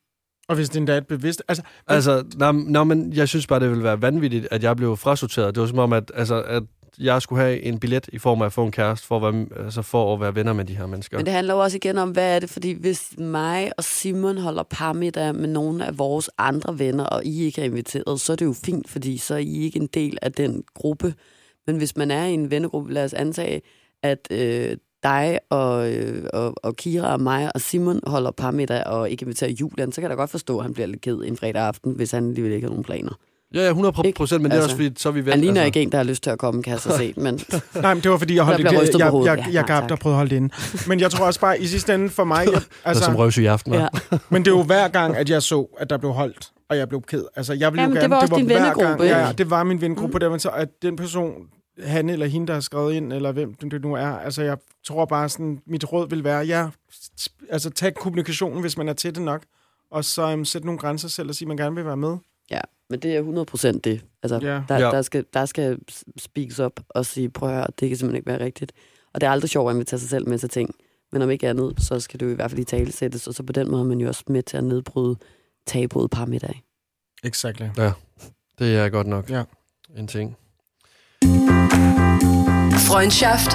Og 0.49 0.55
hvis 0.55 0.69
det 0.69 0.77
endda 0.77 0.93
er 0.93 0.97
et 0.97 1.07
bevidst... 1.07 1.43
Altså, 1.47 1.63
men, 1.87 1.95
altså 1.95 2.23
nej, 2.37 2.51
nej, 2.51 2.83
men 2.83 3.13
jeg 3.13 3.27
synes 3.27 3.47
bare, 3.47 3.59
det 3.59 3.69
ville 3.69 3.83
være 3.83 4.01
vanvittigt, 4.01 4.47
at 4.51 4.63
jeg 4.63 4.75
blev 4.77 4.97
frasorteret. 4.97 5.55
Det 5.55 5.61
var 5.61 5.67
som 5.67 5.79
om, 5.79 5.93
at, 5.93 6.11
altså, 6.15 6.41
at 6.43 6.63
jeg 6.99 7.21
skulle 7.21 7.41
have 7.41 7.61
en 7.61 7.79
billet 7.79 8.09
i 8.13 8.17
form 8.17 8.41
af 8.41 8.45
at 8.45 8.53
få 8.53 8.65
en 8.65 8.71
kæreste, 8.71 9.07
for 9.07 9.17
at 9.17 9.33
være, 9.33 9.45
altså, 9.63 9.81
for 9.81 10.13
at 10.13 10.21
være 10.21 10.35
venner 10.35 10.53
med 10.53 10.65
de 10.65 10.75
her 10.75 10.85
mennesker. 10.85 11.17
Men 11.17 11.25
det 11.25 11.33
handler 11.33 11.53
jo 11.53 11.59
også 11.59 11.77
igen 11.77 11.97
om, 11.97 12.11
hvad 12.11 12.35
er 12.35 12.39
det? 12.39 12.49
Fordi 12.49 12.71
hvis 12.71 13.13
mig 13.17 13.71
og 13.77 13.83
Simon 13.83 14.37
holder 14.37 14.63
parmiddag 14.63 15.35
med 15.35 15.47
nogle 15.47 15.85
af 15.85 15.97
vores 15.97 16.29
andre 16.37 16.79
venner, 16.79 17.03
og 17.03 17.25
I 17.25 17.43
ikke 17.43 17.61
er 17.61 17.65
inviteret, 17.65 18.21
så 18.21 18.31
er 18.31 18.35
det 18.35 18.45
jo 18.45 18.53
fint, 18.65 18.89
fordi 18.89 19.17
så 19.17 19.33
er 19.33 19.37
I 19.37 19.55
ikke 19.57 19.79
en 19.79 19.87
del 19.87 20.17
af 20.21 20.31
den 20.31 20.63
gruppe. 20.73 21.13
Men 21.67 21.77
hvis 21.77 21.97
man 21.97 22.11
er 22.11 22.25
i 22.25 22.33
en 22.33 22.51
vennegruppe, 22.51 22.93
lad 22.93 23.03
os 23.03 23.13
antage, 23.13 23.61
at 24.03 24.27
øh, 24.31 24.77
dig 25.03 25.39
og, 25.49 25.93
øh, 25.93 26.29
og, 26.33 26.53
og 26.63 26.75
Kira 26.75 27.13
og 27.13 27.21
mig 27.21 27.51
og 27.55 27.61
Simon 27.61 27.99
holder 28.07 28.31
parmiddag 28.31 28.83
og 28.83 29.09
ikke 29.09 29.23
inviterer 29.23 29.51
Julian, 29.51 29.91
så 29.91 30.01
kan 30.01 30.09
jeg 30.09 30.17
da 30.17 30.21
godt 30.21 30.29
forstå, 30.29 30.57
at 30.57 30.63
han 30.63 30.73
bliver 30.73 30.87
lidt 30.87 31.01
ked 31.01 31.17
en 31.25 31.37
fredag 31.37 31.61
aften, 31.61 31.91
hvis 31.91 32.11
han 32.11 32.27
alligevel 32.27 32.51
ikke 32.51 32.65
har 32.65 32.69
nogen 32.69 32.83
planer. 32.83 33.13
Ja, 33.53 33.61
ja, 33.61 33.67
100 33.69 33.93
Ikke? 34.05 34.17
procent, 34.17 34.41
men 34.41 34.51
det 34.51 34.57
er 34.57 34.61
Altså, 34.61 34.75
også 34.75 34.83
fordi, 34.83 34.99
så 35.01 35.09
er 35.09 35.13
vi 35.13 35.25
ven. 35.25 35.31
Han 35.31 35.39
ligner 35.39 35.61
altså. 35.61 35.65
ikke 35.65 35.81
en, 35.81 35.91
der 35.91 35.97
har 35.97 36.03
lyst 36.03 36.23
til 36.23 36.29
at 36.29 36.37
komme, 36.39 36.63
kan 36.63 36.71
jeg 36.73 36.79
så 36.79 36.97
se. 36.97 37.13
Men 37.17 37.39
nej, 37.75 37.93
men 37.93 38.03
det 38.03 38.11
var 38.11 38.17
fordi, 38.17 38.35
jeg 38.35 38.43
holdt 38.43 38.57
det... 38.57 38.65
på 38.67 38.71
Jeg, 38.73 38.99
jeg, 38.99 39.13
Ja, 39.25 39.31
jeg, 39.31 39.53
jeg 39.53 39.61
nej, 39.61 39.67
gab 39.67 39.81
tak. 39.81 39.89
der 39.89 39.95
prøvede 39.95 40.13
at 40.15 40.17
holde 40.17 40.29
det 40.29 40.35
inde. 40.35 40.53
Men 40.87 40.99
jeg 40.99 41.11
tror 41.11 41.25
også 41.25 41.39
bare, 41.39 41.61
i 41.61 41.67
sidste 41.67 41.93
ende 41.95 42.09
for 42.09 42.23
mig... 42.23 42.45
Jeg, 42.45 42.53
Altså, 42.55 42.69
altså, 42.85 43.03
som 43.03 43.15
røvsyg 43.15 43.41
i 43.43 43.45
aften. 43.45 43.73
ja. 43.73 43.87
Men 44.29 44.45
det 44.45 44.51
er 44.51 44.55
jo 44.55 44.63
hver 44.63 44.87
gang, 44.87 45.15
at 45.17 45.29
jeg 45.29 45.43
så, 45.43 45.67
at 45.79 45.89
der 45.89 45.97
blev 45.97 46.11
holdt, 46.11 46.51
og 46.69 46.77
jeg 46.77 46.89
blev 46.89 47.01
ked. 47.01 47.23
Altså, 47.35 47.53
jeg 47.53 47.71
ville 47.73 47.81
Jamen, 47.81 47.95
jo 47.97 48.01
det 48.01 48.09
gerne... 48.09 48.15
var 48.15 48.21
også 48.21 48.35
din 48.35 48.45
hver 48.45 48.55
vennegruppe, 48.55 48.87
gang, 48.87 49.01
ja, 49.01 49.25
ja, 49.25 49.31
det 49.31 49.49
var 49.49 49.63
min 49.63 49.81
vennegruppe, 49.81 50.13
Mm. 50.25 50.31
der, 50.31 50.37
så 50.37 50.49
at 50.49 50.67
den 50.81 50.95
person, 50.95 51.33
han 51.83 52.09
eller 52.09 52.25
hende, 52.25 52.47
der 52.47 52.53
har 52.53 52.61
skrevet 52.61 52.93
ind, 52.93 53.13
eller 53.13 53.31
hvem 53.31 53.53
det 53.53 53.81
nu 53.81 53.93
er, 53.93 54.07
altså, 54.07 54.41
jeg 54.43 54.57
tror 54.87 55.05
bare 55.05 55.29
sådan, 55.29 55.59
mit 55.67 55.91
råd 55.93 56.09
vil 56.09 56.23
være, 56.23 56.45
ja, 56.45 56.67
altså, 57.49 57.69
tag 57.69 57.93
kommunikationen, 57.95 58.61
hvis 58.61 58.77
man 58.77 58.89
er 58.89 58.93
det 58.93 59.21
nok, 59.21 59.41
og 59.91 60.05
så 60.05 60.33
um, 60.33 60.45
sætte 60.45 60.67
nogle 60.67 60.79
grænser 60.79 61.07
selv 61.09 61.29
og 61.29 61.35
sige, 61.35 61.45
at 61.45 61.47
man 61.47 61.57
gerne 61.57 61.75
vil 61.75 61.85
være 61.85 61.97
med. 61.97 62.17
Ja, 62.51 62.61
men 62.89 62.99
det 62.99 63.15
er 63.15 63.19
100 63.19 63.45
procent 63.45 63.83
det. 63.85 64.01
Altså, 64.23 64.39
Ja. 64.41 64.61
der, 64.69 64.77
Ja. 64.79 64.91
der, 64.91 65.01
skal, 65.01 65.25
der 65.33 65.45
skal 65.45 65.77
speaks 66.17 66.59
op 66.59 66.79
og 66.89 67.05
sige, 67.05 67.29
prøv 67.29 67.49
at 67.49 67.55
høre, 67.55 67.67
det 67.79 67.89
kan 67.89 67.97
simpelthen 67.97 68.15
ikke 68.15 68.27
være 68.27 68.45
rigtigt. 68.45 68.71
Og 69.13 69.21
det 69.21 69.27
er 69.27 69.31
aldrig 69.31 69.49
sjovt 69.49 69.69
at 69.69 69.75
invitere 69.75 69.99
sig 69.99 70.09
selv 70.09 70.29
med 70.29 70.37
til 70.39 70.49
ting. 70.49 70.75
Men 71.11 71.21
om 71.21 71.29
ikke 71.29 71.49
andet, 71.49 71.73
så 71.83 71.99
skal 71.99 72.19
du 72.19 72.27
i 72.27 72.33
hvert 72.33 72.51
fald 72.51 72.59
i 72.61 72.63
tale 72.63 72.91
sættes, 72.91 73.27
og 73.27 73.33
så 73.33 73.43
på 73.43 73.53
den 73.53 73.71
måde 73.71 73.81
er 73.81 73.85
man 73.85 73.99
jo 73.99 74.07
også 74.07 74.23
med 74.27 74.43
til 74.43 74.57
at 74.57 74.63
nedbryde 74.63 75.15
tabuet 75.65 76.11
par 76.11 76.25
middag. 76.25 76.63
Exakt. 77.23 77.59
Det 78.59 78.75
er 78.75 78.89
godt 78.89 79.07
nok 79.07 79.29
Ja. 79.29 79.43
en 79.97 80.07
ting. 80.07 80.37
Freundschaft. 82.87 83.51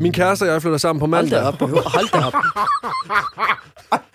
Min 0.00 0.12
kæreste 0.12 0.42
og 0.42 0.48
jeg 0.48 0.62
flytter 0.62 0.78
sammen 0.78 1.00
på 1.00 1.06
Hold 1.06 1.10
mandag. 1.24 1.38
da 1.40 1.44
op. 1.46 1.60
Hold 1.60 2.12
da 2.12 2.26
op. 2.26 2.34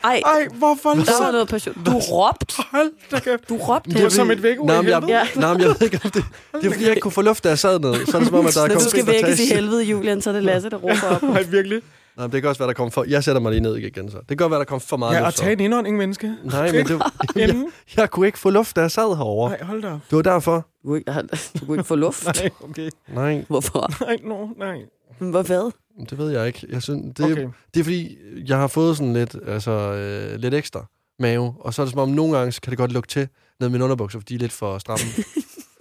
Ej, 0.03 0.21
Ej, 0.25 0.47
hvor 0.57 0.67
der 0.83 1.23
var 1.23 1.31
noget 1.31 1.47
passion. 1.47 1.75
Du 1.85 1.91
råbte. 1.97 2.55
Hold 2.71 2.91
da 3.11 3.19
kæft. 3.19 3.49
Du 3.49 3.57
råbte. 3.57 3.91
Du 3.99 4.05
er 4.05 4.09
som 4.09 4.31
et 4.31 4.43
vækord 4.43 4.67
Nej, 4.67 4.75
i 4.75 4.81
men 4.81 4.89
jeg, 4.89 5.01
helvede. 5.01 5.39
Nej, 5.39 5.53
men 5.53 5.61
jeg 5.61 5.69
ved 5.69 5.81
ikke 5.81 5.99
om 6.03 6.09
det. 6.11 6.25
Det 6.53 6.65
er 6.65 6.71
fordi, 6.71 6.83
jeg 6.83 6.89
ikke 6.89 7.01
kunne 7.01 7.11
få 7.11 7.21
luft, 7.21 7.43
da 7.43 7.49
jeg 7.49 7.59
sad 7.59 7.79
ned. 7.79 7.93
Så 8.05 8.17
er 8.17 8.19
det 8.21 8.27
som 8.27 8.35
om, 8.39 8.45
at 8.45 8.53
der 8.55 8.61
er 8.63 8.67
Når 8.67 8.75
du 8.75 8.89
skal 8.89 9.07
vækkes 9.07 9.39
i 9.39 9.53
helvede, 9.53 9.83
Julian, 9.83 10.21
så 10.21 10.29
er 10.29 10.33
det 10.33 10.43
Lasse, 10.43 10.69
der 10.69 10.77
råber 10.77 11.15
op. 11.15 11.23
Nej, 11.33 11.43
virkelig. 11.43 11.81
Nej, 12.17 12.25
men 12.27 12.31
det 12.31 12.41
kan 12.41 12.49
også 12.49 12.59
være, 12.59 12.67
der 12.67 12.73
kommer 12.73 12.91
for... 12.91 13.03
Jeg 13.07 13.23
sætter 13.23 13.41
mig 13.41 13.51
lige 13.51 13.61
ned 13.61 13.75
igen, 13.77 14.11
så. 14.11 14.17
Det 14.17 14.27
kan 14.27 14.37
godt 14.37 14.51
være, 14.51 14.59
der 14.59 14.65
kommer 14.65 14.79
for 14.79 14.97
meget 14.97 15.13
Ja, 15.13 15.19
og 15.19 15.23
luft. 15.25 15.37
så. 15.37 15.43
tage 15.43 15.53
en 15.53 15.59
indånding, 15.59 15.97
menneske. 15.97 16.33
Nej, 16.43 16.71
men 16.71 16.85
det, 16.87 17.01
jeg, 17.35 17.49
Inden. 17.49 17.67
jeg 17.97 18.09
kunne 18.11 18.25
ikke 18.27 18.39
få 18.39 18.49
luft, 18.49 18.75
da 18.75 18.81
jeg 18.81 18.91
sad 18.91 19.15
herovre. 19.17 19.49
Nej, 19.49 19.63
hold 19.63 19.81
da 19.81 19.87
op. 19.93 19.99
Det 20.09 20.15
var 20.15 20.21
derfor. 20.21 20.55
Du 20.83 20.87
kunne 20.87 20.97
ikke, 20.97 21.11
du 21.59 21.65
kunne 21.65 21.75
ikke 21.75 21.83
få 21.87 21.95
luft. 21.95 22.25
Nej, 22.25 22.49
okay. 22.69 22.89
Nej, 23.13 23.45
Hvorfor? 23.47 24.05
Nej, 24.05 24.17
no, 24.23 24.47
nej. 24.57 24.77
Hvor 25.19 25.41
hvad? 25.41 25.71
det 26.09 26.17
ved 26.17 26.29
jeg 26.31 26.47
ikke. 26.47 26.67
Jeg 26.69 26.81
synes, 26.81 27.13
det, 27.17 27.25
Okay. 27.31 27.47
det 27.73 27.79
er 27.79 27.83
fordi, 27.83 28.17
jeg 28.47 28.57
har 28.57 28.67
fået 28.67 28.97
sådan 28.97 29.13
lidt, 29.13 29.35
altså, 29.47 29.71
øh, 29.71 30.39
lidt 30.39 30.53
ekstra 30.53 30.85
mave. 31.19 31.55
Og 31.59 31.73
så 31.73 31.81
er 31.81 31.85
det 31.85 31.91
som 31.91 31.99
om, 31.99 32.09
nogle 32.09 32.37
gange 32.37 32.51
så 32.51 32.61
kan 32.61 32.71
det 32.71 32.77
godt 32.77 32.91
lukke 32.91 33.07
til 33.07 33.27
ned 33.59 33.67
i 33.69 33.71
mine 33.71 33.83
underbukser, 33.83 34.19
fordi 34.19 34.33
de 34.33 34.35
er 34.35 34.39
lidt 34.39 34.51
for 34.51 34.77
stramme. 34.77 35.03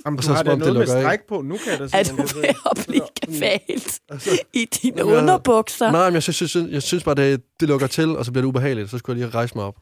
Jamen, 0.07 0.19
Og 0.19 0.23
du 0.23 0.27
så 0.27 0.35
har 0.35 0.43
da 0.43 0.53
om 0.53 0.59
det 0.59 0.67
noget 0.75 0.79
med 0.89 1.03
stræk 1.03 1.19
på. 1.29 1.43
Nu 1.43 1.57
kan 1.57 1.71
jeg 1.73 1.79
da 1.91 1.99
Er 1.99 2.03
se, 2.03 2.13
du 2.13 2.17
ved 2.17 2.45
at 2.71 2.85
blive 2.89 3.03
kvalt 3.39 4.01
Altså, 4.09 4.31
i 4.53 4.65
dine 4.83 4.97
jeg- 4.97 5.05
underbukser? 5.07 5.91
nej, 5.91 6.05
men 6.11 6.15
jeg 6.15 6.23
synes, 6.23 6.41
jeg 6.41 6.49
synes, 6.49 6.73
jeg 6.73 6.83
synes 6.83 7.05
bare, 7.05 7.15
det, 7.15 7.43
det 7.61 7.69
lukker 7.69 7.87
til, 7.87 8.17
og 8.17 8.25
så 8.25 8.33
bliver 8.33 8.43
det 8.43 8.49
ubehageligt. 8.49 8.91
Så 8.91 8.99
skulle 8.99 9.19
jeg 9.21 9.27
lige 9.27 9.35
rejse 9.39 9.55
mig 9.55 9.65
op. 9.65 9.77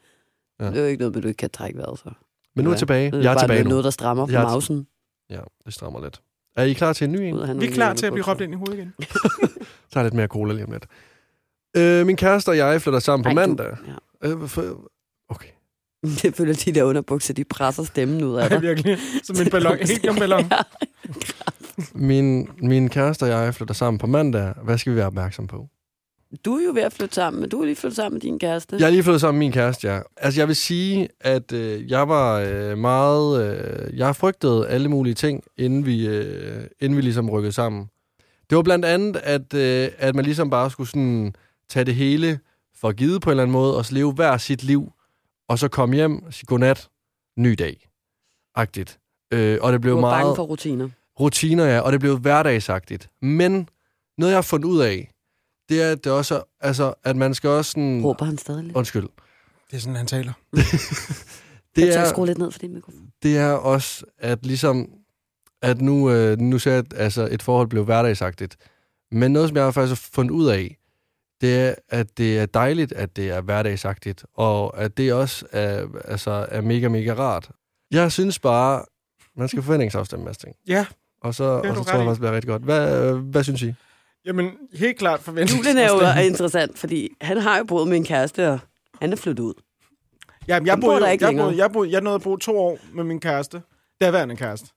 Ja. 0.60 0.66
Det 0.66 0.76
er 0.76 0.80
jo 0.80 0.86
ikke 0.86 0.98
noget, 1.00 1.14
men 1.14 1.22
du 1.22 1.28
ikke 1.28 1.38
kan 1.38 1.50
trække 1.50 1.78
vejret, 1.78 1.98
så. 1.98 2.10
Men 2.56 2.64
nu 2.64 2.70
er 2.70 2.74
jeg 2.74 2.78
tilbage. 2.78 3.10
Det 3.10 3.14
er 3.18 3.22
Jeg 3.22 3.30
er 3.30 3.34
bare 3.34 3.42
tilbage 3.44 3.62
nu. 3.64 3.68
noget, 3.68 3.84
der 3.84 3.90
strammer 3.90 4.26
på 4.26 4.32
Jeg 4.32 4.42
er- 4.42 4.46
mausen. 4.48 4.86
Ja, 5.30 5.40
det 5.64 5.74
strammer 5.74 6.02
lidt. 6.04 6.20
Er 6.56 6.62
I 6.64 6.72
klar 6.72 6.92
til 6.92 7.04
en 7.04 7.12
ny 7.12 7.16
en? 7.18 7.60
Vi 7.60 7.66
er 7.66 7.72
klar 7.72 7.94
til 7.94 8.06
at 8.06 8.12
blive 8.12 8.24
råbt 8.26 8.40
ind 8.40 8.52
i 8.52 8.56
hovedet 8.56 8.74
igen. 8.74 8.94
tager 9.92 10.04
lidt 10.04 10.14
mere 10.14 10.26
cola 10.26 10.52
lige 10.54 10.64
om 10.66 10.72
lidt. 10.72 10.86
Øh, 11.76 12.06
min 12.06 12.16
kæreste 12.16 12.48
og 12.48 12.56
jeg 12.56 12.82
flytter 12.82 12.98
sammen 13.00 13.22
på 13.24 13.28
Ej, 13.28 13.32
du- 13.34 13.40
mandag. 13.48 13.76
Ja. 14.22 14.28
Øh, 14.30 14.48
for, 14.48 14.90
okay. 15.28 15.48
Jeg 16.24 16.34
føler, 16.34 16.52
at 16.52 16.62
de 16.64 16.72
der 16.72 16.82
underbukser, 16.84 17.34
de 17.34 17.44
presser 17.44 17.82
stemmen 17.82 18.24
ud 18.24 18.36
af 18.36 18.42
Ja, 18.50 18.54
dig. 18.54 18.62
virkelig. 18.62 18.98
Som 19.24 19.36
en 19.44 19.50
ballon. 19.54 19.76
Helt 19.78 20.04
som 20.06 20.16
ballon. 20.16 20.40
Ja. 20.50 20.58
Min, 21.94 22.48
min 22.62 22.88
kæreste 22.88 23.22
og 23.22 23.28
jeg 23.28 23.54
flytter 23.54 23.74
sammen 23.74 23.98
på 23.98 24.06
mandag. 24.06 24.54
Hvad 24.64 24.78
skal 24.78 24.92
vi 24.92 24.96
være 24.96 25.06
opmærksom 25.06 25.46
på? 25.46 25.68
Du 26.44 26.54
er 26.54 26.64
jo 26.64 26.72
ved 26.72 26.82
at 26.82 26.92
flytte 26.92 27.14
sammen, 27.14 27.40
men 27.40 27.50
du 27.50 27.60
er 27.60 27.64
lige 27.64 27.76
flyttet 27.76 27.96
sammen 27.96 28.14
med 28.14 28.20
din 28.20 28.38
kæreste. 28.38 28.76
Jeg 28.78 28.86
er 28.86 28.90
lige 28.90 29.02
flyttet 29.02 29.20
sammen 29.20 29.38
med 29.38 29.46
min 29.46 29.52
kæreste, 29.52 29.92
ja. 29.92 30.00
Altså, 30.16 30.40
jeg 30.40 30.48
vil 30.48 30.56
sige, 30.56 31.08
at 31.20 31.52
øh, 31.52 31.90
jeg 31.90 32.08
var 32.08 32.38
øh, 32.38 32.78
meget... 32.78 33.56
Øh, 33.56 33.98
jeg 33.98 34.06
har 34.06 34.12
frygtet 34.12 34.66
alle 34.68 34.88
mulige 34.88 35.14
ting, 35.14 35.44
inden 35.56 35.86
vi, 35.86 36.06
øh, 36.06 36.64
inden 36.80 36.96
vi 36.96 37.02
ligesom 37.02 37.30
rykkede 37.30 37.52
sammen. 37.52 37.88
Det 38.50 38.56
var 38.56 38.62
blandt 38.62 38.84
andet, 38.84 39.16
at, 39.16 39.54
øh, 39.54 39.88
at 39.98 40.14
man 40.14 40.24
ligesom 40.24 40.50
bare 40.50 40.70
skulle 40.70 40.88
sådan 40.88 41.34
tage 41.68 41.84
det 41.84 41.94
hele 41.94 42.38
for 42.76 42.92
givet 42.92 43.22
på 43.22 43.30
en 43.30 43.32
eller 43.32 43.42
anden 43.42 43.52
måde, 43.52 43.76
og 43.76 43.84
så 43.84 43.94
leve 43.94 44.12
hver 44.12 44.36
sit 44.36 44.62
liv, 44.62 44.92
og 45.48 45.58
så 45.58 45.68
komme 45.68 45.94
hjem 45.96 46.32
sige 46.32 46.46
godnat, 46.46 46.88
ny 47.38 47.54
dag. 47.58 47.88
Agtigt. 48.54 48.98
Øh, 49.32 49.58
og 49.60 49.72
det 49.72 49.80
blev 49.80 49.92
du 49.92 49.96
er 49.96 50.00
meget 50.00 50.22
bange 50.22 50.36
for 50.36 50.42
rutiner. 50.42 50.88
rutiner, 51.20 51.64
ja, 51.64 51.80
og 51.80 51.92
det 51.92 52.00
blev 52.00 52.18
hverdagsagtigt. 52.18 53.10
Men 53.22 53.68
noget, 54.18 54.32
jeg 54.32 54.36
har 54.36 54.42
fundet 54.42 54.68
ud 54.68 54.80
af, 54.80 55.11
det 55.72 55.82
er, 55.82 55.92
at 55.92 56.04
det 56.04 56.12
også 56.12 56.34
er, 56.34 56.42
altså, 56.60 56.94
at 57.04 57.16
man 57.16 57.34
skal 57.34 57.50
også 57.50 57.70
sådan... 57.70 58.00
Råber 58.04 58.24
han 58.24 58.38
stadig 58.38 58.64
lidt? 58.64 58.76
Undskyld. 58.76 59.08
Det 59.70 59.76
er 59.76 59.80
sådan, 59.80 59.96
han 59.96 60.06
taler. 60.06 60.32
Det 60.52 61.76
Det 61.76 61.96
er... 61.96 62.00
er, 62.00 62.08
Skru 62.08 62.24
lidt 62.24 62.38
ned 62.38 62.50
for 62.50 62.58
din 62.58 62.74
mikrofon. 62.74 63.00
det 63.22 63.36
er 63.38 63.52
også, 63.52 64.04
at 64.18 64.46
ligesom, 64.46 64.88
at 65.62 65.80
nu, 65.80 66.10
øh, 66.10 66.38
nu 66.38 66.58
ser 66.58 66.70
jeg, 66.70 66.78
at 66.78 66.94
altså, 66.96 67.28
et 67.30 67.42
forhold 67.42 67.68
blev 67.68 67.84
hverdagsagtigt. 67.84 68.56
Men 69.12 69.32
noget, 69.32 69.48
som 69.48 69.56
jeg 69.56 69.64
har 69.64 69.70
faktisk 69.70 70.02
fundet 70.14 70.30
ud 70.30 70.46
af, 70.48 70.76
det 71.40 71.60
er, 71.60 71.74
at 71.88 72.18
det 72.18 72.38
er 72.38 72.46
dejligt, 72.46 72.92
at 72.92 73.16
det 73.16 73.30
er 73.30 73.40
hverdagsagtigt, 73.40 74.24
og 74.34 74.78
at 74.82 74.96
det 74.96 75.12
også 75.12 75.46
er, 75.52 75.86
altså, 76.04 76.46
er 76.48 76.60
mega, 76.60 76.88
mega 76.88 77.14
rart. 77.14 77.50
Jeg 77.90 78.12
synes 78.12 78.38
bare, 78.38 78.84
man 79.36 79.48
skal 79.48 79.62
forventningsafstemme 79.62 80.24
masse 80.24 80.40
ting. 80.40 80.56
Ja, 80.66 80.86
Og 81.22 81.34
så, 81.34 81.44
og 81.44 81.76
så 81.76 81.84
tror 81.84 81.98
jeg 81.98 82.10
det 82.10 82.18
bliver 82.18 82.32
rigtig 82.32 82.48
godt. 82.48 82.62
Hvad, 82.62 83.12
hvad 83.14 83.44
synes 83.44 83.62
I? 83.62 83.74
Jamen 84.26 84.50
helt 84.74 84.98
klart 84.98 85.20
forventet. 85.20 85.56
Julen 85.56 85.78
er 85.78 85.88
jo 86.20 86.26
interessant, 86.28 86.78
fordi 86.78 87.08
han 87.20 87.36
har 87.38 87.58
jo 87.58 87.64
boet 87.64 87.88
med 87.88 87.96
en 87.96 88.04
kæreste, 88.04 88.48
og 88.48 88.58
han 89.00 89.12
er 89.12 89.16
flyttet 89.16 89.44
ud. 89.44 89.54
Jamen, 90.48 90.66
jeg 90.66 90.78
boede, 90.80 91.06
jeg, 91.06 91.20
længere. 91.20 91.44
boede, 91.44 91.56
jeg, 91.58 91.72
boede, 91.72 91.92
jeg 91.92 92.00
nåede 92.00 92.14
at 92.14 92.22
bo 92.22 92.36
to 92.36 92.58
år 92.58 92.78
med 92.94 93.04
min 93.04 93.20
kæreste. 93.20 93.62
Daværende 94.00 94.36
kæreste. 94.36 94.68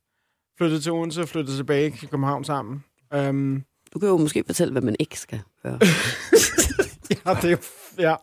Flyttede 0.58 0.82
til 0.82 0.92
Odense, 0.92 1.28
flyttede 1.28 1.58
tilbage 1.58 1.90
til 2.00 2.10
København 2.10 2.44
sammen. 2.44 2.84
Um, 3.18 3.64
Du 3.94 4.00
kan 4.00 4.10
jo 4.10 4.18
måske 4.18 4.44
fortælle, 4.46 4.72
hvad 4.72 4.82
man 4.82 4.96
ikke 5.00 5.20
skal 5.20 5.42
gøre. 5.64 5.80
ja, 7.26 7.34
det 7.42 7.52
er, 7.52 7.58
ja. 8.00 8.16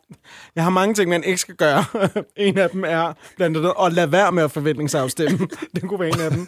Jeg 0.56 0.62
har 0.64 0.70
mange 0.70 0.94
ting, 0.94 1.08
man 1.10 1.24
ikke 1.24 1.38
skal 1.38 1.54
gøre. 1.54 1.84
en 2.36 2.58
af 2.58 2.70
dem 2.70 2.84
er 2.86 3.12
blandt 3.36 3.56
andet 3.56 3.72
at 3.86 3.92
lade 3.92 4.12
være 4.12 4.32
med 4.32 4.42
at 4.42 4.50
forventningsafstemme. 4.50 5.38
det 5.74 5.82
kunne 5.88 6.00
være 6.00 6.08
en 6.08 6.20
af 6.20 6.30
dem. 6.30 6.46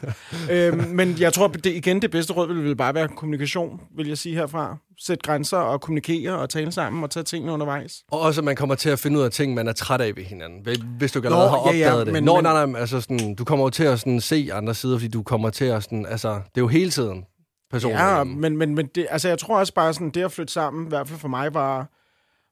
øhm, 0.51 0.89
men 0.91 1.17
jeg 1.21 1.33
tror, 1.33 1.49
det, 1.49 1.67
igen, 1.67 2.03
det 2.03 2.11
bedste 2.11 2.33
råd 2.33 2.55
ville, 2.55 2.77
bare 2.77 2.95
være 2.95 3.09
kommunikation, 3.09 3.81
vil 3.97 4.09
jeg 4.09 4.19
sige 4.19 4.35
herfra. 4.35 4.77
Sæt 5.01 5.23
grænser 5.23 5.57
og 5.57 5.81
kommunikere 5.81 6.39
og 6.39 6.51
tale 6.51 6.73
sammen 6.73 7.05
og 7.05 7.11
tage 7.11 7.25
tingene 7.25 7.53
undervejs. 7.53 8.03
Og 8.11 8.21
også, 8.21 8.41
at 8.41 8.45
man 8.45 8.57
kommer 8.57 8.75
til 8.75 8.91
at 8.91 8.99
finde 8.99 9.19
ud 9.19 9.25
af 9.25 9.31
ting, 9.31 9.55
man 9.55 9.69
er 9.69 9.73
træt 9.73 10.01
af 10.01 10.17
ved 10.17 10.23
hinanden. 10.25 10.61
Hvis- 10.99 11.13
du 11.13 11.19
ikke 11.19 11.29
allerede 11.29 11.51
har 11.51 11.63
ja, 11.73 11.79
ja, 11.79 11.87
opdaget 11.87 12.07
det. 12.07 12.13
men- 12.13 12.25
Nå, 12.25 12.35
men- 12.35 12.45
nej, 12.45 12.67
nej, 12.67 12.81
altså 12.81 13.01
sådan, 13.01 13.35
du 13.35 13.45
kommer 13.45 13.65
jo 13.65 13.71
til 13.71 13.85
at 13.85 14.01
sådan, 14.01 14.21
se 14.21 14.49
andre 14.53 14.75
sider, 14.75 14.99
fordi 14.99 15.09
du 15.09 15.23
kommer 15.23 15.51
til 15.51 15.65
at 15.65 15.83
sådan, 15.83 16.07
altså, 16.07 16.29
det 16.29 16.37
er 16.57 16.61
jo 16.61 16.69
hele 16.69 16.91
tiden 16.91 17.25
personen. 17.71 17.97
Ja, 17.99 18.25
men, 18.25 18.57
men, 18.57 18.75
men 18.75 18.87
det, 18.95 19.07
altså, 19.11 19.29
jeg 19.29 19.39
tror 19.39 19.59
også 19.59 19.75
bare, 19.75 19.95
sådan, 19.95 20.11
det 20.11 20.23
at 20.23 20.33
flytte 20.33 20.53
sammen, 20.53 20.87
i 20.87 20.89
hvert 20.89 21.09
fald 21.09 21.19
for 21.21 21.29
mig, 21.29 21.55
var, 21.55 21.89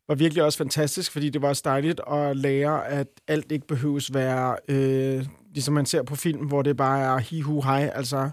var 0.08 0.14
virkelig 0.14 0.44
også 0.44 0.58
fantastisk, 0.58 1.12
fordi 1.12 1.30
det 1.30 1.42
var 1.42 1.48
også 1.48 1.62
dejligt 1.64 2.00
at 2.10 2.36
lære, 2.36 2.88
at 2.88 3.06
alt 3.28 3.52
ikke 3.52 3.66
behøves 3.66 4.14
være, 4.14 4.56
øh, 4.68 5.26
ligesom 5.54 5.74
man 5.74 5.86
ser 5.86 6.02
på 6.02 6.16
film, 6.16 6.46
hvor 6.46 6.62
det 6.62 6.76
bare 6.76 7.00
er 7.00 7.18
hi 7.18 7.40
hu 7.40 7.62
hej. 7.62 7.90
Altså, 7.94 8.30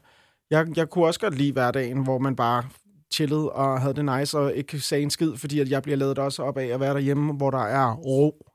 jeg, 0.50 0.68
jeg 0.76 0.90
kunne 0.90 1.06
også 1.06 1.20
godt 1.20 1.38
lide 1.38 1.52
hverdagen, 1.52 2.04
hvor 2.04 2.20
man 2.20 2.36
bare 2.36 2.64
chillede 3.14 3.52
og 3.52 3.82
havde 3.82 3.94
det 3.94 4.06
nice, 4.06 4.38
og 4.38 4.56
ikke 4.56 4.80
sagde 4.80 5.04
en 5.04 5.10
skid, 5.10 5.36
fordi 5.36 5.60
at 5.60 5.70
jeg 5.70 5.84
bliver 5.84 5.98
lavet 5.98 6.20
også 6.20 6.44
op 6.44 6.58
af 6.58 6.66
at 6.66 6.80
være 6.80 6.94
derhjemme, 6.94 7.34
hvor 7.34 7.52
der 7.52 7.64
er 7.64 7.96
ro. 7.96 8.46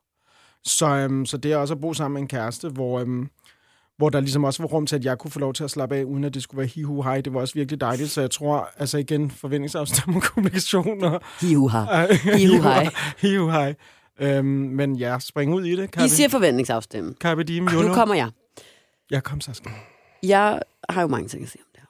Så, 0.63 0.87
øhm, 0.87 1.25
så 1.25 1.37
det 1.37 1.51
er 1.51 1.57
også 1.57 1.73
at 1.73 1.81
bo 1.81 1.93
sammen 1.93 2.13
med 2.13 2.21
en 2.21 2.27
kæreste, 2.27 2.69
hvor, 2.69 2.99
øhm, 2.99 3.29
hvor 3.97 4.09
der 4.09 4.19
ligesom 4.19 4.43
også 4.43 4.63
var 4.63 4.67
rum 4.67 4.85
til, 4.85 4.95
at 4.95 5.05
jeg 5.05 5.17
kunne 5.17 5.31
få 5.31 5.39
lov 5.39 5.53
til 5.53 5.63
at 5.63 5.71
slappe 5.71 5.95
af, 5.95 6.03
uden 6.03 6.23
at 6.23 6.33
det 6.33 6.43
skulle 6.43 6.59
være 6.59 6.67
hihu 6.67 7.01
hej. 7.01 7.21
Det 7.21 7.33
var 7.33 7.39
også 7.39 7.53
virkelig 7.53 7.81
dejligt, 7.81 8.09
så 8.11 8.21
jeg 8.21 8.31
tror, 8.31 8.69
altså 8.77 8.97
igen, 8.97 9.31
forventningsafstemning 9.31 10.23
og 10.23 10.29
kommunikation 10.29 11.03
og... 11.03 11.21
Hiu 11.41 11.67
hej. 11.67 12.17
Hihu 13.17 13.49
hej. 13.49 13.75
Øhm, 14.19 14.45
men 14.47 14.95
ja, 14.95 15.19
spring 15.19 15.53
ud 15.53 15.65
i 15.65 15.75
det. 15.75 15.83
I 15.83 15.87
Carpe, 15.87 16.09
siger 16.09 16.29
forventningsafstemme. 16.29 17.13
Carpe 17.19 17.43
diem. 17.43 17.63
Nu 17.63 17.93
kommer 17.93 18.15
jeg. 18.15 18.29
Ja, 19.11 19.19
kom 19.19 19.41
så. 19.41 19.53
Skal. 19.53 19.71
Jeg 20.23 20.61
har 20.89 21.01
jo 21.01 21.07
mange 21.07 21.27
ting 21.27 21.43
at 21.43 21.49
sige 21.49 21.61
om 21.61 21.67
det 21.73 21.81
her. 21.81 21.87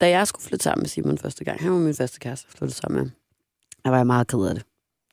Da 0.00 0.08
jeg 0.08 0.26
skulle 0.28 0.44
flytte 0.44 0.62
sammen 0.62 0.82
med 0.82 0.88
Simon 0.88 1.18
første 1.18 1.44
gang, 1.44 1.62
han 1.62 1.72
var 1.72 1.78
min 1.78 1.94
første 1.94 2.20
kæreste, 2.20 2.46
jeg 2.48 2.58
flyttede 2.58 2.78
sammen 2.78 3.02
med, 3.02 3.10
der 3.84 3.90
var 3.90 3.96
jeg 3.96 4.06
meget 4.06 4.26
ked 4.26 4.46
af 4.46 4.54
det. 4.54 4.64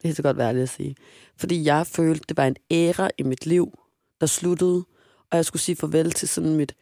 Det 0.01 0.09
er 0.09 0.13
så 0.13 0.21
godt 0.21 0.37
værdigt 0.37 0.63
at 0.63 0.69
sige. 0.69 0.95
Fordi 1.37 1.65
jeg 1.65 1.87
følte, 1.87 2.23
det 2.29 2.37
var 2.37 2.45
en 2.45 2.55
æra 2.71 3.09
i 3.17 3.23
mit 3.23 3.45
liv, 3.45 3.79
der 4.21 4.25
sluttede, 4.25 4.83
og 5.31 5.37
jeg 5.37 5.45
skulle 5.45 5.61
sige 5.61 5.75
farvel 5.75 6.11
til 6.11 6.27
sådan 6.27 6.55
mit 6.55 6.75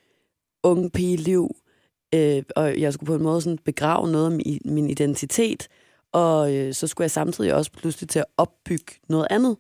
unge 0.64 0.90
pigeliv, 0.90 1.56
øh, 2.16 2.44
og 2.56 2.80
jeg 2.80 2.94
skulle 2.94 3.08
på 3.08 3.16
en 3.16 3.24
måde 3.24 3.42
sådan 3.42 3.60
begrave 3.66 4.12
noget 4.12 4.26
af 4.26 4.32
min, 4.32 4.62
min 4.66 4.90
identitet, 4.90 5.68
og 6.12 6.56
øh, 6.56 6.74
så 6.74 6.88
skulle 6.88 7.06
jeg 7.06 7.12
samtidig 7.12 7.54
også 7.54 7.72
pludselig 7.72 8.10
til 8.10 8.20
at 8.20 8.26
opbygge 8.38 8.94
noget 9.10 9.28
andet. 9.30 9.58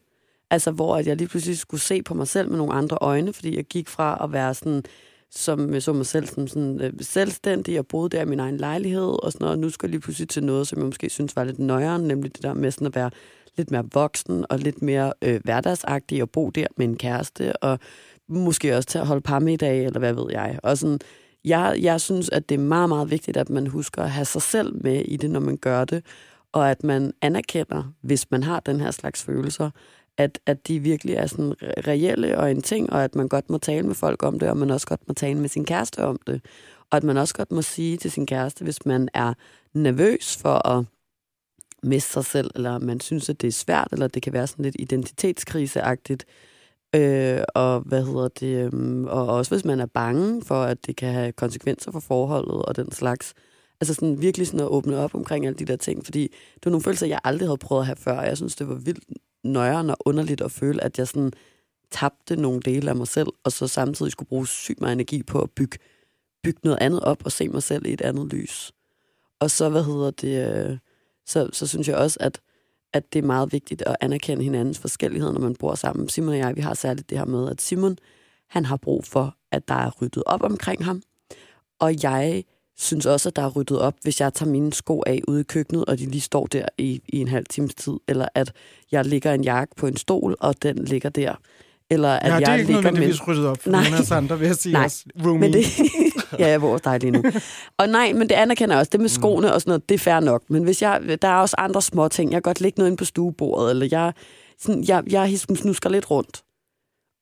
Altså, 0.52 0.72
hvor 0.72 0.98
at 0.98 1.08
jeg 1.08 1.18
lige 1.18 1.28
pludselig 1.28 1.58
skulle 1.58 1.82
se 1.82 2.04
på 2.04 2.14
mig 2.14 2.28
selv 2.28 2.50
med 2.50 2.58
nogle 2.58 2.74
andre 2.74 2.98
øjne, 3.02 3.34
fordi 3.34 3.56
jeg 3.56 3.66
gik 3.66 3.88
fra 3.90 4.24
at 4.24 4.32
være 4.32 4.54
sådan, 4.54 4.84
som 5.32 5.74
jeg 5.74 5.84
så 5.84 5.94
mig 5.94 6.06
selv 6.06 6.28
som 6.28 6.48
sådan, 6.48 6.82
øh, 6.82 6.94
selvstændig 7.02 7.80
og 7.80 7.88
boede 7.88 8.10
der 8.10 8.22
i 8.22 8.26
min 8.26 8.40
egen 8.40 8.58
lejlighed 8.58 9.24
og 9.24 9.32
sådan 9.32 9.44
noget. 9.46 9.56
Og 9.56 9.60
nu 9.60 9.70
skal 9.70 9.88
jeg 9.88 9.92
lige 9.92 10.02
pludselig 10.02 10.30
til 10.30 10.44
noget, 10.44 10.68
som 10.68 10.80
jeg 10.80 10.86
måske 10.86 11.10
synes 11.10 11.36
var 11.36 11.44
lidt 11.44 11.60
nøjere, 11.60 12.00
nemlig 12.00 12.36
det 12.36 12.44
der 12.44 12.54
med 12.54 12.72
sådan 12.72 12.88
at 12.88 12.96
være 12.96 13.12
lidt 13.58 13.72
mere 13.72 13.86
voksen 13.94 14.46
og 14.50 14.60
lidt 14.60 14.82
mere 14.82 15.14
øh, 15.22 15.42
hverdagsagtig 15.44 16.22
og 16.22 16.30
bo 16.30 16.50
der 16.50 16.68
med 16.78 16.86
en 16.86 16.98
kæreste 16.98 17.64
og 17.64 17.80
måske 18.30 18.78
også 18.78 18.90
til 18.90 19.00
at 19.00 19.08
holde 19.08 19.22
par 19.22 19.40
med 19.40 19.54
i 19.54 19.58
dag, 19.58 19.86
eller 19.86 20.00
hvad 20.00 20.14
ved 20.14 20.26
jeg. 20.32 20.60
Og 20.64 20.78
sådan, 20.78 21.00
jeg, 21.46 21.78
jeg 21.82 22.02
synes, 22.02 22.30
at 22.30 22.50
det 22.50 22.56
er 22.56 22.64
meget, 22.64 22.90
meget 22.90 23.12
vigtigt, 23.12 23.38
at 23.38 23.50
man 23.50 23.68
husker 23.68 24.04
at 24.04 24.12
have 24.12 24.26
sig 24.26 24.42
selv 24.42 24.84
med 24.84 25.02
i 25.06 25.18
det, 25.18 25.30
når 25.30 25.40
man 25.40 25.58
gør 25.58 25.86
det, 25.86 26.06
og 26.52 26.72
at 26.72 26.84
man 26.84 27.14
anerkender, 27.22 27.84
hvis 28.02 28.32
man 28.32 28.44
har 28.44 28.60
den 28.60 28.80
her 28.80 28.92
slags 28.92 29.24
følelser, 29.24 29.70
at, 30.18 30.40
at 30.46 30.68
de 30.68 30.80
virkelig 30.80 31.16
er 31.16 31.28
sådan 31.28 31.54
reelle 31.62 32.38
og 32.38 32.52
en 32.52 32.62
ting, 32.62 32.94
og 32.94 33.04
at 33.04 33.16
man 33.16 33.28
godt 33.28 33.50
må 33.50 33.58
tale 33.58 33.88
med 33.88 33.96
folk 33.96 34.24
om 34.24 34.40
det, 34.40 34.50
og 34.50 34.58
man 34.58 34.70
også 34.70 34.88
godt 34.88 35.08
må 35.08 35.14
tale 35.14 35.40
med 35.40 35.50
sin 35.50 35.66
kæreste 35.66 36.04
om 36.04 36.20
det. 36.28 36.42
Og 36.92 36.98
at 36.98 37.04
man 37.04 37.18
også 37.18 37.34
godt 37.34 37.52
må 37.52 37.62
sige 37.62 37.98
til 37.98 38.12
sin 38.12 38.26
kæreste, 38.26 38.64
hvis 38.64 38.86
man 38.86 39.10
er 39.14 39.34
nervøs 39.74 40.38
for 40.38 40.68
at 40.68 40.86
miste 41.84 42.12
sig 42.12 42.26
selv, 42.26 42.52
eller 42.56 42.80
man 42.80 43.00
synes, 43.00 43.30
at 43.30 43.42
det 43.42 43.48
er 43.48 43.52
svært, 43.52 43.88
eller 43.92 44.08
det 44.08 44.22
kan 44.22 44.34
være 44.34 44.48
sådan 44.48 44.64
lidt 44.64 44.76
identitetskriseagtigt, 44.80 46.26
Øh, 46.96 47.44
og 47.56 47.80
hvad 47.80 48.06
hedder 48.06 48.28
det? 48.28 48.74
Øh, 48.74 49.04
og 49.04 49.28
også 49.28 49.52
hvis 49.56 49.66
man 49.66 49.80
er 49.80 49.86
bange 49.86 50.42
for, 50.42 50.64
at 50.64 50.86
det 50.86 50.96
kan 50.96 51.14
have 51.14 51.32
konsekvenser 51.32 51.92
for 51.92 52.00
forholdet 52.00 52.62
og 52.62 52.76
den 52.76 52.92
slags. 52.92 53.34
Altså 53.82 53.94
sådan 53.94 54.22
virkelig 54.22 54.48
sådan 54.48 54.60
at 54.60 54.68
åbne 54.68 54.98
op 54.98 55.16
omkring 55.16 55.46
alle 55.46 55.60
de 55.60 55.66
der 55.66 55.76
ting, 55.76 56.06
fordi 56.06 56.22
det 56.56 56.66
var 56.66 56.72
nogle 56.72 56.84
følelser, 56.84 57.08
jeg 57.08 57.20
aldrig 57.24 57.48
havde 57.48 57.58
prøvet 57.58 57.82
at 57.82 57.86
have 57.86 57.96
før. 57.96 58.18
og 58.18 58.26
Jeg 58.26 58.38
synes, 58.38 58.56
det 58.56 58.68
var 58.68 58.76
vildt 58.76 59.04
nøjeren 59.44 59.90
og 59.90 59.98
underligt 60.06 60.42
at 60.42 60.52
føle, 60.52 60.84
at 60.84 61.00
jeg 61.00 61.08
sådan 61.08 61.32
tabte 61.92 62.36
nogle 62.36 62.60
dele 62.60 62.90
af 62.90 62.96
mig 62.96 63.08
selv, 63.08 63.28
og 63.44 63.52
så 63.52 63.68
samtidig 63.68 64.12
skulle 64.12 64.30
bruge 64.30 64.48
sygt 64.48 64.82
meget 64.82 64.94
energi 64.94 65.24
på 65.24 65.42
at 65.42 65.52
bygge, 65.52 65.78
bygge 66.44 66.60
noget 66.64 66.78
andet 66.82 67.00
op 67.00 67.26
og 67.26 67.32
se 67.32 67.50
mig 67.50 67.64
selv 67.64 67.86
i 67.86 67.94
et 67.94 68.02
andet 68.02 68.34
lys. 68.34 68.72
Og 69.40 69.52
så, 69.52 69.70
hvad 69.70 69.84
hedder 69.84 70.12
det, 70.12 70.68
øh, 70.70 70.78
så, 71.26 71.50
så 71.54 71.68
synes 71.68 71.88
jeg 71.88 71.98
også, 71.98 72.18
at, 72.22 72.42
at 72.94 73.14
det 73.14 73.20
er 73.20 73.28
meget 73.28 73.54
vigtigt 73.54 73.82
at 73.82 73.96
anerkende 74.02 74.44
hinandens 74.44 74.80
forskelligheder, 74.80 75.34
når 75.34 75.42
man 75.42 75.56
bor 75.56 75.76
sammen. 75.76 76.10
Simon 76.10 76.30
og 76.30 76.38
jeg, 76.38 76.56
vi 76.56 76.62
har 76.62 76.74
særligt 76.74 77.10
det 77.10 77.18
her 77.18 77.26
med, 77.26 77.50
at 77.50 77.62
Simon, 77.62 77.98
han 78.50 78.66
har 78.66 78.78
brug 78.78 79.06
for, 79.06 79.36
at 79.52 79.68
der 79.68 79.74
er 79.76 79.92
ryddet 80.02 80.24
op 80.26 80.44
omkring 80.44 80.86
ham. 80.86 81.02
Og 81.80 82.04
jeg 82.04 82.44
synes 82.78 83.06
også, 83.06 83.30
at 83.30 83.36
der 83.36 83.42
er 83.42 83.50
ryddet 83.50 83.80
op, 83.80 83.94
hvis 84.02 84.22
jeg 84.22 84.34
tager 84.34 84.52
mine 84.52 84.74
sko 84.74 85.04
af 85.08 85.22
ude 85.28 85.42
i 85.42 85.44
køkkenet, 85.44 85.86
og 85.86 86.00
de 86.00 86.06
lige 86.06 86.22
står 86.22 86.46
der 86.46 86.66
i, 86.78 87.02
i 87.08 87.18
en 87.18 87.28
halv 87.28 87.46
times 87.50 87.76
tid. 87.76 87.94
Eller 88.08 88.28
at 88.36 88.52
jeg 88.92 89.06
ligger 89.06 89.34
en 89.34 89.44
jakke 89.44 89.76
på 89.76 89.88
en 89.88 89.98
stol, 89.98 90.36
og 90.40 90.64
den 90.64 90.86
ligger 90.86 91.10
der. 91.10 91.36
Eller 91.90 92.10
at 92.10 92.32
ja, 92.32 92.36
det 92.40 92.48
er 92.48 92.52
jeg 92.52 92.60
ikke 92.60 92.74
ligger 92.74 92.92
nødvendigvis 92.92 93.28
ryddet 93.28 93.46
op 93.46 93.62
for 93.62 93.70
Nej. 93.70 93.86
os 94.00 94.12
andre, 94.12 94.40
vil 94.40 94.46
jeg 94.46 94.56
sige. 94.56 94.74
Nej, 94.80 94.84
Også 94.84 95.06
roomie. 95.26 95.40
Men 95.40 95.54
det, 95.54 95.66
ja, 96.40 96.48
jeg 96.48 96.60
bor 96.60 96.72
hos 96.72 96.82
dig 96.82 97.00
lige 97.00 97.12
nu. 97.12 97.24
Og 97.78 97.90
nej, 97.90 98.14
men 98.14 98.30
det 98.30 98.36
anerkender 98.36 98.76
jeg 98.76 98.80
også. 98.80 98.90
Det 98.90 99.00
med 99.00 99.10
skoene 99.10 99.54
og 99.54 99.62
sådan 99.62 99.70
noget, 99.72 99.90
det 99.90 99.96
er 99.96 100.00
fair 100.00 100.20
nok. 100.20 100.44
Men 100.48 100.64
hvis 100.64 100.82
jeg, 100.82 101.02
der 101.22 101.28
er 101.28 101.36
også 101.36 101.56
andre 101.58 101.82
små 101.82 102.08
ting. 102.08 102.32
Jeg 102.32 102.36
kan 102.36 102.42
godt 102.42 102.62
lægge 102.62 102.80
noget 102.80 102.92
ind 102.92 102.98
på 102.98 103.06
stuebordet, 103.06 103.70
eller 103.70 103.88
jeg, 103.92 104.14
sådan, 104.60 104.84
jeg, 104.88 105.04
jeg 105.12 105.40
snusker 105.40 105.90
lidt 105.90 106.12
rundt. 106.12 106.44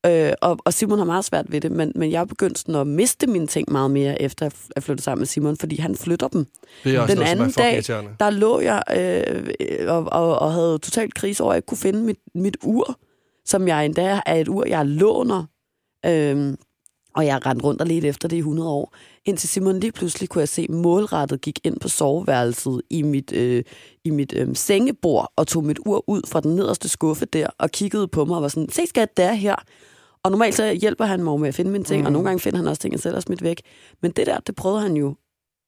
Øh, 0.06 0.34
og, 0.42 0.58
og 0.66 0.74
Simon 0.74 0.98
har 0.98 1.06
meget 1.06 1.26
svært 1.26 1.52
ved 1.52 1.62
det, 1.62 1.72
men, 1.72 1.92
men 1.96 2.12
jeg 2.12 2.22
er 2.22 2.26
begyndt 2.26 2.60
sådan 2.60 2.76
at 2.76 2.88
miste 2.88 3.28
mine 3.28 3.48
ting 3.48 3.72
meget 3.72 3.92
mere, 3.92 4.22
efter 4.22 4.46
at 4.46 4.56
jeg 4.76 4.84
flyttede 4.84 5.04
sammen 5.04 5.20
med 5.20 5.28
Simon, 5.28 5.58
fordi 5.58 5.76
han 5.80 5.96
flytter 5.96 6.28
dem. 6.28 6.48
Det 6.84 6.96
er 6.96 7.02
også 7.02 7.16
Den 7.16 7.20
noget, 7.20 7.32
anden 7.32 7.52
dag-. 7.52 8.16
Der 8.20 8.30
lå 8.30 8.60
jeg 8.60 8.84
øh, 8.98 9.88
og, 9.88 10.08
og, 10.12 10.40
og 10.40 10.54
havde 10.54 10.78
totalt 10.78 11.14
krise 11.14 11.44
over, 11.44 11.52
at 11.52 11.56
jeg 11.56 11.58
ikke 11.58 11.68
kunne 11.68 11.78
finde 11.78 12.00
mit, 12.00 12.20
mit 12.36 12.58
ur, 12.64 13.00
som 13.46 13.68
jeg 13.68 13.86
endda 13.86 14.22
er 14.26 14.36
et 14.36 14.48
ur, 14.48 14.66
jeg 14.68 14.86
låner. 14.86 15.44
Øhm, 16.06 16.58
og 17.18 17.26
jeg 17.26 17.46
rendte 17.46 17.66
rundt 17.66 17.82
og 17.82 17.88
ledte 17.88 18.08
efter 18.08 18.28
det 18.28 18.36
i 18.36 18.40
100 18.40 18.70
år. 18.70 18.94
Indtil 19.26 19.50
Simon 19.50 19.80
lige 19.80 19.92
pludselig 19.92 20.30
kunne 20.30 20.40
jeg 20.40 20.50
se, 20.50 20.68
målrettet 20.70 21.42
gik 21.42 21.60
ind 21.64 21.80
på 21.80 21.88
soveværelset 21.90 22.82
i 22.90 23.02
mit, 23.02 23.34
øh, 23.34 23.64
i 24.06 24.10
mit 24.10 24.34
øh, 24.38 24.56
sengebord 24.56 25.34
og 25.36 25.48
tog 25.48 25.64
mit 25.64 25.80
ur 25.86 26.04
ud 26.10 26.22
fra 26.28 26.40
den 26.40 26.56
nederste 26.56 26.90
skuffe 26.90 27.26
der 27.26 27.48
og 27.60 27.72
kiggede 27.72 28.08
på 28.08 28.26
mig 28.26 28.36
og 28.36 28.42
var 28.42 28.48
sådan, 28.48 28.70
se 28.70 28.88
skat, 28.88 29.18
det 29.18 29.26
er 29.26 29.34
her. 29.34 29.56
Og 30.24 30.32
normalt 30.32 30.56
så 30.56 30.74
hjælper 30.74 31.06
han 31.06 31.24
mig 31.24 31.40
med 31.40 31.48
at 31.48 31.56
finde 31.56 31.72
mine 31.72 31.84
ting, 31.84 32.02
mm. 32.02 32.06
og 32.06 32.12
nogle 32.12 32.28
gange 32.28 32.40
finder 32.40 32.58
han 32.58 32.68
også 32.68 32.82
ting, 32.82 32.92
jeg 32.92 33.00
selv 33.00 33.14
har 33.16 33.22
smidt 33.22 33.44
væk. 33.44 33.62
Men 34.02 34.12
det 34.12 34.28
der, 34.28 34.40
det 34.40 34.56
prøvede 34.56 34.82
han 34.82 34.98
jo 34.98 35.16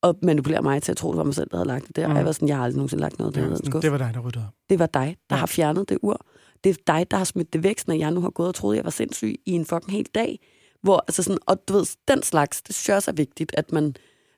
at 0.04 0.16
manipulere 0.24 0.62
mig 0.62 0.84
til 0.84 0.92
at 0.92 0.98
tro, 0.98 1.12
det 1.12 1.18
var 1.18 1.24
mig 1.24 1.36
selv, 1.36 1.50
der 1.52 1.58
havde 1.58 1.68
lagt 1.68 1.88
det 1.88 1.96
der. 1.96 2.08
Mm. 2.08 2.12
Og 2.12 2.18
jeg 2.18 2.26
var 2.26 2.32
sådan, 2.32 2.48
jeg 2.48 2.58
har 2.58 2.64
aldrig 2.64 2.78
nogensinde 2.78 3.02
lagt 3.02 3.20
noget 3.20 3.36
der. 3.36 3.42
Ja, 3.42 3.56
sådan, 3.56 3.82
det 3.82 3.92
var 3.92 3.98
dig, 3.98 4.12
der 4.14 4.20
ryddede 4.20 4.46
det 4.70 4.80
var 4.80 4.86
dig, 4.86 5.18
der 5.30 5.36
Ja. 5.36 5.40
har 5.40 5.48
fjernet 5.48 5.90
det 5.90 5.98
ur. 6.02 6.26
Det 6.64 6.70
er 6.70 6.76
dig, 6.88 7.12
der 7.12 7.18
har 7.18 7.24
smidt 7.24 7.54
det 7.54 7.64
væk, 7.64 7.88
når 7.88 7.96
jeg 7.96 8.12
nu 8.12 8.22
har 8.22 8.30
gået 8.30 8.48
og 8.48 8.56
troet, 8.56 8.76
jeg 8.76 8.84
var 8.84 8.92
sindssyg 8.92 9.36
i 9.46 9.52
en 9.52 9.66
fucking 9.66 9.92
hel 9.92 10.06
dag. 10.16 10.40
Hvor, 10.82 11.04
altså 11.08 11.24
sådan, 11.24 11.38
og 11.46 11.68
du 11.68 11.74
ved, 11.74 11.86
den 12.08 12.24
slags, 12.24 12.62
det 12.62 12.76
synes 12.76 12.88
jeg 12.90 12.96
også 12.96 13.12
er 13.12 13.16
vigtigt, 13.16 13.52
at 13.58 13.72
man, 13.72 13.96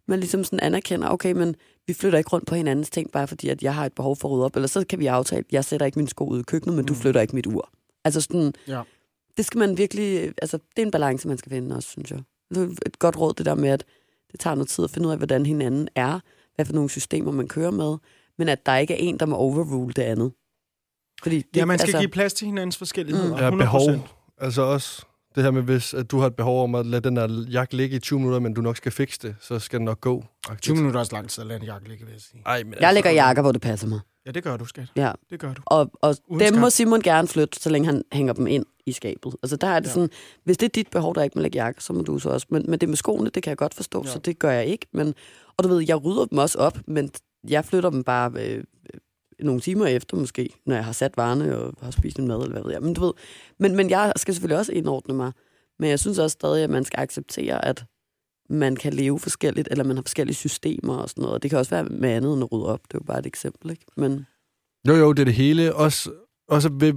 man 0.08 0.20
ligesom 0.20 0.44
sådan 0.44 0.60
anerkender, 0.60 1.10
okay, 1.10 1.32
men 1.32 1.56
vi 1.88 1.94
flytter 1.94 2.18
ikke 2.18 2.30
rundt 2.30 2.48
på 2.48 2.56
hinandens 2.56 2.90
ting, 2.90 3.12
bare 3.12 3.28
fordi, 3.28 3.50
at 3.50 3.64
jeg 3.64 3.76
har 3.76 3.86
et 3.86 3.94
behov 3.94 4.16
for 4.16 4.28
at 4.28 4.32
rydde 4.32 4.46
op. 4.46 4.56
Eller 4.56 4.68
så 4.68 4.86
kan 4.90 5.00
vi 5.00 5.08
aftale, 5.08 5.46
jeg 5.52 5.66
sætter 5.66 5.86
ikke 5.86 6.00
min 6.00 6.08
sko 6.08 6.26
ud 6.28 6.40
i 6.40 6.44
køkkenet, 6.44 6.76
men 6.76 6.86
du 6.86 6.94
Mm. 6.94 7.00
flytter 7.00 7.22
ikke 7.22 7.36
mit 7.36 7.48
ur. 7.48 7.70
Altså 8.06 8.22
sådan, 8.22 8.54
Ja. 8.68 8.82
det 9.38 9.46
skal 9.46 9.60
man 9.60 9.78
virkelig, 9.78 10.34
altså 10.42 10.58
det 10.58 10.82
er 10.82 10.86
en 10.86 10.92
balance, 10.92 11.28
man 11.28 11.38
skal 11.38 11.50
finde 11.50 11.76
også, 11.76 11.90
synes 11.90 12.12
jeg. 12.12 12.20
Det 12.50 12.58
er 12.64 12.76
et 12.86 13.00
godt 13.00 13.18
råd, 13.18 13.34
det 13.34 13.46
der 13.46 13.56
med, 13.56 13.70
at 13.70 13.84
det 14.32 14.40
tager 14.40 14.56
noget 14.56 14.70
tid 14.70 14.84
at 14.84 14.90
finde 14.92 15.08
ud 15.08 15.12
af, 15.12 15.18
hvordan 15.18 15.46
hinanden 15.46 15.88
er, 15.96 16.20
hvad 16.56 16.66
for 16.66 16.74
nogle 16.74 16.90
systemer 16.90 17.32
man 17.32 17.48
kører 17.48 17.72
med, 17.72 17.98
men 18.38 18.50
at 18.50 18.66
der 18.66 18.78
ikke 18.78 18.94
er 18.94 18.98
en, 18.98 19.20
der 19.20 19.26
må 19.26 19.36
overrule 19.36 19.94
det 19.94 20.02
andet. 20.02 20.32
Fordi 21.24 21.38
det, 21.38 21.58
ja, 21.58 21.66
man 21.66 21.80
skal 21.80 21.88
altså, 21.88 22.00
give 22.00 22.10
plads 22.10 22.34
til 22.34 22.46
hinandens 22.46 22.78
forskelligheder. 22.78 23.30
Mm. 23.30 23.36
Ja, 23.42 23.50
100%. 23.50 23.56
behov. 23.58 23.82
Altså 24.38 24.62
også 24.62 25.06
det 25.36 25.44
her 25.44 25.52
med, 25.52 25.62
hvis 25.62 25.94
at 25.94 26.12
du 26.12 26.20
har 26.20 26.28
et 26.28 26.36
behov 26.36 26.64
om 26.64 26.76
at 26.76 26.86
lade 26.86 27.02
den 27.02 27.16
der 27.16 27.46
jakke 27.52 27.76
ligge 27.76 27.96
i 27.96 28.00
20 28.00 28.20
minutter, 28.20 28.40
men 28.40 28.54
du 28.54 28.62
nok 28.62 28.78
skal 28.78 28.92
fikse 28.92 29.20
det, 29.28 29.36
så 29.42 29.60
skal 29.60 29.80
den 29.80 29.86
nok 29.86 30.02
gå. 30.02 30.24
20 30.62 30.76
minutter 30.76 30.98
er 30.98 31.00
også 31.00 31.16
lang 31.16 31.30
tid 31.30 31.42
at 31.42 31.48
lade 31.48 31.60
en 31.60 31.66
jakke 31.66 31.90
ligge, 31.90 32.06
vil 32.06 32.12
jeg 32.12 32.22
sige. 32.22 32.42
Ej, 32.46 32.64
men 32.64 32.74
Jeg 32.82 32.94
lægger 32.94 33.12
jakker, 33.12 33.42
hvor 33.42 33.52
det 33.52 33.62
passer 33.62 33.88
mig. 33.88 34.00
Ja, 34.26 34.32
det 34.32 34.44
gør 34.44 34.58
du, 34.58 34.66
skat. 34.66 34.88
Ja. 34.96 35.12
Det 35.30 35.40
gør 35.40 35.54
du. 35.54 35.62
Og, 35.66 35.92
og 36.02 36.16
Uden 36.28 36.40
dem 36.40 36.48
skam. 36.48 36.60
må 36.62 36.70
Simon 36.70 37.02
gerne 37.02 37.28
flytte, 37.28 37.60
så 37.62 37.70
længe 37.70 37.86
han 37.86 38.04
hænger 38.12 38.34
dem 38.34 38.48
ind 38.48 38.66
i 38.86 38.92
skabet. 38.92 39.36
Altså 39.44 39.56
der 39.56 39.68
er 39.68 39.80
det 39.80 39.88
Ja. 39.88 39.94
sådan, 39.94 40.10
hvis 40.44 40.58
det 40.58 40.66
er 40.66 40.70
dit 40.70 40.88
behov, 40.92 41.16
der 41.16 41.24
ikke 41.24 41.38
må 41.38 41.42
lægge 41.42 41.58
jakke, 41.64 41.84
så 41.84 41.94
må 41.94 42.02
du 42.02 42.20
så 42.20 42.30
også. 42.30 42.48
Men, 42.50 42.66
men 42.68 42.80
det 42.80 42.90
med 42.90 42.98
skoene, 42.98 43.30
det 43.30 43.44
kan 43.44 43.50
jeg 43.50 43.58
godt 43.58 43.74
forstå, 43.74 44.04
Ja. 44.06 44.10
så 44.12 44.20
det 44.20 44.40
gør 44.40 44.52
jeg 44.52 44.66
ikke. 44.66 44.88
Men, 44.94 45.14
og 45.58 45.64
du 45.64 45.70
ved, 45.70 45.84
jeg 45.88 46.06
rydder 46.06 46.26
dem 46.26 46.38
også 46.38 46.58
op, 46.58 46.78
men 46.88 47.10
jeg 47.50 47.66
flytter 47.66 47.90
dem 47.90 48.04
bare 48.04 48.32
øh, 48.40 48.64
nogle 49.42 49.62
timer 49.62 49.86
efter 49.86 50.18
måske, 50.18 50.50
når 50.66 50.76
jeg 50.76 50.86
har 50.86 50.92
sat 50.92 51.18
varerne 51.18 51.58
og 51.58 51.74
har 51.82 51.92
spist 51.92 52.20
en 52.20 52.28
mad, 52.28 52.42
eller 52.42 52.52
hvad 52.52 52.64
ved 52.64 52.72
jeg. 52.72 52.82
Men 52.82 52.94
du 52.94 53.02
ved, 53.02 53.14
men, 53.60 53.76
men 53.76 53.90
jeg 53.90 54.14
skal 54.16 54.34
selvfølgelig 54.34 54.58
også 54.58 54.72
indordne 54.72 55.14
mig. 55.14 55.32
Men 55.80 55.90
jeg 55.90 56.00
synes 56.00 56.20
også 56.20 56.34
stadig, 56.34 56.64
at 56.64 56.70
man 56.70 56.86
skal 56.86 57.00
acceptere, 57.00 57.66
at 57.66 57.86
man 58.50 58.76
kan 58.76 58.94
leve 58.94 59.20
forskelligt, 59.20 59.68
eller 59.72 59.84
man 59.84 59.96
har 59.96 60.04
forskellige 60.04 60.36
systemer 60.36 60.98
og 60.98 61.10
sådan 61.10 61.22
noget. 61.22 61.36
Og 61.36 61.44
det 61.44 61.50
kan 61.50 61.60
også 61.60 61.70
være 61.70 61.84
med 61.84 62.10
andet 62.10 62.34
end 62.34 62.44
at 62.44 62.52
rydde 62.52 62.68
op. 62.68 62.80
Det 62.88 62.94
er 62.94 63.00
jo 63.02 63.06
bare 63.06 63.20
et 63.20 63.26
eksempel, 63.26 63.72
ikke? 63.72 63.86
Men 63.98 64.26
Jo, 64.88 64.94
jo, 64.94 65.14
det 65.14 65.22
er 65.22 65.26
det 65.26 65.34
hele. 65.34 65.76
Også, 65.76 66.12
også 66.48 66.70
ved, 66.74 66.94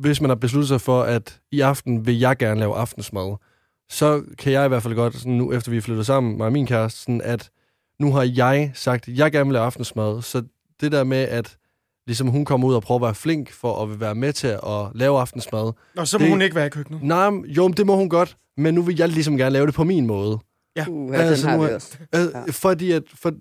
hvis 0.00 0.20
man 0.20 0.30
har 0.30 0.34
besluttet 0.34 0.68
sig 0.68 0.80
for, 0.80 1.02
at 1.02 1.40
i 1.52 1.60
aften 1.60 2.06
vil 2.06 2.18
jeg 2.18 2.36
gerne 2.36 2.60
lave 2.60 2.74
aftensmad, 2.74 3.36
så 3.90 4.22
kan 4.38 4.52
jeg 4.52 4.64
i 4.64 4.68
hvert 4.68 4.82
fald 4.82 4.94
godt, 4.94 5.14
sådan 5.14 5.32
nu 5.32 5.52
efter 5.52 5.70
vi 5.70 5.76
er 5.76 5.80
flyttet 5.80 6.06
sammen, 6.06 6.36
mig 6.36 6.46
og 6.46 6.52
min 6.52 6.66
kæreste, 6.66 7.00
sådan 7.00 7.20
at 7.20 7.50
nu 8.00 8.12
har 8.12 8.22
jeg 8.22 8.70
sagt, 8.74 9.08
at 9.08 9.18
jeg 9.18 9.32
gerne 9.32 9.46
vil 9.46 9.52
lave 9.52 9.64
aftensmad. 9.64 10.22
Så 10.22 10.42
det 10.80 10.92
der 10.92 11.04
med, 11.04 11.18
at 11.18 11.56
ligesom 12.10 12.26
hun 12.28 12.44
kommer 12.44 12.68
ud 12.68 12.74
og 12.74 12.82
prøver 12.82 12.98
at 12.98 13.02
være 13.02 13.14
flink 13.14 13.52
for 13.52 13.82
at 13.82 14.00
være 14.00 14.14
med 14.14 14.32
til 14.32 14.46
at 14.48 14.86
lave 14.94 15.20
aftensmad. 15.20 15.72
Og 15.96 16.08
så 16.08 16.18
må 16.18 16.22
Det- 16.22 16.30
hun 16.32 16.42
ikke 16.42 16.56
være 16.56 16.66
i 16.66 16.70
køkkenet. 16.70 17.02
Nej, 17.02 17.30
jo, 17.48 17.68
det 17.68 17.86
må 17.86 17.96
hun 17.96 18.08
godt, 18.08 18.36
men 18.56 18.74
nu 18.74 18.82
vil 18.82 18.96
jeg 18.98 19.08
ligesom 19.08 19.36
gerne 19.36 19.50
lave 19.52 19.66
det 19.66 19.74
på 19.74 19.84
min 19.84 20.06
måde. 20.06 20.38
Ja. 20.76 20.84
uh, 20.88 21.16
Altså, 21.18 21.42
den 21.42 21.50
har 21.50 21.56
nu 21.56 21.62
vi 21.66 21.72
også. 21.72 21.98
Altså, 22.12 22.38
Ja. 22.38 22.44
Fordi, 22.52 22.92
at, 22.92 23.02
for, 23.14 23.32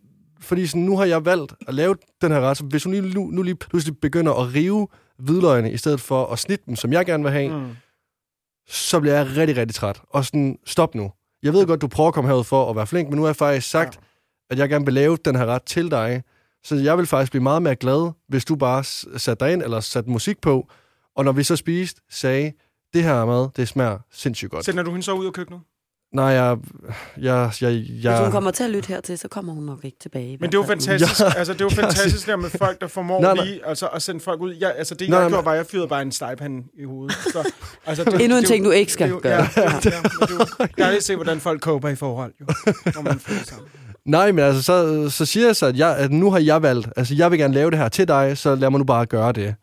fordi 0.42 0.68
sådan, 0.68 0.82
nu 0.82 0.98
har 0.98 1.06
jeg 1.06 1.26
valgt 1.26 1.54
at 1.68 1.74
lave 1.74 1.96
den 2.22 2.32
her 2.32 2.40
ret, 2.42 2.58
så 2.58 2.64
hvis 2.64 2.84
hun 2.84 2.94
lige, 2.94 3.14
nu, 3.14 3.26
nu 3.32 3.42
lige 3.42 3.56
pludselig 3.56 3.98
begynder 4.02 4.34
at 4.34 4.54
rive 4.54 4.88
hvidløgene, 5.20 5.72
i 5.72 5.78
stedet 5.78 6.02
for 6.02 6.26
at 6.26 6.40
snitte 6.40 6.64
dem, 6.68 6.76
som 6.76 6.94
jeg 6.94 7.06
gerne 7.06 7.24
vil 7.24 7.32
have. 7.32 7.60
Mm. 7.60 7.66
så 8.70 9.00
bliver 9.00 9.16
jeg 9.16 9.38
rigtig, 9.38 9.58
rigtig 9.58 9.76
træt. 9.76 10.02
Og 10.10 10.26
sådan, 10.26 10.58
stop 10.66 10.96
nu. 10.96 11.12
Jeg 11.44 11.54
ved 11.54 11.66
godt, 11.68 11.82
du 11.82 11.88
prøver 11.88 12.08
at 12.08 12.14
komme 12.14 12.30
herud 12.30 12.44
for 12.44 12.70
at 12.70 12.76
være 12.76 12.88
flink, 12.88 13.10
men 13.10 13.16
nu 13.16 13.22
har 13.22 13.30
jeg 13.30 13.36
faktisk 13.36 13.70
sagt, 13.70 13.96
ja. 13.96 14.54
at 14.54 14.60
jeg 14.60 14.70
gerne 14.70 14.86
vil 14.86 14.94
lave 14.94 15.18
den 15.26 15.36
her 15.36 15.46
ret 15.46 15.64
til 15.64 15.92
dig. 15.92 16.24
Så 16.70 16.76
jeg 16.76 16.98
vil 16.98 17.06
faktisk 17.06 17.32
blive 17.32 17.44
meget 17.44 17.62
mere 17.62 17.76
glad, 17.76 18.12
hvis 18.28 18.46
du 18.46 18.56
bare 18.56 18.84
satte 19.20 19.46
dig 19.46 19.54
ind, 19.54 19.64
eller 19.64 19.80
satte 19.80 20.10
musik 20.10 20.42
på, 20.42 20.68
og 21.16 21.26
når 21.26 21.32
vi 21.32 21.44
så 21.44 21.56
spiste, 21.56 22.02
sagde, 22.10 22.52
det 22.94 23.04
her 23.04 23.26
mad, 23.26 23.50
det 23.56 23.68
smager 23.68 23.98
sindssygt 24.12 24.52
godt. 24.52 24.66
Sender 24.66 24.84
du 24.84 24.92
hende 24.92 25.04
så 25.04 25.12
ud 25.14 25.26
af 25.26 25.34
køkkenet? 25.34 25.62
Nej, 26.14 26.26
jeg... 26.26 26.58
jeg, 27.18 27.52
jeg, 27.62 27.72
Hvis 27.72 28.04
jeg 28.04 28.20
hun 28.24 28.32
kommer 28.32 28.52
til 28.52 28.64
at 28.64 28.70
lytte 28.70 28.88
hertil, 28.88 29.18
så 29.18 29.28
kommer 29.28 29.54
hun 29.54 29.64
nok 29.64 29.80
ikke 29.86 29.98
tilbage. 30.02 30.38
Men 30.42 30.50
det 30.52 30.58
er 30.58 30.62
jo 30.62 30.68
fantastisk, 30.68 31.20
Ja. 31.20 31.34
altså, 31.38 31.54
det 31.54 31.62
er 31.62 31.66
jo 31.66 31.70
fantastisk 31.84 32.28
der 32.28 32.36
med 32.36 32.50
folk, 32.50 32.82
der 32.82 32.88
formår 32.88 33.22
Nej, 33.22 33.34
nej. 33.36 33.46
lige 33.46 33.66
altså, 33.66 33.88
at 33.88 34.02
sende 34.02 34.20
folk 34.22 34.42
ud. 34.42 34.54
Ja, 34.54 34.70
altså, 34.70 34.96
det 34.96 35.10
Nej, 35.10 35.20
jeg 35.20 35.26
nej, 35.26 35.30
gjorde, 35.32 35.46
var, 35.46 35.54
jeg 35.54 35.66
fyrede 35.66 35.88
bare 35.88 36.02
en 36.02 36.12
stegepande 36.12 36.64
i 36.80 36.84
hovedet. 36.84 37.14
Så, 37.16 37.52
altså, 37.86 38.04
det, 38.04 38.22
Endnu 38.22 38.38
en 38.38 38.44
ting, 38.46 38.66
jo- 38.66 38.70
du 38.70 38.74
ikke 38.76 38.92
skal 38.92 39.08
det 39.08 39.14
jo- 39.14 39.20
gøre. 39.24 39.32
Ja, 39.58 39.62
ja, 39.62 39.64
ja, 39.64 39.72
men 39.72 39.82
det 39.82 39.94
er 39.94 40.36
jo 40.62 40.68
dejligt 40.78 40.98
at 40.98 41.04
se, 41.04 41.16
hvordan 41.16 41.40
folk 41.40 41.62
koper 41.62 41.90
i 41.90 41.96
forhold, 41.96 42.34
jo, 42.42 42.46
når 42.96 43.02
man 43.02 43.20
sammen. 43.46 43.70
Nej, 44.06 44.32
men 44.32 44.44
altså, 44.46 44.62
så, 44.64 45.10
så 45.10 45.26
siger 45.26 45.46
jeg 45.46 45.56
så, 45.56 45.66
at, 45.66 45.78
jeg, 45.78 45.98
at 45.98 46.12
nu 46.12 46.32
har 46.32 46.40
jeg 46.40 46.62
valgt, 46.62 46.88
altså 46.98 47.16
jeg 47.16 47.32
vil 47.32 47.40
gerne 47.40 47.54
lave 47.54 47.72
det 47.72 47.80
her 47.80 47.90
til 47.90 48.08
dig, 48.08 48.38
så 48.38 48.56
lad 48.56 48.70
mig 48.70 48.78
nu 48.78 48.84
bare 48.86 49.06
gøre 49.06 49.32
det. 49.32 49.56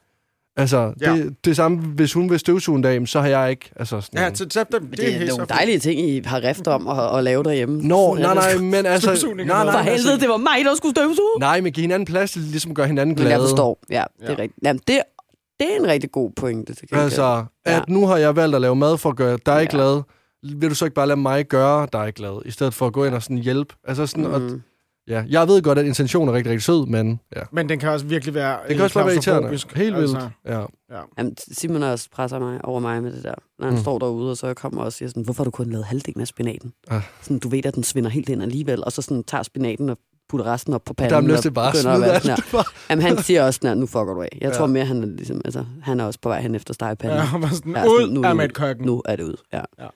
Altså, 0.59 0.93
Ja. 1.01 1.13
det, 1.13 1.45
det 1.45 1.57
samme, 1.57 1.79
hvis 1.79 2.13
hun 2.13 2.31
vil 2.31 2.39
støvsuge 2.39 2.77
en 2.77 2.83
dag, 2.83 3.09
så 3.09 3.21
har 3.21 3.29
jeg 3.29 3.51
ikke, 3.51 3.71
altså 3.77 4.01
sådan 4.01 4.21
Ja, 4.21 4.35
så, 4.35 4.47
så, 4.51 4.65
det, 4.73 4.81
det, 4.83 4.99
det 4.99 5.09
er 5.15 5.19
helt 5.19 5.29
nogle 5.29 5.47
dejlige 5.49 5.79
ting, 5.79 6.01
I 6.01 6.23
har 6.25 6.43
rift 6.45 6.67
om 6.69 6.89
at, 6.89 7.17
at 7.19 7.25
lave 7.25 7.43
derhjemme. 7.45 7.83
Nå, 7.83 8.17
Sådan 8.17 8.23
nej, 8.23 8.31
er 8.31 8.35
nej, 8.35 8.53
det. 8.53 8.65
men 8.65 8.87
altså... 8.95 9.11
Nej, 9.11 9.17
er 9.17 9.35
nej, 9.45 9.47
For 9.47 9.65
noget. 9.65 9.77
altså, 9.77 9.91
helvede, 10.09 10.21
det 10.21 10.29
var 10.29 10.37
mig, 10.37 10.65
der 10.65 10.75
skulle 10.75 10.95
støvsuge. 10.97 11.39
nej, 11.41 11.61
men 11.61 11.73
giv 11.73 11.83
hinanden 11.83 12.07
plads 12.07 12.31
til 12.33 12.41
ligesom 12.43 12.71
at 12.71 12.77
gøre 12.77 12.87
hinanden 12.87 13.09
Men 13.15 13.17
glade. 13.17 13.31
jeg 13.31 13.41
forstår. 13.41 13.79
Ja, 13.91 14.05
det 14.21 14.29
er 14.29 14.33
Ja. 14.33 14.39
rigtigt. 14.39 14.53
Jamen, 14.65 14.81
det, 14.89 15.01
det 15.61 15.67
er 15.73 15.81
en 15.81 15.87
rigtig 15.87 16.11
god 16.13 16.31
pointe. 16.37 16.75
Til 16.75 16.89
gengæld. 16.89 17.05
Altså, 17.05 17.45
at 17.65 17.73
Ja. 17.73 17.81
nu 17.89 18.07
har 18.07 18.17
jeg 18.17 18.37
valgt 18.37 18.55
at 18.55 18.61
lave 18.61 18.77
mad 18.77 18.99
for 18.99 19.11
at 19.11 19.17
gøre 19.17 19.39
dig 19.47 19.59
Ja. 19.61 19.67
glad. 19.77 20.03
Vil 20.57 20.71
du 20.71 20.75
så 20.75 20.85
ikke 20.85 20.95
bare 20.95 21.07
lade 21.07 21.21
mig 21.21 21.47
gøre 21.47 21.87
dig 21.93 22.13
glad, 22.15 22.43
i 22.45 22.51
stedet 22.51 22.75
for 22.75 22.87
at 22.87 22.93
gå 22.93 23.05
ind 23.05 23.15
og 23.15 23.23
sådan 23.23 23.39
hjælpe? 23.39 23.75
Altså 23.85 24.07
sådan, 24.07 24.27
mm. 24.27 24.43
mm. 24.43 24.63
ja, 25.09 25.25
jeg 25.29 25.49
ved 25.49 25.63
godt, 25.63 25.79
at 25.79 25.87
intentionen 25.87 26.29
er 26.29 26.33
rigtig, 26.33 26.51
rigtig 26.51 26.63
sød, 26.65 26.87
men 26.87 27.21
ja. 27.37 27.43
Men 27.53 27.69
den 27.69 27.79
kan 27.79 27.89
også 27.89 28.07
virkelig 28.07 28.35
være 28.35 28.59
Det 28.69 28.77
kan 28.77 28.85
også 28.85 28.99
være 28.99 29.13
irriterende. 29.13 29.49
Helt 29.75 29.97
vildt. 29.97 29.97
Altså, 30.17 30.29
Ja. 30.47 30.61
ja. 30.91 31.01
Jamen, 31.19 31.37
Simon 31.53 31.83
også 31.83 32.09
presser 32.13 32.39
mig 32.39 32.65
over 32.65 32.81
mig 32.81 33.03
med 33.03 33.13
det 33.13 33.23
der. 33.25 33.35
Når 33.59 33.67
han 33.67 33.75
Mm. 33.75 33.81
står 33.83 33.99
derude, 33.99 34.31
og 34.31 34.37
så 34.37 34.55
kommer 34.55 34.83
og 34.83 34.93
siger 34.93 35.09
sådan, 35.09 35.23
hvorfor 35.23 35.43
har 35.43 35.45
du 35.45 35.51
kun 35.51 35.71
lavet 35.71 35.85
halvdelen 35.85 36.21
af 36.21 36.27
spinaten? 36.27 36.73
Ah. 36.89 37.03
Sådan, 37.23 37.39
du 37.39 37.49
ved, 37.49 37.67
at 37.67 37.75
den 37.75 37.83
svinder 37.83 38.11
helt 38.11 38.29
ind 38.29 38.43
alligevel, 38.43 38.85
og 38.85 38.93
så 38.93 39.03
sådan, 39.03 39.25
tager 39.25 39.43
spinaten 39.43 39.89
og 39.91 39.99
putter 40.29 40.47
resten 40.47 40.75
op 40.75 40.85
på 40.85 40.95
panden. 40.95 41.11
Der 41.11 41.17
er 41.17 41.21
lyst 41.29 41.37
og 41.37 41.43
til 41.43 41.51
bare 41.51 41.69
at 41.69 41.77
smide 41.77 42.07
alt. 42.13 42.27
her. 42.53 42.63
Jamen, 42.91 43.03
han 43.05 43.19
siger 43.23 43.45
også 43.45 43.61
her, 43.63 43.75
nu 43.75 43.87
fucker 43.87 44.15
du 44.15 44.23
af. 44.23 44.39
Jeg 44.41 44.49
Ja. 44.51 44.55
tror 44.57 44.67
mere, 44.67 44.85
han 44.85 45.03
er, 45.03 45.07
ligesom, 45.07 45.41
altså, 45.45 45.65
han 45.83 46.01
er 46.01 46.05
også 46.05 46.19
på 46.23 46.29
vej 46.29 46.41
hen 46.41 46.55
efter 46.55 46.75
stegepanden. 46.75 47.19
Ja, 47.19 47.25
Ja. 47.25 47.35
og 47.35 47.43
var 47.43 47.49
sådan, 47.49 47.73
Ja, 47.73 47.79
sådan, 47.83 47.91
ud 47.93 48.11
nu 48.11 48.21
er 48.21 48.25
af 48.25 48.31
det 48.31 48.37
med 48.37 48.45
ud. 48.45 48.49
køkken. 48.49 48.87
Nu 48.87 49.03
er 49.05 49.17
det 49.17 49.25
ud, 49.25 49.37
ja. 49.53 49.61
Ja. 49.79 49.87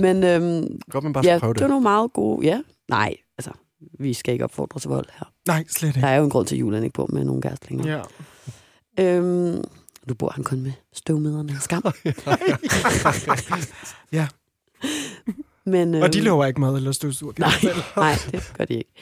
Men 0.00 0.24
øhm, 0.24 0.80
Godt, 0.90 1.04
man 1.04 1.12
bare 1.12 1.24
ja, 1.24 1.38
prøve 1.38 1.52
det 1.52 1.58
det. 1.58 1.64
er 1.64 1.68
nogle 1.68 1.82
meget 1.82 2.12
gode, 2.12 2.46
ja. 2.46 2.60
Nej, 2.88 3.14
altså, 3.38 3.50
vi 3.98 4.12
skal 4.14 4.32
ikke 4.32 4.44
opfordre 4.44 4.80
til 4.80 4.88
vold 4.90 5.06
her. 5.18 5.32
Nej, 5.46 5.64
slet 5.68 5.94
Der 5.94 5.98
ikke. 6.00 6.06
er 6.08 6.16
jo 6.16 6.24
en 6.24 6.30
grund 6.30 6.46
til, 6.46 6.56
at 6.56 6.60
Julian 6.60 6.82
ikke 6.84 6.94
bor 6.94 7.08
med 7.12 7.24
nogen 7.24 7.42
kæreste 7.42 7.68
længere. 7.68 8.02
Ja. 8.98 9.04
Øhm, 9.16 9.64
nu 10.08 10.14
bor 10.18 10.30
han 10.34 10.44
kun 10.44 10.60
med 10.60 10.72
støvmederne. 10.92 11.56
Skam. 11.60 11.82
Ja. 14.12 14.28
Men, 15.66 15.94
øhm, 15.94 16.02
Og 16.02 16.12
de 16.12 16.20
laver 16.20 16.46
ikke 16.46 16.60
mad 16.60 16.76
eller 16.76 16.92
støvsuger. 16.92 17.32
Nej, 17.38 17.50
nej, 18.06 18.14
det 18.32 18.52
gør 18.58 18.64
de 18.64 18.74
ikke. 18.74 18.92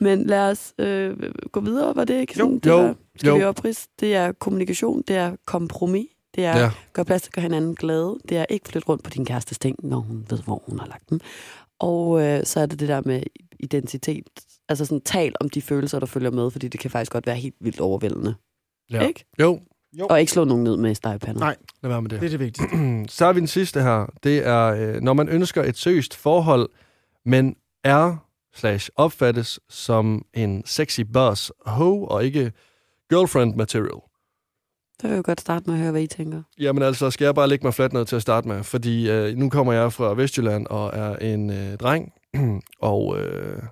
Men 0.00 0.26
lad 0.26 0.50
os 0.50 0.74
øh, 0.78 1.16
gå 1.52 1.60
videre, 1.60 1.96
var 1.96 2.04
det 2.04 2.20
ikke 2.20 2.34
Jo. 2.38 2.44
sådan? 2.44 2.58
Det 2.58 2.66
Jo. 2.70 2.76
var, 2.76 2.94
skal 3.16 3.28
Jo. 3.28 3.36
vi 3.36 3.44
oprise? 3.44 3.88
Det 4.00 4.14
er 4.14 4.32
kommunikation, 4.32 5.02
det 5.08 5.16
er 5.16 5.36
kompromis, 5.46 6.06
det 6.38 6.46
er 6.46 6.58
Ja. 6.58 6.70
gør 6.92 7.02
plads 7.02 7.22
til 7.22 7.28
at 7.28 7.32
gøre 7.32 7.42
hinanden 7.42 7.74
glade, 7.74 8.18
det 8.28 8.36
er 8.36 8.46
ikke 8.50 8.68
flytte 8.68 8.88
rundt 8.88 9.04
på 9.04 9.10
din 9.10 9.24
kærestes 9.24 9.58
ting, 9.58 9.76
når 9.82 9.96
hun 9.98 10.26
ved, 10.30 10.38
hvor 10.38 10.62
hun 10.68 10.78
har 10.78 10.86
lagt 10.86 11.10
dem. 11.10 11.20
Og 11.78 12.22
øh, 12.22 12.44
så 12.44 12.60
er 12.60 12.66
det 12.66 12.80
det 12.80 12.88
der 12.88 13.02
med 13.04 13.22
identitet, 13.60 14.26
altså 14.68 14.84
sådan 14.84 15.00
tal 15.00 15.32
om 15.40 15.48
de 15.50 15.62
følelser, 15.62 15.98
der 15.98 16.06
følger 16.06 16.30
med, 16.30 16.50
fordi 16.50 16.68
det 16.68 16.80
kan 16.80 16.90
faktisk 16.90 17.12
godt 17.12 17.26
være 17.26 17.36
helt 17.36 17.54
vildt 17.60 17.80
overvældende. 17.80 18.34
Ja. 18.90 19.06
Ikke? 19.06 19.24
Jo, 19.40 19.60
Og 20.10 20.20
ikke 20.20 20.32
slå 20.32 20.44
nogen 20.44 20.64
ned 20.64 20.76
med 20.76 20.94
stegepander. 20.94 21.40
Nej. 21.40 21.56
lad 21.82 21.90
være 21.90 22.02
med 22.02 22.10
det. 22.10 22.20
Det 22.20 22.26
er 22.26 22.30
det 22.30 22.40
vigtigste. 22.40 22.76
Så 23.16 23.24
har 23.24 23.32
vi 23.32 23.40
den 23.40 23.46
sidste 23.46 23.82
her. 23.82 24.06
Det 24.22 24.46
er, 24.46 24.64
øh, 24.66 25.00
når 25.00 25.12
man 25.12 25.28
ønsker 25.28 25.62
et 25.64 25.76
seriøst 25.76 26.16
forhold, 26.16 26.68
men 27.24 27.56
er 27.84 28.16
slash 28.54 28.90
opfattes 28.96 29.60
som 29.68 30.24
en 30.34 30.62
sexy 30.66 31.00
boss 31.00 31.52
ho 31.66 32.04
og 32.04 32.24
ikke 32.24 32.52
girlfriend 33.10 33.54
material. 33.54 34.00
Så 35.00 35.06
vil 35.06 35.14
jeg 35.14 35.24
godt 35.24 35.40
starte 35.40 35.64
med 35.66 35.74
at 35.74 35.80
høre, 35.80 35.90
hvad 35.90 36.02
I 36.02 36.06
tænker. 36.06 36.42
Jamen 36.58 36.82
altså, 36.82 37.10
skal 37.10 37.24
jeg 37.24 37.34
bare 37.34 37.48
lægge 37.48 37.66
mig 37.66 37.74
fladt 37.74 37.92
ned 37.92 38.04
til 38.04 38.16
at 38.16 38.22
starte 38.22 38.48
med, 38.48 38.62
fordi 38.62 39.10
øh, 39.10 39.36
nu 39.36 39.48
kommer 39.50 39.72
jeg 39.72 39.92
fra 39.92 40.14
Vestjylland 40.14 40.66
og 40.66 40.90
er 40.94 41.16
en 41.16 41.50
øh, 41.50 41.76
dreng, 41.76 42.12
og 42.80 43.20
øh, 43.20 43.62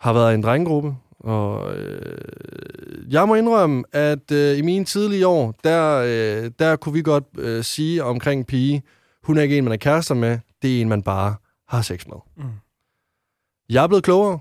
har 0.00 0.12
været 0.12 0.32
i 0.32 0.34
en 0.34 0.42
drengegruppe, 0.42 0.94
og 1.20 1.76
øh, 1.76 3.12
jeg 3.12 3.28
må 3.28 3.34
indrømme, 3.34 3.84
at 3.92 4.32
øh, 4.32 4.58
i 4.58 4.62
mine 4.62 4.84
tidlige 4.84 5.26
år, 5.26 5.54
der, 5.64 5.96
øh, 5.96 6.50
der 6.58 6.76
kunne 6.76 6.92
vi 6.92 7.02
godt 7.02 7.24
øh, 7.38 7.64
sige 7.64 8.04
omkring 8.04 8.46
pige, 8.46 8.82
hun 9.22 9.38
er 9.38 9.42
ikke 9.42 9.58
en, 9.58 9.64
man 9.64 9.72
er 9.72 9.76
kærester 9.76 10.14
med, 10.14 10.38
det 10.62 10.76
er 10.76 10.80
en, 10.80 10.88
man 10.88 11.02
bare 11.02 11.34
har 11.68 11.82
sex 11.82 12.06
med. 12.06 12.16
Mm. 12.36 12.44
Jeg 13.68 13.82
er 13.84 13.86
blevet 13.86 14.04
klogere. 14.04 14.38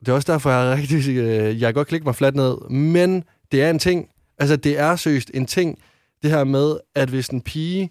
Det 0.00 0.08
er 0.08 0.12
også 0.12 0.32
derfor, 0.32 0.50
jeg 0.50 0.72
er 0.72 0.76
rigtig... 0.76 1.16
Øh, 1.16 1.60
jeg 1.60 1.68
kan 1.68 1.74
godt 1.74 1.88
klikke 1.88 2.04
mig 2.04 2.14
fladt 2.14 2.34
ned. 2.34 2.68
Men 2.70 3.24
det 3.52 3.62
er 3.62 3.70
en 3.70 3.78
ting. 3.78 4.08
Altså, 4.40 4.56
det 4.56 4.78
er 4.78 4.96
seriøst 4.96 5.30
en 5.34 5.46
ting, 5.46 5.78
det 6.22 6.30
her 6.30 6.44
med, 6.44 6.76
at 6.94 7.08
hvis 7.08 7.28
en 7.28 7.40
pige 7.40 7.90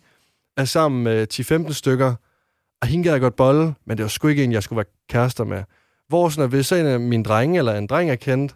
er 0.57 0.65
sammen 0.65 1.03
med 1.03 1.27
10-15 1.69 1.73
stykker, 1.73 2.15
og 2.81 2.87
hende 2.87 3.03
gad 3.03 3.11
jeg 3.11 3.21
godt 3.21 3.35
bolle, 3.35 3.73
men 3.85 3.97
det 3.97 4.03
var 4.03 4.09
sgu 4.09 4.27
ikke 4.27 4.43
en, 4.43 4.51
jeg 4.51 4.63
skulle 4.63 4.77
være 4.77 4.85
kærester 5.09 5.43
med. 5.43 5.63
Hvor 6.07 6.29
sådan, 6.29 6.43
at 6.43 6.49
hvis 6.49 6.71
en 6.71 6.85
af 6.85 6.99
mine 6.99 7.23
drenge, 7.23 7.57
eller 7.57 7.75
en 7.75 7.87
dreng 7.87 8.09
er 8.09 8.15
kendt, 8.15 8.55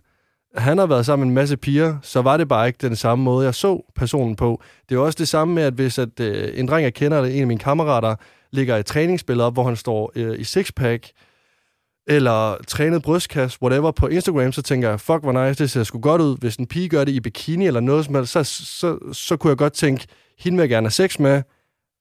han 0.56 0.78
har 0.78 0.86
været 0.86 1.06
sammen 1.06 1.28
med 1.28 1.32
en 1.32 1.36
masse 1.36 1.58
piger, 1.58 1.98
så 2.02 2.22
var 2.22 2.38
det 2.38 2.48
bare 2.48 2.68
ikke 2.68 2.78
den 2.82 2.96
samme 2.96 3.24
måde, 3.24 3.46
jeg 3.46 3.56
så 3.56 3.92
personen 3.96 4.36
på. 4.36 4.62
Det 4.90 4.96
er 4.96 5.00
også 5.00 5.18
det 5.18 5.28
samme 5.28 5.54
med, 5.54 5.64
at 5.64 5.74
hvis 5.74 6.00
at, 6.00 6.20
øh, 6.20 6.60
en 6.60 6.68
dreng, 6.68 6.84
jeg 6.84 6.94
kender, 6.94 7.18
eller 7.18 7.36
en 7.36 7.42
af 7.42 7.48
mine 7.48 7.60
kammerater, 7.60 8.16
ligger 8.52 8.78
et 8.78 8.86
træningsbillede 8.86 9.48
op, 9.48 9.54
hvor 9.54 9.64
han 9.64 9.76
står 9.76 10.12
øh, 10.16 10.40
i 10.40 10.44
sixpack, 10.44 11.10
eller 12.08 12.58
trænet 12.68 13.02
brystkast, 13.02 13.62
whatever, 13.62 13.92
på 13.92 14.08
Instagram, 14.08 14.52
så 14.52 14.62
tænker 14.62 14.90
jeg, 14.90 15.00
fuck, 15.00 15.22
hvor 15.22 15.46
nice, 15.48 15.64
det 15.64 15.72
ser 15.72 15.84
sgu 15.84 16.00
godt 16.00 16.22
ud. 16.22 16.38
Hvis 16.38 16.56
en 16.56 16.68
pige 16.68 16.90
gør 16.90 17.04
det 17.04 17.12
i 17.12 17.20
bikini 17.20 17.68
eller 17.68 17.80
noget 17.80 18.06
som 18.06 18.16
helst, 18.16 18.32
så, 18.32 18.44
så, 18.44 19.14
så 19.14 19.38
kunne 19.38 19.50
jeg 19.50 19.58
godt 19.58 19.74
tænke, 19.74 20.08
hende 20.40 20.56
vil 20.56 20.64
jeg 20.64 20.70
gerne 20.70 20.86
have 20.86 20.92
sex 20.92 21.20
med, 21.20 21.42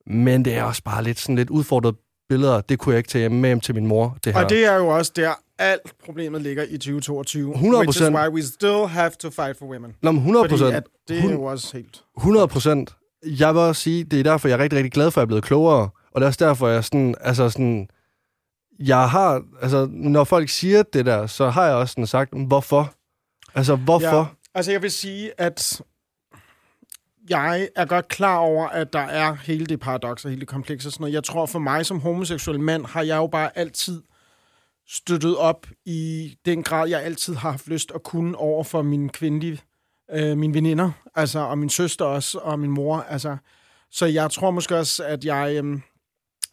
men 0.06 0.44
det 0.44 0.54
er 0.54 0.62
også 0.62 0.82
bare 0.82 1.04
lidt 1.04 1.18
sådan 1.18 1.36
lidt 1.36 1.50
udfordret 1.50 1.94
billeder. 2.28 2.60
Det 2.60 2.78
kunne 2.78 2.92
jeg 2.92 2.98
ikke 2.98 3.08
tage 3.08 3.28
med 3.28 3.48
hjem 3.48 3.60
til 3.60 3.74
min 3.74 3.86
mor, 3.86 4.16
det 4.24 4.34
her. 4.34 4.44
Og 4.44 4.50
det 4.50 4.64
er 4.64 4.76
jo 4.76 4.88
også 4.88 5.12
der, 5.16 5.32
alt 5.58 5.92
problemet 6.04 6.42
ligger 6.42 6.62
i 6.68 6.76
2022. 6.78 7.54
100%. 7.54 7.76
Which 7.76 8.02
is 8.02 8.08
why 8.08 8.28
we 8.28 8.42
still 8.42 8.86
have 8.86 9.10
to 9.20 9.30
fight 9.30 9.58
for 9.58 9.66
women. 9.66 9.94
Nå, 10.02 10.12
men 10.12 10.18
100 10.18 10.44
Fordi 10.44 10.62
procent. 10.62 10.86
det 11.08 11.24
er 11.24 11.30
jo 11.30 11.42
også 11.44 11.76
helt... 11.76 12.02
100 12.18 12.48
procent. 12.48 12.96
Jeg 13.26 13.54
vil 13.54 13.60
også 13.60 13.82
sige, 13.82 14.04
det 14.04 14.18
er 14.18 14.22
derfor, 14.22 14.48
jeg 14.48 14.58
er 14.58 14.62
rigtig, 14.62 14.76
rigtig 14.76 14.92
glad 14.92 15.10
for, 15.10 15.20
at 15.20 15.22
jeg 15.22 15.24
er 15.24 15.26
blevet 15.26 15.44
klogere. 15.44 15.90
Og 16.12 16.20
det 16.20 16.22
er 16.22 16.26
også 16.26 16.44
derfor, 16.44 16.68
jeg 16.68 16.84
sådan, 16.84 17.14
altså 17.20 17.50
sådan, 17.50 17.88
jeg 18.86 19.10
har, 19.10 19.42
altså, 19.62 19.88
når 19.90 20.24
folk 20.24 20.48
siger 20.48 20.82
det 20.82 21.06
der, 21.06 21.26
så 21.26 21.50
har 21.50 21.66
jeg 21.66 21.74
også 21.74 21.92
sådan 21.92 22.06
sagt, 22.06 22.32
hvorfor? 22.46 22.94
Altså, 23.54 23.76
hvorfor? 23.76 24.16
Ja, 24.16 24.24
altså 24.54 24.72
jeg 24.72 24.82
vil 24.82 24.90
sige, 24.90 25.40
at 25.40 25.82
jeg 27.28 27.68
er 27.76 27.84
godt 27.84 28.08
klar 28.08 28.36
over, 28.36 28.68
at 28.68 28.92
der 28.92 28.98
er 29.00 29.34
hele 29.34 29.66
det 29.66 29.80
paradoks 29.80 30.24
og 30.24 30.30
hele 30.30 30.40
det 30.40 30.48
komplekse 30.48 30.88
og 30.88 30.92
sådan 30.92 31.02
noget. 31.02 31.14
Jeg 31.14 31.24
tror, 31.24 31.46
for 31.46 31.58
mig 31.58 31.86
som 31.86 32.00
homoseksuel 32.00 32.60
mand, 32.60 32.86
har 32.86 33.02
jeg 33.02 33.16
jo 33.16 33.26
bare 33.26 33.58
altid 33.58 34.02
støttet 34.88 35.36
op 35.36 35.66
i 35.84 36.34
den 36.44 36.62
grad, 36.62 36.88
jeg 36.88 37.02
altid 37.02 37.34
har 37.34 37.50
haft 37.50 37.68
lyst 37.68 37.92
at 37.94 38.02
kunne 38.02 38.36
over 38.36 38.64
for 38.64 38.82
mine 38.82 39.08
kvindelige, 39.08 39.60
øh, 40.10 40.38
mine 40.38 40.54
veninder, 40.54 40.90
altså, 41.14 41.38
og 41.38 41.58
min 41.58 41.70
søster 41.70 42.04
også, 42.04 42.38
og 42.38 42.58
min 42.58 42.70
mor. 42.70 43.00
Altså, 43.00 43.36
så 43.90 44.06
jeg 44.06 44.30
tror 44.30 44.50
måske 44.50 44.76
også, 44.76 45.04
at 45.04 45.24
jeg... 45.24 45.60
Øh, 45.64 45.80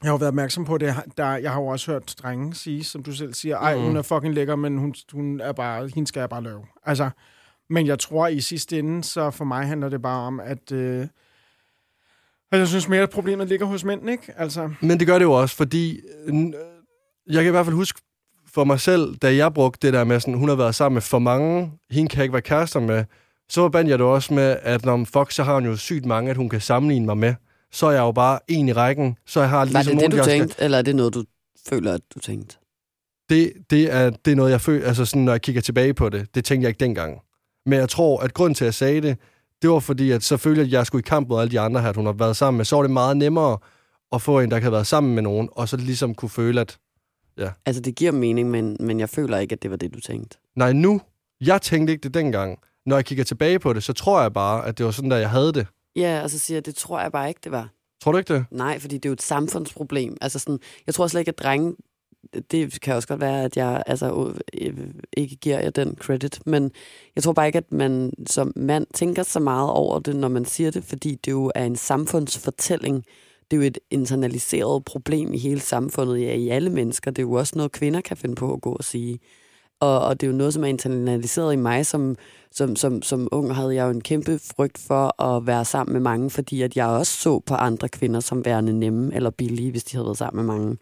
jeg 0.03 0.07
har 0.07 0.13
jo 0.13 0.17
været 0.17 0.27
opmærksom 0.27 0.65
på 0.65 0.77
det. 0.77 0.95
Der, 1.17 1.35
jeg 1.35 1.51
har 1.51 1.61
jo 1.61 1.67
også 1.67 1.91
hørt 1.91 2.15
drenge 2.23 2.55
sige, 2.55 2.83
som 2.83 3.03
du 3.03 3.11
selv 3.11 3.33
siger, 3.33 3.57
ej, 3.57 3.75
Mhm. 3.75 3.83
hun 3.85 3.97
er 3.97 4.01
fucking 4.01 4.33
lækker, 4.33 4.55
men 4.55 4.77
hun, 4.77 4.95
hun 5.13 5.41
er 5.41 5.51
bare, 5.51 5.87
hende 5.95 6.07
skal 6.07 6.19
jeg 6.19 6.29
bare 6.29 6.43
lave. 6.43 6.61
Altså, 6.85 7.09
men 7.69 7.87
jeg 7.87 7.99
tror, 7.99 8.27
i 8.27 8.41
sidste 8.41 8.79
ende, 8.79 9.03
så 9.03 9.31
for 9.31 9.45
mig 9.45 9.67
handler 9.67 9.89
det 9.89 10.01
bare 10.01 10.19
om, 10.27 10.39
at, 10.39 10.71
øh, 10.71 11.07
at 12.51 12.59
jeg 12.59 12.67
synes 12.67 12.87
mere, 12.89 13.01
at 13.01 13.09
problemet 13.09 13.47
ligger 13.47 13.65
hos 13.65 13.83
mænd, 13.83 14.09
ikke? 14.09 14.33
Altså, 14.37 14.69
Men 14.81 14.99
det 14.99 15.07
gør 15.07 15.17
det 15.19 15.25
jo 15.25 15.31
også, 15.33 15.55
fordi 15.55 15.99
øh, 16.25 16.33
jeg 17.27 17.43
kan 17.43 17.47
i 17.47 17.51
hvert 17.51 17.65
fald 17.65 17.75
huske 17.75 18.01
for 18.53 18.63
mig 18.63 18.79
selv, 18.79 19.15
da 19.15 19.35
jeg 19.35 19.53
brugte 19.53 19.87
det 19.87 19.93
der 19.93 20.03
med, 20.03 20.19
sådan, 20.19 20.33
hun 20.33 20.49
har 20.49 20.55
været 20.55 20.75
sammen 20.75 20.93
med 20.95 21.01
for 21.01 21.19
mange, 21.19 21.71
hende 21.91 22.09
kan 22.09 22.23
ikke 22.23 22.33
være 22.33 22.41
kærester 22.41 22.79
med, 22.79 23.05
så 23.49 23.69
bandt 23.69 23.89
jeg 23.89 23.99
det 23.99 24.07
også 24.07 24.33
med, 24.33 24.57
at 24.61 24.85
når 24.85 25.05
fuck, 25.05 25.31
så 25.31 25.43
har 25.43 25.53
hun 25.53 25.65
jo 25.65 25.75
sygt 25.75 26.05
mange, 26.05 26.31
at 26.31 26.37
hun 26.37 26.49
kan 26.49 26.61
sammenligne 26.61 27.05
mig 27.05 27.17
med. 27.17 27.35
Så 27.71 27.85
er 27.87 27.91
jeg 27.91 27.99
jo 27.99 28.11
bare 28.11 28.39
en 28.47 28.67
i 28.69 28.73
rækken, 28.73 29.17
så 29.25 29.39
jeg 29.39 29.49
har 29.49 29.57
Var 29.57 29.65
ligesom 29.65 29.81
det 29.83 29.87
det, 29.91 29.95
nogen, 29.95 30.11
du 30.11 30.17
jeg 30.17 30.25
skal- 30.25 30.39
tænkte, 30.39 30.63
eller 30.63 30.77
er 30.77 30.81
det 30.81 30.95
noget, 30.95 31.13
du 31.13 31.23
føler, 31.69 31.93
at 31.93 32.01
du 32.15 32.19
tænkte? 32.19 32.57
det, 33.29 33.53
det, 33.69 33.93
er, 33.93 34.09
det 34.09 34.31
er 34.31 34.35
noget, 34.35 34.51
jeg 34.51 34.61
føler, 34.61 34.87
altså 34.87 35.05
sådan, 35.05 35.21
når 35.21 35.31
jeg 35.31 35.41
kigger 35.41 35.61
tilbage 35.61 35.93
på 35.93 36.09
det, 36.09 36.35
det 36.35 36.45
tænkte 36.45 36.63
jeg 36.63 36.69
ikke 36.69 36.79
dengang. 36.79 37.19
Men 37.65 37.79
jeg 37.79 37.89
tror, 37.89 38.19
at 38.19 38.33
grunden 38.33 38.55
til, 38.55 38.63
at 38.63 38.67
jeg 38.67 38.73
sagde 38.73 39.01
det, 39.01 39.17
det 39.61 39.69
var 39.69 39.79
fordi, 39.79 40.11
at 40.11 40.23
selvfølgelig, 40.23 40.65
at 40.65 40.71
jeg 40.71 40.85
skulle 40.85 40.99
i 40.99 41.07
kamp 41.09 41.29
mod 41.29 41.41
alle 41.41 41.51
de 41.51 41.59
andre 41.59 41.81
her, 41.81 41.89
at 41.89 41.95
hun 41.95 42.05
har 42.05 42.13
været 42.13 42.37
sammen 42.37 42.57
med, 42.57 42.65
så 42.65 42.75
var 42.75 42.83
det 42.83 42.91
meget 42.91 43.17
nemmere 43.17 43.57
at 44.11 44.21
få 44.21 44.39
en, 44.39 44.51
der 44.51 44.57
kan 44.57 44.63
have 44.63 44.71
været 44.71 44.87
sammen 44.87 45.15
med 45.15 45.23
nogen, 45.23 45.49
og 45.51 45.69
så 45.69 45.77
ligesom 45.77 46.15
kunne 46.15 46.29
føle, 46.29 46.61
at 46.61 46.77
Altså, 47.65 47.81
det 47.81 47.95
giver 47.95 48.11
mening, 48.11 48.49
men, 48.49 48.77
men 48.79 48.99
jeg 48.99 49.09
føler 49.09 49.37
ikke, 49.37 49.53
at 49.53 49.63
det 49.63 49.71
var 49.71 49.77
det, 49.77 49.93
du 49.93 49.99
tænkte. 49.99 50.37
nej, 50.55 50.73
nu, 50.73 51.01
jeg 51.41 51.61
tænkte 51.61 51.93
ikke 51.93 52.03
det 52.03 52.13
dengang. 52.13 52.59
Når 52.85 52.95
jeg 52.95 53.05
kigger 53.05 53.23
tilbage 53.23 53.59
på 53.59 53.73
det, 53.73 53.83
så 53.83 53.93
tror 53.93 54.21
jeg 54.21 54.33
bare, 54.33 54.65
at 54.65 54.77
det 54.77 54.85
var 54.85 54.91
sådan, 54.91 55.11
der 55.11 55.17
jeg 55.17 55.29
havde 55.29 55.53
det. 55.53 55.67
Ja, 55.95 56.21
og 56.23 56.29
så 56.29 56.39
siger 56.39 56.55
jeg, 56.55 56.65
det 56.65 56.75
tror 56.75 56.99
jeg 57.01 57.11
bare 57.11 57.29
ikke, 57.29 57.41
det 57.43 57.51
var. 57.51 57.69
Tror 58.01 58.11
du 58.11 58.17
ikke 58.17 58.33
det? 58.33 58.45
Nej, 58.51 58.79
fordi 58.79 58.97
det 58.97 59.05
er 59.05 59.09
jo 59.09 59.13
et 59.13 59.21
samfundsproblem. 59.21 60.17
Altså 60.21 60.39
sådan, 60.39 60.59
jeg 60.87 60.95
tror 60.95 61.07
slet 61.07 61.21
ikke, 61.21 61.29
at 61.29 61.39
drenge... 61.39 61.75
Det 62.51 62.81
kan 62.81 62.95
også 62.95 63.07
godt 63.07 63.21
være, 63.21 63.43
at 63.43 63.57
jeg 63.57 63.83
altså, 63.85 64.33
øh, 64.61 64.77
ikke 65.17 65.35
giver 65.35 65.59
jer 65.59 65.69
den 65.69 65.95
credit, 65.99 66.39
men 66.45 66.71
jeg 67.15 67.23
tror 67.23 67.33
bare 67.33 67.47
ikke, 67.47 67.57
at 67.57 67.71
man 67.71 68.13
som 68.27 68.53
mand 68.55 68.87
tænker 68.93 69.23
så 69.23 69.39
meget 69.39 69.69
over 69.69 69.99
det, 69.99 70.15
når 70.15 70.27
man 70.27 70.45
siger 70.45 70.71
det, 70.71 70.83
fordi 70.83 71.15
det 71.15 71.31
jo 71.31 71.51
er 71.55 71.65
en 71.65 71.75
samfundsfortælling. 71.75 73.05
Det 73.51 73.57
er 73.57 73.61
jo 73.61 73.67
et 73.67 73.77
internaliseret 73.91 74.85
problem 74.85 75.33
i 75.33 75.37
hele 75.37 75.59
samfundet, 75.59 76.21
ja, 76.21 76.33
i 76.33 76.49
alle 76.49 76.69
mennesker. 76.69 77.11
Det 77.11 77.19
er 77.19 77.27
jo 77.27 77.33
også 77.33 77.53
noget, 77.55 77.71
kvinder 77.71 78.01
kan 78.01 78.17
finde 78.17 78.35
på 78.35 78.53
at 78.53 78.61
gå 78.61 78.71
og 78.71 78.83
sige. 78.83 79.19
Og, 79.79 79.99
og 80.01 80.21
det 80.21 80.27
er 80.27 80.31
jo 80.31 80.37
noget, 80.37 80.53
som 80.53 80.63
er 80.63 80.67
internaliseret 80.67 81.53
i 81.53 81.55
mig. 81.55 81.85
Som, 81.85 82.15
som, 82.51 82.75
som, 82.75 83.01
som 83.01 83.27
ung 83.31 83.55
havde 83.55 83.75
jeg 83.75 83.85
jo 83.85 83.89
en 83.89 84.01
kæmpe 84.01 84.39
frygt 84.55 84.77
for 84.87 85.21
at 85.23 85.47
være 85.47 85.65
sammen 85.65 85.93
med 85.93 86.01
mange, 86.01 86.29
fordi 86.29 86.61
at 86.61 86.75
jeg 86.77 86.85
også 86.87 87.13
så 87.21 87.39
på 87.39 87.53
andre 87.55 87.89
kvinder 87.89 88.19
som 88.19 88.45
værende 88.45 88.79
nemme 88.79 89.15
eller 89.15 89.29
billige, 89.29 89.71
hvis 89.71 89.83
de 89.83 89.97
havde 89.97 90.05
været 90.05 90.17
sammen 90.17 90.45
med 90.45 90.55
mange. 90.55 90.77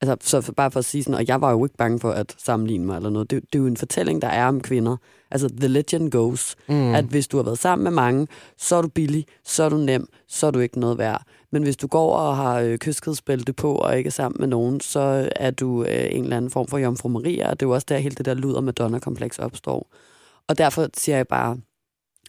Altså, 0.00 0.16
så 0.20 0.40
for, 0.40 0.52
bare 0.52 0.70
for 0.70 0.78
at 0.78 0.84
sige 0.84 1.04
sådan, 1.04 1.14
og 1.18 1.28
jeg 1.28 1.40
var 1.40 1.50
jo 1.50 1.64
ikke 1.64 1.76
bange 1.76 2.00
for 2.00 2.10
at 2.10 2.34
sammenligne 2.38 2.86
mig 2.86 2.96
eller 2.96 3.10
noget. 3.10 3.30
Det, 3.30 3.42
det 3.52 3.58
er 3.58 3.62
jo 3.62 3.66
en 3.66 3.76
fortælling, 3.76 4.22
der 4.22 4.28
er 4.28 4.46
om 4.48 4.60
kvinder. 4.60 4.96
Altså, 5.30 5.48
the 5.48 5.68
legend 5.68 6.10
goes, 6.10 6.56
Mm. 6.68 6.94
at 6.94 7.04
hvis 7.04 7.28
du 7.28 7.36
har 7.36 7.44
været 7.44 7.58
sammen 7.58 7.84
med 7.84 7.92
mange, 7.92 8.26
så 8.58 8.76
er 8.76 8.82
du 8.82 8.88
billig, 8.88 9.26
så 9.44 9.62
er 9.62 9.68
du 9.68 9.76
nem, 9.76 10.08
så 10.28 10.46
er 10.46 10.50
du 10.50 10.58
ikke 10.58 10.80
noget 10.80 10.98
værd. 10.98 11.22
Men 11.52 11.62
hvis 11.62 11.76
du 11.76 11.86
går 11.86 12.14
og 12.16 12.36
har 12.36 12.60
øh, 12.60 12.78
kyskhedsbælte 12.78 13.52
på 13.52 13.74
og 13.74 13.98
ikke 13.98 14.08
er 14.08 14.12
sammen 14.12 14.36
med 14.40 14.48
nogen, 14.48 14.80
så 14.80 15.28
er 15.36 15.50
du 15.50 15.84
øh, 15.84 16.06
en 16.10 16.22
eller 16.22 16.36
anden 16.36 16.50
form 16.50 16.66
for 16.68 16.78
Jomfru 16.78 17.08
Maria, 17.08 17.50
og 17.50 17.60
det 17.60 17.66
er 17.66 17.70
jo 17.70 17.74
også 17.74 17.86
der, 17.88 17.98
hele 17.98 18.14
det 18.14 18.26
der 18.26 18.34
luder 18.34 18.60
Madonna-kompleks 18.60 19.38
opstår. 19.38 19.90
Og 20.48 20.58
derfor 20.58 20.86
siger 20.96 21.16
jeg 21.16 21.28
bare, 21.28 21.58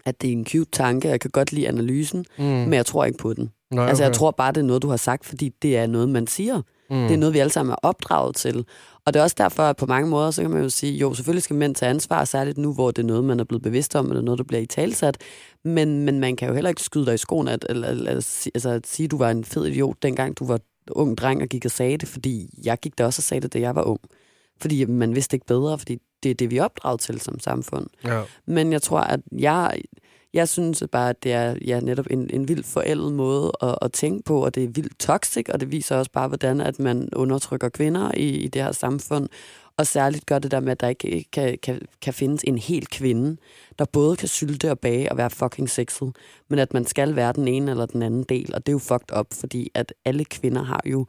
at 0.05 0.21
det 0.21 0.27
er 0.27 0.33
en 0.33 0.45
cute 0.45 0.71
tanke, 0.71 1.07
jeg 1.07 1.19
kan 1.19 1.31
godt 1.31 1.51
lide 1.51 1.67
analysen, 1.67 2.25
Mm. 2.37 2.43
men 2.43 2.73
jeg 2.73 2.85
tror 2.85 3.05
ikke 3.05 3.17
på 3.17 3.33
den. 3.33 3.51
Nej, 3.71 3.87
Altså, 3.87 4.03
jeg 4.03 4.09
okay. 4.09 4.17
tror 4.17 4.31
bare, 4.31 4.51
det 4.51 4.59
er 4.61 4.65
noget, 4.65 4.81
du 4.81 4.89
har 4.89 4.97
sagt, 4.97 5.25
fordi 5.25 5.49
det 5.61 5.77
er 5.77 5.87
noget, 5.87 6.09
man 6.09 6.27
siger. 6.27 6.61
Mm. 6.89 7.07
Det 7.07 7.13
er 7.13 7.17
noget, 7.17 7.33
vi 7.33 7.39
alle 7.39 7.51
sammen 7.51 7.71
er 7.71 7.77
opdraget 7.81 8.35
til. 8.35 8.65
Og 9.05 9.13
det 9.13 9.19
er 9.19 9.23
også 9.23 9.35
derfor, 9.37 9.63
at 9.63 9.77
på 9.77 9.85
mange 9.85 10.09
måder, 10.09 10.31
så 10.31 10.41
kan 10.41 10.51
man 10.51 10.63
jo 10.63 10.69
sige, 10.69 10.97
jo, 10.97 11.13
selvfølgelig 11.13 11.43
skal 11.43 11.55
mænd 11.55 11.75
tage 11.75 11.89
ansvar, 11.89 12.25
særligt 12.25 12.57
nu, 12.57 12.73
hvor 12.73 12.91
det 12.91 13.01
er 13.01 13.07
noget, 13.07 13.23
man 13.23 13.39
er 13.39 13.43
blevet 13.43 13.63
bevidst 13.63 13.95
om, 13.95 14.09
eller 14.09 14.21
noget, 14.21 14.37
der 14.37 14.43
bliver 14.43 14.61
i 14.61 14.65
talsat. 14.65 15.17
Men, 15.63 16.05
men 16.05 16.19
man 16.19 16.35
kan 16.35 16.47
jo 16.47 16.53
heller 16.53 16.69
ikke 16.69 16.81
skyde 16.81 17.05
dig 17.05 17.13
i 17.13 17.17
skoen, 17.17 17.47
at, 17.47 17.65
eller, 17.69 17.87
eller, 17.87 18.11
altså, 18.11 18.69
at 18.69 18.87
sige, 18.87 19.05
at 19.05 19.11
du 19.11 19.17
var 19.17 19.29
en 19.29 19.43
fed 19.43 19.65
idiot, 19.65 20.03
dengang 20.03 20.39
du 20.39 20.45
var 20.45 20.59
ung 20.91 21.17
dreng 21.17 21.41
og 21.41 21.47
gik 21.47 21.65
og 21.65 21.71
sagde 21.71 21.97
det, 21.97 22.09
fordi 22.09 22.49
jeg 22.63 22.77
gik 22.79 22.97
der 22.97 23.05
også 23.05 23.19
og 23.19 23.23
sagde 23.23 23.41
det, 23.41 23.53
da 23.53 23.59
jeg 23.59 23.75
var 23.75 23.83
ung. 23.83 23.99
Fordi 24.61 24.85
man 24.85 25.15
vidste 25.15 25.35
ikke 25.35 25.45
bedre, 25.45 25.77
fordi 25.77 25.97
det 26.23 26.31
er 26.31 26.35
det, 26.35 26.51
vi 26.51 26.57
er 26.57 26.63
opdraget 26.63 26.99
til 26.99 27.21
som 27.21 27.39
samfund. 27.39 27.87
Ja. 28.05 28.21
Men 28.45 28.71
jeg 28.71 28.81
tror, 28.81 28.99
at 28.99 29.19
jeg, 29.31 29.81
jeg 30.33 30.47
synes 30.47 30.83
bare, 30.91 31.09
at 31.09 31.23
det 31.23 31.33
er 31.33 31.55
ja, 31.65 31.79
netop 31.79 32.05
en, 32.09 32.29
en 32.29 32.47
vild 32.47 32.63
forældet 32.63 33.13
måde 33.13 33.51
at, 33.61 33.75
at 33.81 33.91
tænke 33.91 34.23
på, 34.23 34.45
og 34.45 34.55
det 34.55 34.63
er 34.63 34.67
vildt 34.67 34.99
toxic, 34.99 35.49
og 35.49 35.59
det 35.59 35.71
viser 35.71 35.95
også 35.95 36.11
bare, 36.11 36.27
hvordan 36.27 36.61
at 36.61 36.79
man 36.79 37.09
undertrykker 37.15 37.69
kvinder 37.69 38.11
i, 38.17 38.29
i 38.29 38.47
det 38.47 38.63
her 38.63 38.71
samfund. 38.71 39.29
Og 39.77 39.87
særligt 39.87 40.25
gør 40.25 40.39
det 40.39 40.51
der 40.51 40.59
med, 40.59 40.71
at 40.71 40.81
der 40.81 40.87
ikke 40.87 41.25
kan, 41.31 41.57
kan, 41.63 41.81
kan 42.01 42.13
findes 42.13 42.43
en 42.43 42.57
hel 42.57 42.87
kvinde, 42.87 43.37
der 43.79 43.85
både 43.85 44.15
kan 44.15 44.27
sylte 44.27 44.71
og 44.71 44.79
bage 44.79 45.11
og 45.11 45.17
være 45.17 45.29
fucking 45.29 45.69
sexet, 45.69 46.15
men 46.47 46.59
at 46.59 46.73
man 46.73 46.85
skal 46.85 47.15
være 47.15 47.33
den 47.33 47.47
ene 47.47 47.71
eller 47.71 47.85
den 47.85 48.01
anden 48.01 48.23
del. 48.23 48.55
Og 48.55 48.65
det 48.65 48.71
er 48.71 48.73
jo 48.73 48.79
fucked 48.79 49.17
up, 49.19 49.27
fordi 49.33 49.71
at 49.73 49.93
alle 50.05 50.25
kvinder 50.25 50.63
har 50.63 50.81
jo 50.85 51.05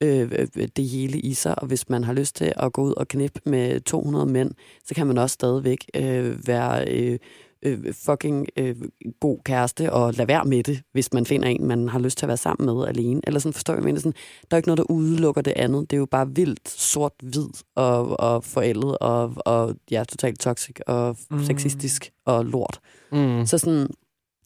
øh, 0.00 0.32
øh 0.32 0.68
det 0.76 0.84
hele 0.84 1.18
i 1.18 1.34
sig, 1.34 1.58
og 1.58 1.66
hvis 1.66 1.88
man 1.88 2.04
har 2.04 2.12
lyst 2.12 2.36
til 2.36 2.52
at 2.56 2.72
gå 2.72 2.82
ud 2.82 2.94
og 2.96 3.08
knippe 3.08 3.40
med 3.44 3.80
200 3.80 4.26
mænd, 4.26 4.50
så 4.84 4.94
kan 4.94 5.06
man 5.06 5.18
også 5.18 5.34
stadigvæk 5.34 5.86
øh, 5.96 6.46
være 6.48 6.88
øh, 6.88 7.18
øh, 7.62 7.94
fucking 7.94 8.46
øh, 8.56 8.76
god 9.20 9.38
kæreste 9.44 9.92
og 9.92 10.14
lade 10.14 10.28
være 10.28 10.44
med 10.44 10.62
det, 10.62 10.82
hvis 10.92 11.12
man 11.12 11.26
finder 11.26 11.48
en, 11.48 11.66
man 11.66 11.88
har 11.88 11.98
lyst 11.98 12.18
til 12.18 12.26
at 12.26 12.28
være 12.28 12.36
sammen 12.36 12.76
med 12.76 12.86
alene. 12.86 13.20
Eller 13.26 13.40
sådan, 13.40 13.52
forstår 13.52 13.74
jeg, 13.74 13.82
mener 13.82 14.00
sådan, 14.00 14.14
der 14.50 14.54
er 14.54 14.56
ikke 14.56 14.68
noget, 14.68 14.78
der 14.78 14.90
udelukker 14.90 15.42
det 15.42 15.52
andet. 15.56 15.90
Det 15.90 15.96
er 15.96 15.98
jo 15.98 16.06
bare 16.06 16.28
vildt, 16.34 16.68
sort-hvid 16.68 17.48
og, 17.74 18.20
og 18.20 18.44
forældet 18.44 18.98
og, 18.98 19.32
og 19.36 19.74
ja, 19.90 20.04
totalt 20.04 20.40
toxic 20.40 20.76
og 20.86 21.16
mm. 21.30 21.44
sexistisk 21.44 22.10
og 22.26 22.44
lort. 22.44 22.80
Mm. 23.12 23.46
Så 23.46 23.58
sådan, 23.58 23.88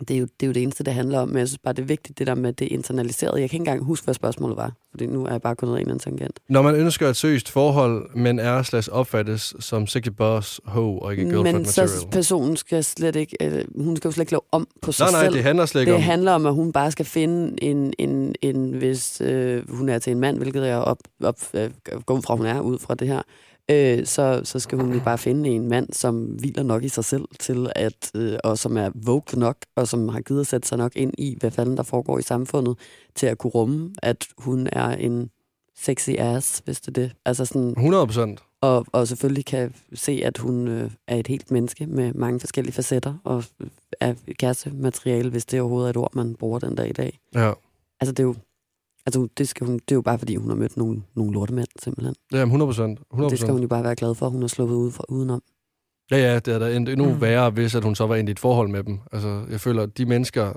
det 0.00 0.10
er, 0.10 0.18
jo, 0.18 0.26
det 0.40 0.42
er 0.42 0.46
jo 0.46 0.52
det 0.52 0.62
eneste, 0.62 0.84
det 0.84 0.94
handler 0.94 1.20
om, 1.20 1.28
men 1.28 1.38
jeg 1.38 1.48
synes 1.48 1.58
bare, 1.58 1.74
det 1.74 1.82
er 1.82 1.86
vigtigt, 1.86 2.18
det 2.18 2.26
der 2.26 2.34
med 2.34 2.52
det 2.52 2.66
internaliserede. 2.66 3.40
Jeg 3.40 3.50
kan 3.50 3.56
ikke 3.56 3.70
engang 3.70 3.84
huske, 3.84 4.04
hvad 4.04 4.14
spørgsmålet 4.14 4.56
var, 4.56 4.72
fordi 4.90 5.06
nu 5.06 5.26
er 5.26 5.30
jeg 5.30 5.42
bare 5.42 5.66
ned 5.66 5.78
i 5.78 5.80
en 5.80 5.86
anden 5.86 5.98
tangent. 5.98 6.40
Når 6.48 6.62
man 6.62 6.74
ønsker 6.74 7.08
et 7.08 7.16
seriøst 7.16 7.50
forhold, 7.50 8.16
men 8.16 8.38
er 8.38 8.62
slags 8.62 8.88
opfattes 8.88 9.54
som 9.60 9.86
sexy 9.86 10.08
boss, 10.08 10.60
ho 10.64 10.98
og 10.98 11.12
ikke 11.12 11.22
girlfriend 11.22 11.44
men 11.44 11.62
material. 11.62 11.88
Men 11.88 12.00
så 12.00 12.06
personen 12.12 12.56
skal 12.56 12.84
slet 12.84 13.16
ikke, 13.16 13.36
øh, 13.40 13.64
hun 13.84 13.96
skal 13.96 14.08
jo 14.08 14.12
slet 14.12 14.22
ikke 14.22 14.32
lave 14.32 14.40
om 14.52 14.68
på 14.82 14.92
sig 14.92 15.04
nej, 15.04 15.12
nej, 15.12 15.24
selv. 15.24 15.34
det 15.34 15.42
handler 15.42 15.66
slet 15.66 15.80
ikke 15.80 15.90
det 15.90 15.94
om. 15.94 16.00
Det 16.00 16.04
handler 16.04 16.32
om, 16.32 16.46
at 16.46 16.54
hun 16.54 16.72
bare 16.72 16.90
skal 16.90 17.06
finde 17.06 17.64
en, 17.64 17.92
en, 17.98 18.34
en 18.42 18.72
hvis 18.72 19.20
øh, 19.20 19.70
hun 19.70 19.88
er 19.88 19.98
til 19.98 20.10
en 20.10 20.20
mand, 20.20 20.38
hvilket 20.38 20.66
jeg 20.66 20.78
op, 20.78 20.98
op, 21.22 21.40
øh, 21.54 21.70
går 22.06 22.14
ud 22.14 22.22
fra, 22.22 22.36
hun 22.36 22.46
er 22.46 22.60
ud 22.60 22.78
fra 22.78 22.94
det 22.94 23.08
her, 23.08 23.22
øh, 23.70 24.06
så, 24.06 24.40
så 24.44 24.58
skal 24.58 24.78
hun 24.78 24.92
jo 24.92 25.00
bare 25.00 25.18
finde 25.18 25.48
en 25.48 25.68
mand, 25.68 25.92
som 25.92 26.24
hviler 26.24 26.62
nok 26.62 26.84
i 26.84 26.88
sig 26.88 27.04
selv 27.04 27.24
til, 27.40 27.72
at, 27.76 28.10
øh, 28.14 28.38
og 28.44 28.58
som 28.58 28.76
er 28.76 28.90
vogue 28.94 29.40
nok, 29.40 29.56
og 29.76 29.88
som 29.88 30.08
har 30.08 30.20
givet 30.20 30.40
at 30.40 30.46
sætte 30.46 30.68
sig 30.68 30.78
nok 30.78 30.92
ind 30.96 31.12
i, 31.18 31.36
hvad 31.40 31.50
fanden 31.50 31.76
der 31.76 31.82
foregår 31.82 32.18
i 32.18 32.22
samfundet, 32.22 32.78
til 33.14 33.26
at 33.26 33.38
kunne 33.38 33.50
rumme, 33.50 33.94
at 34.02 34.26
hun 34.38 34.68
er 34.72 34.88
en 34.88 35.30
sexy 35.78 36.10
ass, 36.18 36.62
hvis 36.64 36.80
det 36.80 36.88
er 36.88 37.02
det. 37.02 37.12
Altså 37.24 37.44
sådan, 37.44 37.68
100 37.68 38.06
procent. 38.06 38.42
Og, 38.60 38.86
og 38.92 39.08
selvfølgelig 39.08 39.44
kan 39.46 39.74
se, 39.94 40.20
at 40.24 40.38
hun 40.38 40.68
øh, 40.68 40.90
er 41.08 41.16
et 41.16 41.26
helt 41.26 41.50
menneske 41.50 41.86
med 41.86 42.12
mange 42.14 42.40
forskellige 42.40 42.74
facetter, 42.74 43.14
og 43.24 43.44
er 44.00 44.14
kærestemateriale, 44.38 45.30
hvis 45.30 45.44
det 45.44 45.60
overhovedet 45.60 45.86
er 45.86 45.90
et 45.90 45.96
ord, 45.96 46.14
man 46.14 46.34
bruger 46.34 46.58
den 46.58 46.74
dag 46.74 46.88
i 46.88 46.92
dag. 46.92 47.18
Ja. 47.34 47.52
Altså 48.00 48.12
det 48.12 48.18
er 48.18 48.24
jo 48.24 48.34
Altså, 49.06 49.28
det, 49.38 49.48
skal 49.48 49.66
hun, 49.66 49.74
det 49.74 49.90
er 49.90 49.94
jo 49.94 50.02
bare, 50.02 50.18
fordi 50.18 50.36
hun 50.36 50.48
har 50.48 50.56
mødt 50.56 50.76
nogle, 50.76 51.02
nogle 51.14 51.32
lortemænd, 51.32 51.68
simpelthen. 51.82 52.14
Ja, 52.32 52.42
100 52.42 52.68
procent. 52.68 53.00
Det 53.30 53.38
skal 53.38 53.52
hun 53.52 53.62
jo 53.62 53.68
bare 53.68 53.84
være 53.84 53.94
glad 53.94 54.14
for, 54.14 54.26
at 54.26 54.32
hun 54.32 54.40
har 54.40 54.48
sluppet 54.48 54.76
ud 54.76 54.90
for, 54.92 55.04
udenom. 55.08 55.42
Ja, 56.10 56.16
ja, 56.16 56.38
det 56.38 56.54
er 56.54 56.58
da 56.58 56.76
endnu 56.76 57.12
mm. 57.12 57.20
værre, 57.20 57.50
hvis 57.50 57.74
at 57.74 57.84
hun 57.84 57.94
så 57.94 58.06
var 58.06 58.16
ind 58.16 58.28
i 58.28 58.32
et 58.32 58.38
forhold 58.38 58.68
med 58.68 58.82
dem. 58.84 58.98
Altså, 59.12 59.44
jeg 59.50 59.60
føler, 59.60 59.82
at 59.82 59.98
de 59.98 60.06
mennesker, 60.06 60.52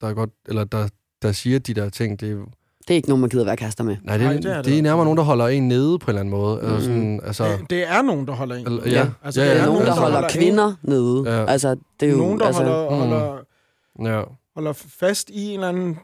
der 0.00 0.06
er 0.06 0.14
godt, 0.14 0.30
eller 0.48 0.64
der, 0.64 0.88
der 1.22 1.32
siger 1.32 1.58
de 1.58 1.74
der 1.74 1.88
ting, 1.88 2.20
det 2.20 2.30
er 2.30 2.44
det 2.88 2.94
er 2.94 2.96
ikke 2.96 3.08
nogen, 3.08 3.20
man 3.20 3.30
gider 3.30 3.44
være 3.44 3.56
kaster 3.56 3.84
med. 3.84 3.96
Nej, 4.02 4.16
det, 4.16 4.26
Nej, 4.26 4.36
det, 4.36 4.46
er, 4.46 4.56
det, 4.56 4.64
det 4.64 4.78
er 4.78 4.82
nærmere 4.82 5.04
nogen, 5.04 5.16
der 5.16 5.24
holder 5.24 5.48
en 5.48 5.68
nede 5.68 5.98
på 5.98 6.04
en 6.04 6.08
eller 6.08 6.20
anden 6.20 6.30
måde. 6.30 6.60
Mm. 6.62 6.68
Altså, 6.68 6.84
sådan, 6.84 7.20
altså, 7.24 7.44
det, 7.44 7.70
det 7.70 7.88
er 7.88 8.02
nogen, 8.02 8.26
der 8.26 8.32
holder 8.32 8.56
en. 8.56 8.80
Ja, 8.86 8.90
ja. 8.90 9.10
Altså, 9.24 9.40
ja, 9.40 9.46
ja, 9.46 9.54
det 9.54 9.62
er 9.62 9.66
nogen, 9.66 9.80
der, 9.80 9.86
der 9.86 10.00
holder, 10.00 10.14
holder 10.14 10.28
kvinder 10.28 10.66
en. 10.66 10.74
nede. 10.82 11.22
Ja. 11.26 11.44
Altså, 11.44 11.76
det 12.00 12.08
er 12.08 12.12
jo, 12.12 12.18
nogen, 12.18 12.40
der 12.40 12.46
altså, 12.46 12.62
holder, 12.62 12.90
mm. 12.90 12.96
holder, 12.96 14.16
ja. 14.16 14.22
holder 14.54 14.72
fast 14.72 15.30
i 15.30 15.46
en 15.46 15.54
eller 15.54 15.68
anden 15.68 15.98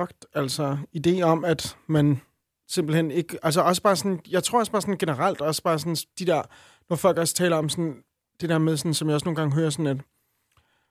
fucked, 0.00 0.28
altså 0.34 0.76
idé 0.96 1.22
om, 1.22 1.44
at 1.44 1.76
man 1.86 2.20
simpelthen 2.68 3.10
ikke... 3.10 3.38
Altså 3.42 3.60
også 3.60 3.82
bare 3.82 3.96
sådan... 3.96 4.20
Jeg 4.30 4.44
tror 4.44 4.58
også 4.58 4.72
bare 4.72 4.82
sådan 4.82 4.98
generelt, 4.98 5.40
også 5.40 5.62
bare 5.62 5.78
sådan 5.78 5.96
de 6.18 6.26
der... 6.26 6.42
Når 6.88 6.96
folk 6.96 7.18
også 7.18 7.34
taler 7.34 7.56
om 7.56 7.68
sådan... 7.68 7.94
Det 8.40 8.48
der 8.48 8.58
med 8.58 8.76
sådan, 8.76 8.94
som 8.94 9.08
jeg 9.08 9.14
også 9.14 9.24
nogle 9.24 9.36
gange 9.36 9.54
hører 9.54 9.70
sådan, 9.70 9.86
at 9.86 9.96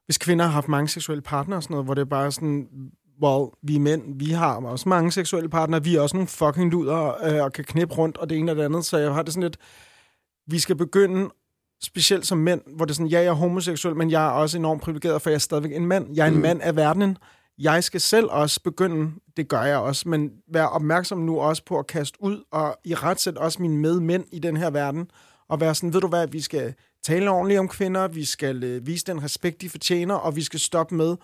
hvis 0.05 0.17
kvinder 0.17 0.45
har 0.45 0.51
haft 0.51 0.67
mange 0.67 0.87
seksuelle 0.87 1.21
partnere 1.21 1.59
og 1.59 1.63
sådan 1.63 1.73
noget, 1.73 1.85
hvor 1.85 1.93
det 1.93 2.01
er 2.01 2.05
bare 2.05 2.31
sådan, 2.31 2.67
hvor 3.17 3.57
vi 3.63 3.75
er 3.75 3.79
mænd, 3.79 4.19
vi 4.19 4.31
har 4.31 4.55
også 4.55 4.89
mange 4.89 5.11
seksuelle 5.11 5.49
partnere, 5.49 5.83
vi 5.83 5.95
er 5.95 6.01
også 6.01 6.15
nogle 6.15 6.27
fucking 6.27 6.71
luder 6.71 7.25
øh, 7.25 7.43
og 7.43 7.53
kan 7.53 7.63
knippe 7.63 7.95
rundt, 7.95 8.17
og 8.17 8.29
det 8.29 8.37
ene 8.37 8.51
og 8.51 8.55
det 8.55 8.63
andet, 8.63 8.85
så 8.85 8.97
jeg 8.97 9.13
har 9.13 9.21
det 9.21 9.33
sådan 9.33 9.43
lidt, 9.43 9.57
vi 10.47 10.59
skal 10.59 10.75
begynde, 10.75 11.29
specielt 11.81 12.27
som 12.27 12.37
mænd, 12.37 12.61
hvor 12.75 12.85
det 12.85 12.91
er 12.91 12.95
sådan, 12.95 13.07
ja, 13.07 13.19
jeg 13.19 13.27
er 13.27 13.33
homoseksuel, 13.33 13.95
men 13.95 14.11
jeg 14.11 14.25
er 14.25 14.29
også 14.29 14.57
enormt 14.57 14.81
privilegeret, 14.81 15.21
for 15.21 15.29
jeg 15.29 15.35
er 15.35 15.39
stadigvæk 15.39 15.75
en 15.75 15.85
mand. 15.85 16.15
Jeg 16.15 16.23
er 16.23 16.27
en 16.27 16.35
mm. 16.35 16.41
mand 16.41 16.61
af 16.61 16.75
verdenen, 16.75 17.17
jeg 17.59 17.83
skal 17.83 18.01
selv 18.01 18.27
også 18.29 18.61
begynde, 18.63 19.11
det 19.37 19.47
gør 19.47 19.61
jeg 19.61 19.77
også, 19.77 20.09
men 20.09 20.31
være 20.47 20.69
opmærksom 20.69 21.17
nu 21.17 21.39
også 21.39 21.63
på 21.65 21.79
at 21.79 21.87
kaste 21.87 22.23
ud 22.23 22.43
og 22.51 22.77
i 22.83 22.95
retsæt 22.95 23.37
også 23.37 23.61
mine 23.61 23.77
medmænd 23.77 24.25
i 24.31 24.39
den 24.39 24.57
her 24.57 24.69
verden, 24.69 25.11
og 25.49 25.59
være 25.59 25.75
sådan, 25.75 25.93
ved 25.93 26.01
du 26.01 26.07
hvad, 26.07 26.27
vi 26.27 26.41
skal 26.41 26.73
tale 27.03 27.29
ordentligt 27.29 27.59
om 27.59 27.67
kvinder, 27.67 28.07
vi 28.07 28.25
skal 28.25 28.63
øh, 28.63 28.87
vise 28.87 29.05
den 29.05 29.23
respekt, 29.23 29.61
de 29.61 29.69
fortjener, 29.69 30.15
og 30.15 30.35
vi 30.35 30.43
skal 30.43 30.59
stoppe 30.59 30.95
med 30.95 31.15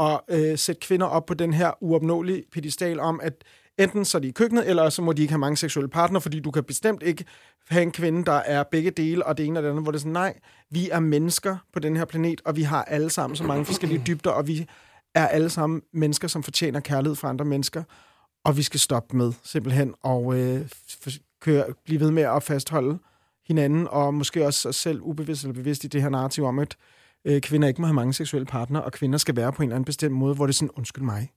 at 0.00 0.20
øh, 0.28 0.58
sætte 0.58 0.80
kvinder 0.80 1.06
op 1.06 1.26
på 1.26 1.34
den 1.34 1.52
her 1.52 1.70
uopnåelige 1.80 2.44
pedestal 2.52 3.00
om, 3.00 3.20
at 3.22 3.44
enten 3.78 4.04
så 4.04 4.18
er 4.18 4.22
de 4.22 4.28
i 4.28 4.32
køkkenet, 4.32 4.68
eller 4.68 4.88
så 4.88 5.02
må 5.02 5.12
de 5.12 5.22
ikke 5.22 5.32
have 5.32 5.38
mange 5.38 5.56
seksuelle 5.56 5.88
partner, 5.88 6.20
fordi 6.20 6.40
du 6.40 6.50
kan 6.50 6.64
bestemt 6.64 7.02
ikke 7.02 7.24
have 7.68 7.82
en 7.82 7.92
kvinde, 7.92 8.24
der 8.24 8.32
er 8.32 8.62
begge 8.62 8.90
dele, 8.90 9.26
og 9.26 9.38
det 9.38 9.46
ene 9.46 9.58
og 9.58 9.62
det 9.62 9.68
andet, 9.68 9.82
hvor 9.82 9.92
det 9.92 9.98
er 9.98 10.00
sådan, 10.00 10.12
nej, 10.12 10.38
vi 10.70 10.90
er 10.90 11.00
mennesker 11.00 11.56
på 11.72 11.78
den 11.78 11.96
her 11.96 12.04
planet, 12.04 12.40
og 12.44 12.56
vi 12.56 12.62
har 12.62 12.84
alle 12.84 13.10
sammen 13.10 13.36
så 13.36 13.44
mange 13.44 13.64
forskellige 13.64 14.02
dybder, 14.06 14.30
og 14.30 14.46
vi 14.46 14.66
er 15.14 15.26
alle 15.26 15.50
sammen 15.50 15.82
mennesker, 15.92 16.28
som 16.28 16.42
fortjener 16.42 16.80
kærlighed 16.80 17.16
fra 17.16 17.28
andre 17.28 17.44
mennesker, 17.44 17.82
og 18.44 18.56
vi 18.56 18.62
skal 18.62 18.80
stoppe 18.80 19.16
med 19.16 19.32
simpelthen 19.44 19.94
og 20.02 20.38
øh, 20.38 20.68
køre, 21.40 21.64
blive 21.84 22.00
ved 22.00 22.10
med 22.10 22.22
at 22.22 22.42
fastholde 22.42 22.98
hinanden, 23.46 23.88
og 23.90 24.14
måske 24.14 24.46
også 24.46 24.68
os 24.68 24.76
selv 24.76 25.00
ubevidst 25.02 25.42
eller 25.42 25.54
bevidst 25.54 25.84
i 25.84 25.86
det 25.86 26.02
her 26.02 26.08
narrativ 26.08 26.44
om, 26.44 26.58
at 26.58 26.76
øh, 27.24 27.40
kvinder 27.40 27.68
ikke 27.68 27.80
må 27.80 27.86
have 27.86 27.94
mange 27.94 28.12
seksuelle 28.12 28.46
partnere, 28.46 28.84
og 28.84 28.92
kvinder 28.92 29.18
skal 29.18 29.36
være 29.36 29.52
på 29.52 29.62
en 29.62 29.68
eller 29.68 29.76
anden 29.76 29.84
bestemt 29.84 30.14
måde, 30.14 30.34
hvor 30.34 30.46
det 30.46 30.52
er 30.52 30.56
sådan, 30.56 30.70
undskyld 30.76 31.04
mig, 31.04 31.32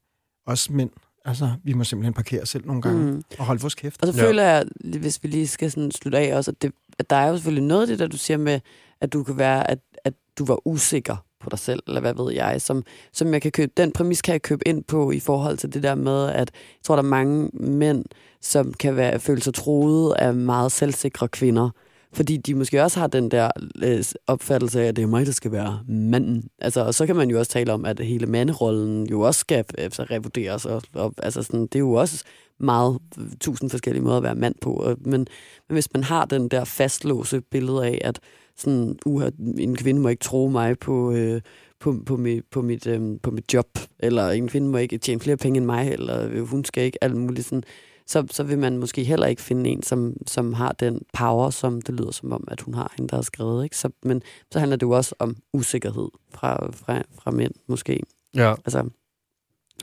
også 0.46 0.74
mænd. 0.74 0.90
Altså, 1.26 1.52
vi 1.64 1.74
må 1.74 1.84
simpelthen 1.84 2.14
parkere 2.14 2.46
selv 2.46 2.66
nogle 2.66 2.82
gange 2.82 3.12
mm. 3.12 3.24
og 3.40 3.46
holde 3.46 3.62
vores 3.62 3.76
kæft. 3.76 4.02
Og 4.02 4.14
så 4.14 4.20
ja. 4.22 4.28
føler 4.28 4.44
jeg, 4.44 4.66
hvis 5.00 5.24
vi 5.24 5.28
lige 5.28 5.48
skal 5.48 5.72
sådan 5.72 5.92
slutte 5.92 6.18
af 6.18 6.36
også, 6.36 6.52
at, 6.52 6.62
det, 6.62 6.72
at 7.00 7.10
der 7.10 7.16
er 7.16 7.28
jo 7.28 7.36
selvfølgelig 7.36 7.64
noget 7.64 7.82
af 7.82 7.88
det, 7.88 8.00
der 8.00 8.08
du 8.08 8.18
siger 8.18 8.38
med, 8.38 8.60
at 9.02 9.14
du 9.14 9.24
kan 9.24 9.38
være, 9.38 9.72
at, 9.72 9.80
at 10.04 10.14
du 10.38 10.46
var 10.46 10.68
usikker 10.68 11.18
på 11.44 11.50
dig 11.50 11.60
selv, 11.60 11.84
eller 11.88 12.02
hvad 12.02 12.14
ved 12.14 12.34
jeg, 12.34 12.62
som, 12.62 12.84
som 13.14 13.34
jeg 13.34 13.42
kan 13.42 13.52
købe, 13.52 13.72
den 13.78 13.92
præmis 13.92 14.22
kan 14.22 14.32
jeg 14.32 14.42
købe 14.42 14.68
ind 14.68 14.84
på 14.84 15.12
i 15.12 15.20
forhold 15.20 15.58
til 15.58 15.74
det 15.74 15.84
der 15.84 15.96
med, 15.96 16.30
at 16.30 16.36
jeg 16.54 16.84
tror, 16.84 16.96
der 16.96 17.04
er 17.04 17.08
mange 17.08 17.50
mænd, 17.54 18.06
som 18.42 18.74
kan 18.74 18.96
være, 18.96 19.20
føle 19.20 19.42
sig 19.42 19.54
troet 19.54 20.14
af 20.14 20.34
meget 20.34 20.72
selvsikre 20.72 21.28
kvinder, 21.28 21.70
fordi 22.14 22.38
de 22.38 22.56
måske 22.56 22.84
også 22.84 23.00
har 23.00 23.08
den 23.08 23.32
der 23.32 23.50
øh, 23.84 24.04
opfattelse 24.28 24.82
af, 24.82 24.88
at 24.88 24.96
det 24.96 25.02
er 25.02 25.08
mig, 25.08 25.26
der 25.26 25.32
skal 25.32 25.52
være 25.52 25.80
manden. 25.88 26.50
Altså, 26.60 26.82
og 26.82 26.94
så 26.94 27.06
kan 27.06 27.16
man 27.16 27.30
jo 27.30 27.40
også 27.40 27.52
tale 27.52 27.74
om, 27.74 27.86
at 27.86 28.00
hele 28.00 28.26
manderollen 28.26 29.08
jo 29.08 29.22
også 29.22 29.40
skal 29.40 29.66
altså, 29.78 30.04
revurderes. 30.04 30.66
Og, 30.66 30.82
og, 30.94 31.14
altså, 31.24 31.44
sådan, 31.44 31.62
det 31.62 31.76
er 31.76 31.80
jo 31.80 31.94
også 31.94 32.24
meget 32.60 33.00
øh, 33.20 33.26
tusind 33.42 33.70
forskellige 33.70 34.04
måder 34.04 34.18
at 34.18 34.24
være 34.24 34.36
mand 34.36 34.56
på. 34.62 34.74
Og, 34.74 34.98
men, 35.00 35.28
men 35.70 35.76
hvis 35.76 35.94
man 35.94 36.04
har 36.04 36.26
den 36.26 36.48
der 36.48 36.64
fastlåse 36.64 37.42
billede 37.42 37.86
af, 37.86 38.02
at 38.04 38.20
sådan, 38.58 39.00
uh, 39.06 39.24
en 39.58 39.76
kvinde 39.76 40.02
må 40.02 40.10
ikke 40.10 40.24
tro 40.24 40.48
mig 40.48 40.80
på, 40.80 41.12
øh, 41.12 41.42
på, 41.80 41.96
på, 42.06 42.18
mit, 42.18 42.44
på, 42.52 42.62
mit, 42.62 42.88
øh, 42.88 43.20
på 43.24 43.32
mit 43.32 43.54
job, 43.54 43.68
eller 44.00 44.30
en 44.30 44.48
kvinde 44.48 44.70
må 44.70 44.78
ikke 44.78 44.98
tjene 44.98 45.22
flere 45.22 45.38
penge 45.38 45.58
end 45.58 45.66
mig, 45.66 45.92
eller 45.92 46.42
hun 46.42 46.66
skal 46.66 46.84
ikke 46.84 47.04
alt 47.04 47.16
muligt 47.16 47.48
sådan, 47.48 47.64
så, 48.08 48.28
så 48.32 48.44
vil 48.44 48.60
man 48.60 48.78
måske 48.78 49.04
heller 49.04 49.28
ikke 49.28 49.42
finde 49.42 49.70
en, 49.70 49.84
som, 49.84 50.14
som 50.28 50.54
har 50.54 50.72
den 50.72 51.02
power, 51.14 51.50
som 51.50 51.82
det 51.82 51.96
lyder 51.96 52.12
som 52.12 52.32
om, 52.32 52.44
at 52.48 52.62
hun 52.62 52.74
har 52.74 52.94
en, 53.00 53.08
der 53.08 53.16
har 53.16 53.22
skrevet. 53.22 53.64
Ikke? 53.64 53.78
Så, 53.78 53.90
men 54.04 54.22
så 54.52 54.60
handler 54.60 54.78
det 54.78 54.86
jo 54.86 54.92
også 54.92 55.16
om 55.20 55.38
usikkerhed 55.54 56.10
fra, 56.32 56.72
fra, 56.72 57.02
fra 57.20 57.32
mænd, 57.32 57.54
måske. 57.68 58.00
Ja. 58.36 58.52
Altså, 58.52 58.90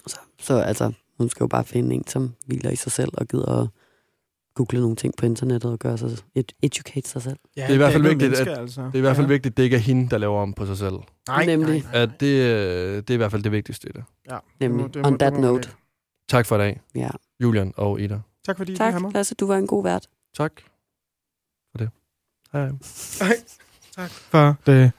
så, 0.06 0.18
så 0.38 0.54
altså, 0.54 0.92
hun 1.18 1.28
skal 1.28 1.44
jo 1.44 1.48
bare 1.48 1.64
finde 1.64 1.94
en, 1.94 2.06
som 2.06 2.34
hviler 2.46 2.70
i 2.70 2.76
sig 2.76 2.92
selv 2.92 3.10
og 3.14 3.28
gider 3.28 3.62
at 3.62 3.68
google 4.54 4.80
nogle 4.80 4.96
ting 4.96 5.14
på 5.18 5.26
internettet 5.26 5.72
og 5.72 5.78
gøre 5.78 5.98
sig, 5.98 6.10
educate 6.62 7.08
sig 7.08 7.22
selv. 7.22 7.36
Ja, 7.56 7.62
det 7.62 7.70
er 7.70 7.74
i 7.74 7.76
hvert 7.76 7.92
fald 7.92 8.02
vigtigt, 8.02 8.34
at, 8.34 8.58
altså. 8.58 8.80
det 8.82 8.94
er 8.94 8.98
i 8.98 9.00
hvert 9.00 9.16
fald 9.16 9.26
ja. 9.26 9.32
vigtigt, 9.32 9.52
at 9.52 9.56
det 9.56 9.62
ikke 9.62 9.76
er 9.76 9.80
hende, 9.80 10.10
der 10.10 10.18
laver 10.18 10.40
om 10.40 10.52
på 10.52 10.66
sig 10.66 10.78
selv. 10.78 10.94
Nej, 11.28 11.46
Nemlig. 11.46 11.82
Nej, 11.82 11.92
nej. 11.92 12.02
At 12.02 12.10
det, 12.20 12.26
øh, 12.26 12.96
det 12.96 13.10
er 13.10 13.14
i 13.14 13.16
hvert 13.16 13.30
fald 13.30 13.42
det 13.42 13.52
vigtigste 13.52 13.88
i 13.88 13.92
det. 13.92 14.04
Ja, 14.30 14.38
Nemlig. 14.60 14.84
Det 14.84 14.86
må, 14.86 14.88
det 14.88 15.02
må, 15.02 15.08
On 15.08 15.18
that 15.18 15.34
note. 15.34 15.70
Tak 16.28 16.46
for 16.46 16.56
i 16.56 16.58
dag. 16.58 16.80
Ja. 16.94 17.10
Julian 17.42 17.72
og 17.76 18.00
Ida. 18.00 18.20
Tak 18.46 18.56
fordi 18.56 18.76
tak, 18.76 18.94
du 18.94 19.10
Lasse, 19.14 19.34
du 19.34 19.46
var 19.46 19.56
en 19.56 19.66
god 19.66 19.82
vært. 19.82 20.06
Tak 20.36 20.52
for 21.70 21.78
det. 21.78 21.90
Hej. 22.52 22.70
Hej. 23.20 23.36
Tak 23.96 24.10
for 24.10 24.56
det. 24.66 24.92